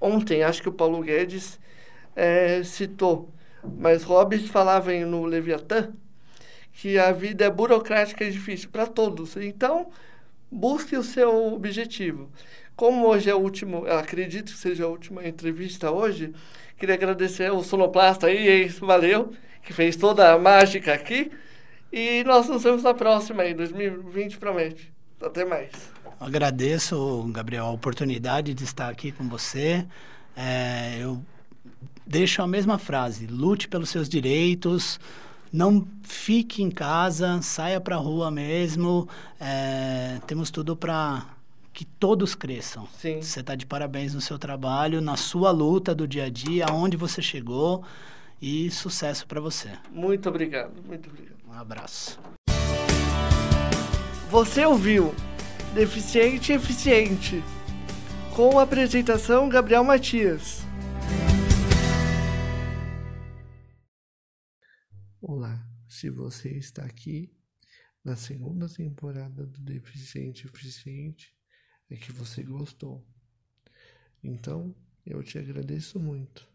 ontem, 0.00 0.42
acho 0.42 0.62
que 0.62 0.68
o 0.68 0.72
Paulo 0.72 1.02
Guedes 1.02 1.58
é, 2.16 2.62
citou, 2.62 3.28
mas 3.62 4.02
Hobbes 4.02 4.48
falava 4.48 4.92
em, 4.92 5.04
no 5.04 5.24
Leviatã 5.24 5.92
que 6.74 6.98
a 6.98 7.12
vida 7.12 7.44
é 7.44 7.50
burocrática 7.50 8.24
e 8.24 8.30
difícil 8.30 8.68
para 8.68 8.86
todos. 8.86 9.36
Então, 9.36 9.90
busque 10.50 10.96
o 10.96 11.02
seu 11.02 11.54
objetivo. 11.54 12.30
Como 12.76 13.06
hoje 13.06 13.30
é 13.30 13.34
o 13.34 13.38
último, 13.38 13.86
acredito 13.86 14.52
que 14.52 14.58
seja 14.58 14.84
a 14.84 14.88
última 14.88 15.26
entrevista 15.26 15.92
hoje, 15.92 16.32
queria 16.84 16.96
agradecer 16.96 17.50
ao 17.50 17.64
sonoplasta 17.64 18.26
aí, 18.26 18.68
valeu, 18.68 19.32
que 19.62 19.72
fez 19.72 19.96
toda 19.96 20.32
a 20.32 20.38
mágica 20.38 20.92
aqui. 20.92 21.30
E 21.90 22.22
nós 22.24 22.46
nos 22.46 22.62
vemos 22.62 22.82
na 22.82 22.92
próxima 22.92 23.42
aí, 23.42 23.54
2020 23.54 24.36
promete. 24.36 24.92
Até 25.22 25.46
mais. 25.46 25.70
Agradeço, 26.20 27.26
Gabriel, 27.32 27.64
a 27.64 27.70
oportunidade 27.70 28.52
de 28.52 28.64
estar 28.64 28.90
aqui 28.90 29.12
com 29.12 29.26
você. 29.26 29.86
É, 30.36 30.98
eu 31.00 31.22
deixo 32.06 32.42
a 32.42 32.46
mesma 32.46 32.76
frase: 32.76 33.26
lute 33.26 33.66
pelos 33.66 33.88
seus 33.88 34.06
direitos, 34.06 35.00
não 35.50 35.86
fique 36.02 36.62
em 36.62 36.70
casa, 36.70 37.40
saia 37.40 37.80
para 37.80 37.96
a 37.96 37.98
rua 37.98 38.30
mesmo. 38.30 39.08
É, 39.40 40.18
temos 40.26 40.50
tudo 40.50 40.76
para 40.76 41.24
que 41.74 41.84
todos 41.84 42.36
cresçam. 42.36 42.86
Sim. 42.98 43.20
Você 43.20 43.40
está 43.40 43.56
de 43.56 43.66
parabéns 43.66 44.14
no 44.14 44.20
seu 44.20 44.38
trabalho, 44.38 45.00
na 45.00 45.16
sua 45.16 45.50
luta 45.50 45.92
do 45.92 46.06
dia 46.06 46.26
a 46.26 46.30
dia, 46.30 46.66
aonde 46.70 46.96
você 46.96 47.20
chegou 47.20 47.84
e 48.40 48.70
sucesso 48.70 49.26
para 49.26 49.40
você. 49.40 49.70
Muito 49.90 50.28
obrigado, 50.28 50.80
muito 50.86 51.10
obrigado. 51.10 51.34
Um 51.46 51.52
abraço. 51.52 52.20
Você 54.30 54.64
ouviu 54.64 55.12
Deficiente 55.74 56.52
Eficiente 56.52 57.42
com 58.36 58.58
a 58.58 58.62
apresentação 58.62 59.48
Gabriel 59.48 59.82
Matias. 59.82 60.62
Olá, 65.20 65.66
se 65.88 66.08
você 66.08 66.50
está 66.50 66.84
aqui 66.84 67.32
na 68.04 68.14
segunda 68.14 68.68
temporada 68.68 69.46
do 69.46 69.60
Deficiente 69.60 70.46
Eficiente, 70.46 71.33
é 71.90 71.96
que 71.96 72.12
você 72.12 72.42
gostou. 72.42 73.04
Então, 74.22 74.74
eu 75.04 75.22
te 75.22 75.38
agradeço 75.38 76.00
muito. 76.00 76.48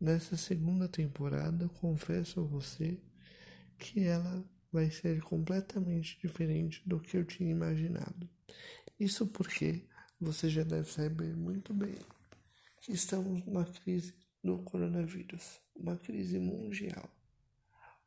Nessa 0.00 0.36
segunda 0.36 0.88
temporada, 0.88 1.68
confesso 1.68 2.40
a 2.40 2.44
você 2.44 2.98
que 3.78 4.00
ela 4.00 4.44
vai 4.72 4.90
ser 4.90 5.20
completamente 5.22 6.18
diferente 6.20 6.82
do 6.88 6.98
que 6.98 7.16
eu 7.16 7.24
tinha 7.24 7.50
imaginado. 7.50 8.28
Isso 8.98 9.26
porque 9.26 9.86
você 10.18 10.48
já 10.48 10.62
deve 10.62 10.90
saber 10.90 11.36
muito 11.36 11.74
bem 11.74 11.98
que 12.80 12.92
estamos 12.92 13.44
numa 13.44 13.64
crise 13.64 14.14
do 14.42 14.58
coronavírus, 14.62 15.60
uma 15.76 15.96
crise 15.96 16.38
mundial, 16.38 17.08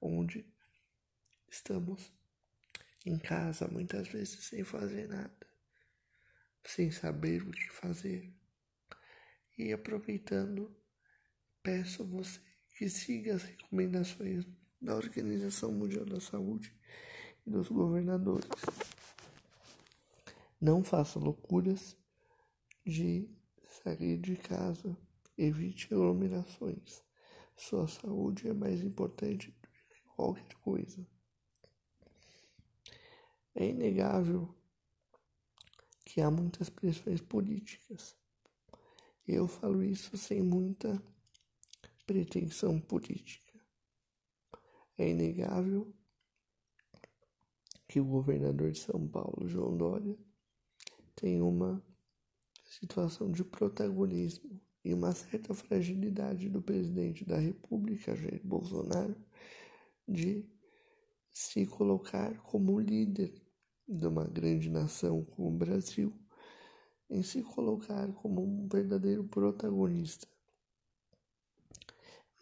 onde 0.01 0.45
estamos 1.49 2.11
em 3.05 3.17
casa 3.17 3.67
muitas 3.67 4.07
vezes 4.07 4.43
sem 4.43 4.63
fazer 4.63 5.07
nada, 5.07 5.47
sem 6.65 6.91
saber 6.91 7.43
o 7.43 7.51
que 7.51 7.69
fazer. 7.71 8.33
E 9.57 9.71
aproveitando, 9.71 10.75
peço 11.63 12.03
a 12.03 12.05
você 12.05 12.39
que 12.77 12.89
siga 12.89 13.35
as 13.35 13.43
recomendações 13.43 14.45
da 14.81 14.95
Organização 14.95 15.71
Mundial 15.71 16.05
da 16.05 16.19
Saúde 16.19 16.75
e 17.45 17.49
dos 17.49 17.69
governadores. 17.69 18.49
Não 20.59 20.83
faça 20.83 21.19
loucuras 21.19 21.97
de 22.85 23.29
sair 23.83 24.17
de 24.17 24.35
casa. 24.35 24.97
Evite 25.37 25.93
aglomerações. 25.93 27.03
Sua 27.55 27.87
saúde 27.87 28.47
é 28.47 28.53
mais 28.53 28.81
importante 28.81 29.51
do 29.51 29.67
que 29.67 30.01
qualquer 30.15 30.55
coisa. 30.55 31.05
É 33.53 33.67
inegável 33.67 34.53
que 36.05 36.21
há 36.21 36.29
muitas 36.29 36.69
pressões 36.69 37.19
políticas. 37.19 38.15
Eu 39.27 39.47
falo 39.47 39.83
isso 39.83 40.15
sem 40.15 40.41
muita 40.41 41.01
pretensão 42.05 42.79
política. 42.79 43.59
É 44.97 45.09
inegável 45.09 45.91
que 47.87 47.99
o 47.99 48.05
governador 48.05 48.71
de 48.71 48.79
São 48.79 49.07
Paulo, 49.07 49.47
João 49.47 49.75
Dória, 49.75 50.15
tem 51.15 51.41
uma 51.41 51.83
situação 52.63 53.31
de 53.31 53.43
protagonismo 53.43 54.61
e 54.83 54.93
uma 54.93 55.11
certa 55.13 55.53
fragilidade 55.53 56.47
do 56.49 56.61
presidente 56.61 57.25
da 57.25 57.37
República, 57.37 58.15
Jair 58.15 58.41
Bolsonaro, 58.43 59.15
de 60.07 60.45
se 61.33 61.65
colocar 61.65 62.37
como 62.43 62.79
líder 62.79 63.33
de 63.87 64.07
uma 64.07 64.23
grande 64.25 64.69
nação 64.69 65.23
como 65.23 65.49
o 65.49 65.57
Brasil, 65.57 66.13
em 67.09 67.21
se 67.21 67.41
colocar 67.43 68.11
como 68.13 68.41
um 68.43 68.67
verdadeiro 68.67 69.23
protagonista. 69.23 70.27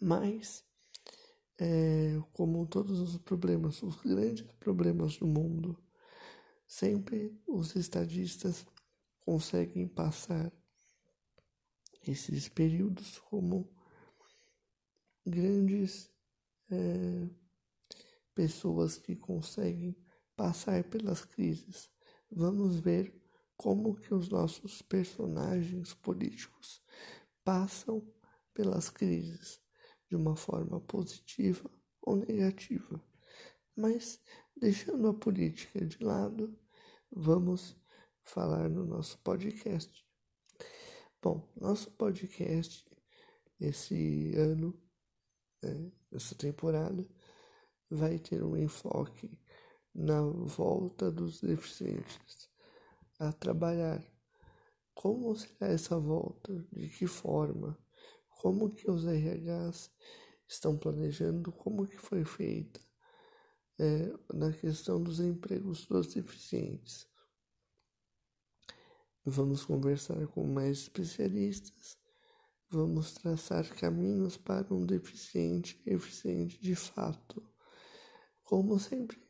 Mas, 0.00 0.64
é, 1.58 2.20
como 2.32 2.66
todos 2.66 2.98
os 3.00 3.18
problemas, 3.18 3.82
os 3.82 3.96
grandes 4.02 4.50
problemas 4.58 5.16
do 5.18 5.26
mundo, 5.26 5.78
sempre 6.66 7.38
os 7.46 7.76
estadistas 7.76 8.66
conseguem 9.24 9.86
passar 9.86 10.52
esses 12.06 12.48
períodos 12.48 13.18
como 13.18 13.70
grandes 15.24 16.10
é, 16.70 17.28
pessoas 18.34 18.98
que 18.98 19.16
conseguem 19.16 19.96
passar 20.36 20.84
pelas 20.84 21.24
crises. 21.24 21.90
Vamos 22.30 22.80
ver 22.80 23.14
como 23.56 23.94
que 23.94 24.12
os 24.12 24.28
nossos 24.28 24.82
personagens 24.82 25.94
políticos 25.94 26.82
passam 27.44 28.06
pelas 28.52 28.90
crises 28.90 29.60
de 30.08 30.16
uma 30.16 30.36
forma 30.36 30.80
positiva 30.80 31.70
ou 32.02 32.16
negativa. 32.16 33.02
Mas 33.76 34.20
deixando 34.56 35.08
a 35.08 35.14
política 35.14 35.84
de 35.84 36.02
lado, 36.02 36.58
vamos 37.10 37.76
falar 38.22 38.68
no 38.68 38.84
nosso 38.84 39.18
podcast. 39.18 40.04
Bom, 41.22 41.48
nosso 41.56 41.90
podcast 41.92 42.84
esse 43.60 44.34
ano, 44.36 44.78
né, 45.62 45.92
essa 46.12 46.34
temporada, 46.34 47.06
vai 47.90 48.18
ter 48.18 48.42
um 48.42 48.56
enfoque 48.56 49.38
na 49.94 50.20
volta 50.22 51.10
dos 51.10 51.40
deficientes 51.40 52.48
a 53.18 53.32
trabalhar. 53.32 54.04
Como 54.92 55.34
será 55.36 55.72
essa 55.72 55.98
volta? 55.98 56.52
De 56.72 56.88
que 56.88 57.06
forma? 57.06 57.78
Como 58.40 58.70
que 58.70 58.90
os 58.90 59.04
RHs 59.06 59.90
estão 60.48 60.76
planejando? 60.76 61.52
Como 61.52 61.86
que 61.86 61.98
foi 61.98 62.24
feita 62.24 62.80
é, 63.78 64.12
na 64.32 64.52
questão 64.52 65.02
dos 65.02 65.20
empregos 65.20 65.86
dos 65.86 66.14
deficientes? 66.14 67.06
Vamos 69.24 69.64
conversar 69.64 70.26
com 70.28 70.46
mais 70.46 70.80
especialistas. 70.80 71.96
Vamos 72.68 73.14
traçar 73.14 73.68
caminhos 73.76 74.36
para 74.36 74.74
um 74.74 74.84
deficiente 74.84 75.80
eficiente 75.86 76.60
de 76.60 76.74
fato, 76.74 77.42
como 78.42 78.78
sempre 78.78 79.23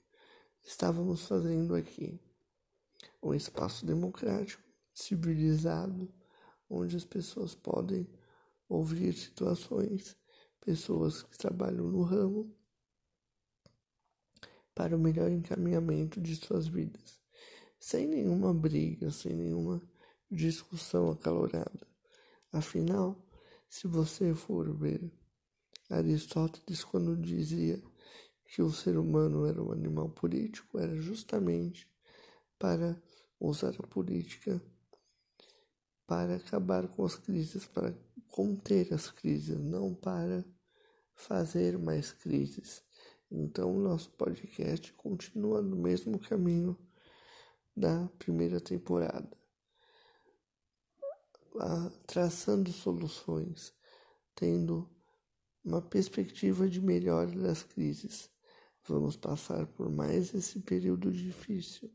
estávamos 0.64 1.26
fazendo 1.26 1.74
aqui. 1.74 2.18
Um 3.22 3.34
espaço 3.34 3.84
democrático, 3.84 4.62
civilizado, 4.92 6.12
onde 6.68 6.96
as 6.96 7.04
pessoas 7.04 7.54
podem 7.54 8.08
ouvir 8.68 9.12
situações, 9.12 10.16
pessoas 10.60 11.22
que 11.22 11.36
trabalham 11.36 11.86
no 11.86 12.02
ramo, 12.02 12.52
para 14.74 14.96
o 14.96 14.98
melhor 14.98 15.30
encaminhamento 15.30 16.20
de 16.20 16.34
suas 16.34 16.66
vidas, 16.66 17.20
sem 17.78 18.08
nenhuma 18.08 18.52
briga, 18.52 19.10
sem 19.10 19.32
nenhuma 19.32 19.80
discussão 20.30 21.10
acalorada. 21.10 21.86
Afinal, 22.50 23.16
se 23.68 23.86
você 23.86 24.34
for 24.34 24.72
ver 24.76 25.12
Aristóteles 25.88 26.82
quando 26.82 27.16
dizia 27.16 27.80
que 28.54 28.62
o 28.62 28.70
ser 28.70 28.96
humano 28.96 29.46
era 29.46 29.60
um 29.60 29.72
animal 29.72 30.08
político 30.08 30.78
era 30.78 30.94
justamente 30.94 31.90
para 32.56 32.96
usar 33.40 33.74
a 33.80 33.86
política 33.88 34.62
para 36.06 36.36
acabar 36.36 36.86
com 36.86 37.04
as 37.04 37.16
crises, 37.16 37.66
para 37.66 37.92
conter 38.28 38.94
as 38.94 39.10
crises, 39.10 39.58
não 39.58 39.92
para 39.92 40.44
fazer 41.16 41.76
mais 41.76 42.12
crises. 42.12 42.80
Então, 43.28 43.76
nosso 43.76 44.10
podcast 44.10 44.92
continua 44.92 45.60
no 45.60 45.74
mesmo 45.74 46.16
caminho 46.20 46.78
da 47.76 48.06
primeira 48.20 48.60
temporada, 48.60 49.36
traçando 52.06 52.70
soluções, 52.70 53.74
tendo 54.32 54.88
uma 55.64 55.82
perspectiva 55.82 56.68
de 56.68 56.80
melhora 56.80 57.32
das 57.32 57.64
crises 57.64 58.32
Vamos 58.86 59.16
passar 59.16 59.66
por 59.66 59.90
mais 59.90 60.34
esse 60.34 60.60
período 60.60 61.10
difícil, 61.10 61.90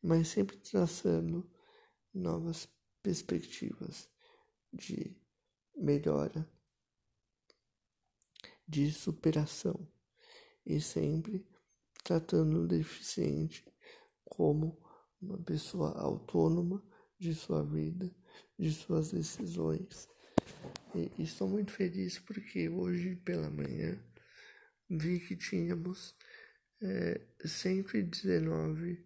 mas 0.00 0.28
sempre 0.28 0.56
traçando 0.56 1.50
novas 2.12 2.68
perspectivas 3.02 4.08
de 4.72 5.16
melhora, 5.76 6.48
de 8.68 8.92
superação 8.92 9.88
e 10.64 10.80
sempre 10.80 11.44
tratando 12.04 12.62
o 12.62 12.68
deficiente 12.68 13.64
como 14.24 14.80
uma 15.20 15.38
pessoa 15.38 15.90
autônoma 15.98 16.84
de 17.18 17.34
sua 17.34 17.64
vida, 17.64 18.14
de 18.56 18.72
suas 18.72 19.10
decisões. 19.10 20.08
E 20.94 21.10
estou 21.20 21.48
muito 21.48 21.72
feliz 21.72 22.20
porque 22.20 22.68
hoje 22.68 23.16
pela 23.16 23.50
manhã 23.50 23.98
vi 24.98 25.20
que 25.20 25.36
tínhamos 25.36 26.14
é, 26.82 27.20
119 27.44 29.04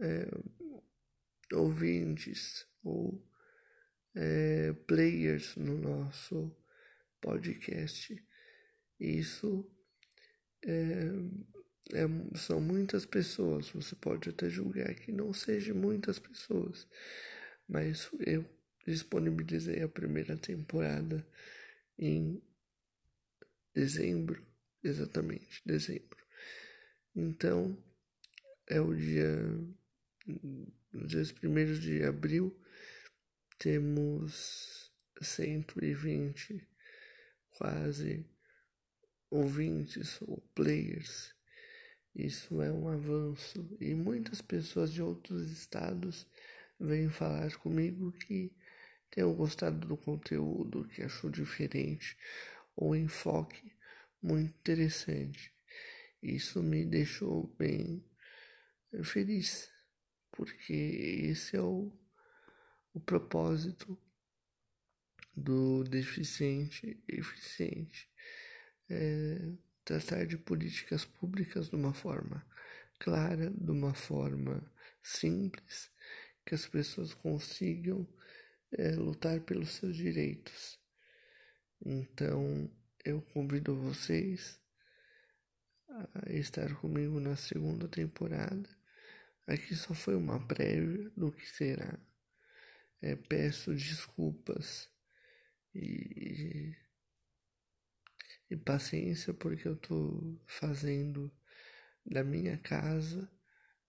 é, 0.00 0.28
ouvintes 1.52 2.66
ou 2.82 3.22
é, 4.14 4.72
players 4.86 5.56
no 5.56 5.76
nosso 5.78 6.54
podcast. 7.20 8.24
Isso 8.98 9.70
é, 10.64 11.04
é, 11.92 12.36
são 12.36 12.60
muitas 12.60 13.04
pessoas. 13.06 13.70
Você 13.70 13.94
pode 13.94 14.30
até 14.30 14.48
julgar 14.48 14.94
que 14.94 15.12
não 15.12 15.32
sejam 15.32 15.76
muitas 15.76 16.18
pessoas, 16.18 16.86
mas 17.68 18.10
eu 18.20 18.44
disponibilizei 18.86 19.82
a 19.82 19.88
primeira 19.88 20.36
temporada 20.36 21.26
em 21.98 22.42
dezembro 23.74 24.47
exatamente, 24.82 25.62
dezembro. 25.64 26.18
Então, 27.14 27.76
é 28.66 28.80
o 28.80 28.94
dia, 28.94 29.36
nos 30.92 31.08
dias 31.10 31.32
primeiros 31.32 31.80
de 31.80 32.04
abril, 32.04 32.56
temos 33.58 34.92
120 35.20 36.66
quase 37.50 38.24
ouvintes 39.30 40.20
ou 40.22 40.40
players. 40.54 41.34
Isso 42.14 42.62
é 42.62 42.70
um 42.70 42.88
avanço 42.88 43.76
e 43.80 43.94
muitas 43.94 44.40
pessoas 44.40 44.92
de 44.92 45.02
outros 45.02 45.50
estados 45.50 46.26
vêm 46.78 47.08
falar 47.08 47.56
comigo 47.56 48.12
que 48.12 48.52
tenham 49.10 49.34
gostado 49.34 49.86
do 49.86 49.96
conteúdo, 49.96 50.88
que 50.88 51.02
achou 51.02 51.30
diferente 51.30 52.16
ou 52.76 52.94
enfoque 52.94 53.72
muito 54.28 54.58
interessante. 54.58 55.52
Isso 56.22 56.62
me 56.62 56.84
deixou 56.84 57.46
bem 57.58 58.04
feliz, 59.02 59.70
porque 60.32 60.74
esse 60.74 61.56
é 61.56 61.62
o, 61.62 61.90
o 62.92 63.00
propósito 63.00 63.98
do 65.34 65.82
deficiente 65.84 67.02
eficiente. 67.08 68.08
É, 68.90 69.52
tratar 69.84 70.26
de 70.26 70.36
políticas 70.36 71.04
públicas 71.04 71.70
de 71.70 71.76
uma 71.76 71.94
forma 71.94 72.44
clara, 72.98 73.50
de 73.50 73.70
uma 73.70 73.94
forma 73.94 74.70
simples, 75.02 75.90
que 76.44 76.54
as 76.54 76.66
pessoas 76.66 77.14
consigam 77.14 78.06
é, 78.72 78.90
lutar 78.90 79.40
pelos 79.40 79.70
seus 79.70 79.96
direitos. 79.96 80.78
Então, 81.84 82.70
eu 83.04 83.20
convido 83.20 83.76
vocês 83.76 84.60
a 85.88 86.32
estar 86.32 86.74
comigo 86.76 87.18
na 87.20 87.36
segunda 87.36 87.88
temporada. 87.88 88.68
Aqui 89.46 89.74
só 89.74 89.94
foi 89.94 90.14
uma 90.14 90.46
prévia 90.46 91.10
do 91.16 91.32
que 91.32 91.46
será. 91.46 91.98
É, 93.00 93.16
peço 93.16 93.74
desculpas 93.74 94.90
e, 95.74 96.74
e 98.50 98.56
paciência 98.56 99.32
porque 99.32 99.68
eu 99.68 99.74
estou 99.74 100.40
fazendo 100.46 101.32
da 102.04 102.24
minha 102.24 102.58
casa 102.58 103.30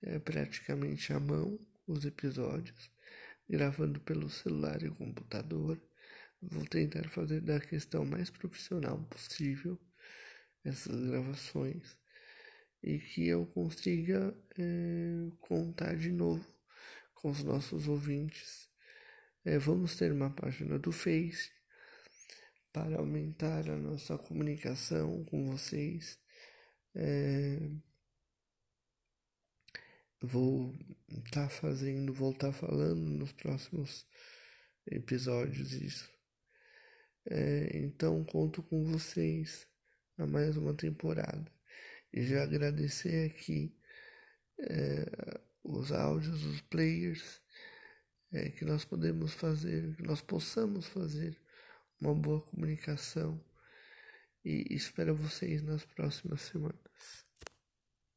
é, 0.01 0.19
praticamente 0.19 1.11
à 1.11 1.19
mão 1.19 1.59
os 1.87 2.05
episódios, 2.05 2.91
gravando 3.49 3.99
pelo 4.01 4.29
celular 4.29 4.83
e 4.83 4.89
computador. 4.89 5.81
Vou 6.41 6.65
tentar 6.65 7.09
fazer 7.09 7.41
da 7.41 7.59
questão 7.59 8.05
mais 8.05 8.29
profissional 8.29 8.97
possível 9.09 9.77
essas 10.63 11.05
gravações 11.05 11.97
e 12.81 12.97
que 12.97 13.27
eu 13.27 13.45
consiga 13.47 14.33
é, 14.57 15.31
contar 15.41 15.95
de 15.95 16.11
novo 16.11 16.45
com 17.13 17.29
os 17.29 17.43
nossos 17.43 17.87
ouvintes. 17.87 18.69
É, 19.43 19.57
vamos 19.57 19.95
ter 19.95 20.11
uma 20.11 20.29
página 20.29 20.79
do 20.79 20.91
Face 20.91 21.51
para 22.71 22.97
aumentar 22.97 23.69
a 23.69 23.75
nossa 23.75 24.17
comunicação 24.17 25.25
com 25.25 25.45
vocês. 25.45 26.17
É, 26.95 27.69
vou 30.21 30.73
estar 31.09 31.47
tá 31.47 31.49
fazendo, 31.49 32.13
vou 32.13 32.31
estar 32.31 32.51
tá 32.51 32.53
falando 32.53 33.01
nos 33.01 33.33
próximos 33.33 34.07
episódios 34.87 35.73
isso. 35.73 36.18
É, 37.29 37.77
então 37.77 38.23
conto 38.23 38.63
com 38.63 38.83
vocês 38.83 39.67
a 40.17 40.25
mais 40.25 40.57
uma 40.57 40.73
temporada. 40.73 41.45
E 42.11 42.23
já 42.23 42.43
agradecer 42.43 43.29
aqui 43.29 43.71
é, 44.59 45.39
os 45.63 45.91
áudios, 45.91 46.43
os 46.43 46.61
players, 46.61 47.39
é, 48.31 48.49
que 48.49 48.65
nós 48.65 48.83
podemos 48.83 49.33
fazer, 49.33 49.95
que 49.95 50.03
nós 50.03 50.21
possamos 50.21 50.87
fazer 50.87 51.39
uma 52.01 52.15
boa 52.15 52.41
comunicação. 52.41 53.39
E 54.43 54.73
espero 54.73 55.15
vocês 55.15 55.61
nas 55.61 55.85
próximas 55.85 56.41
semanas. 56.41 57.28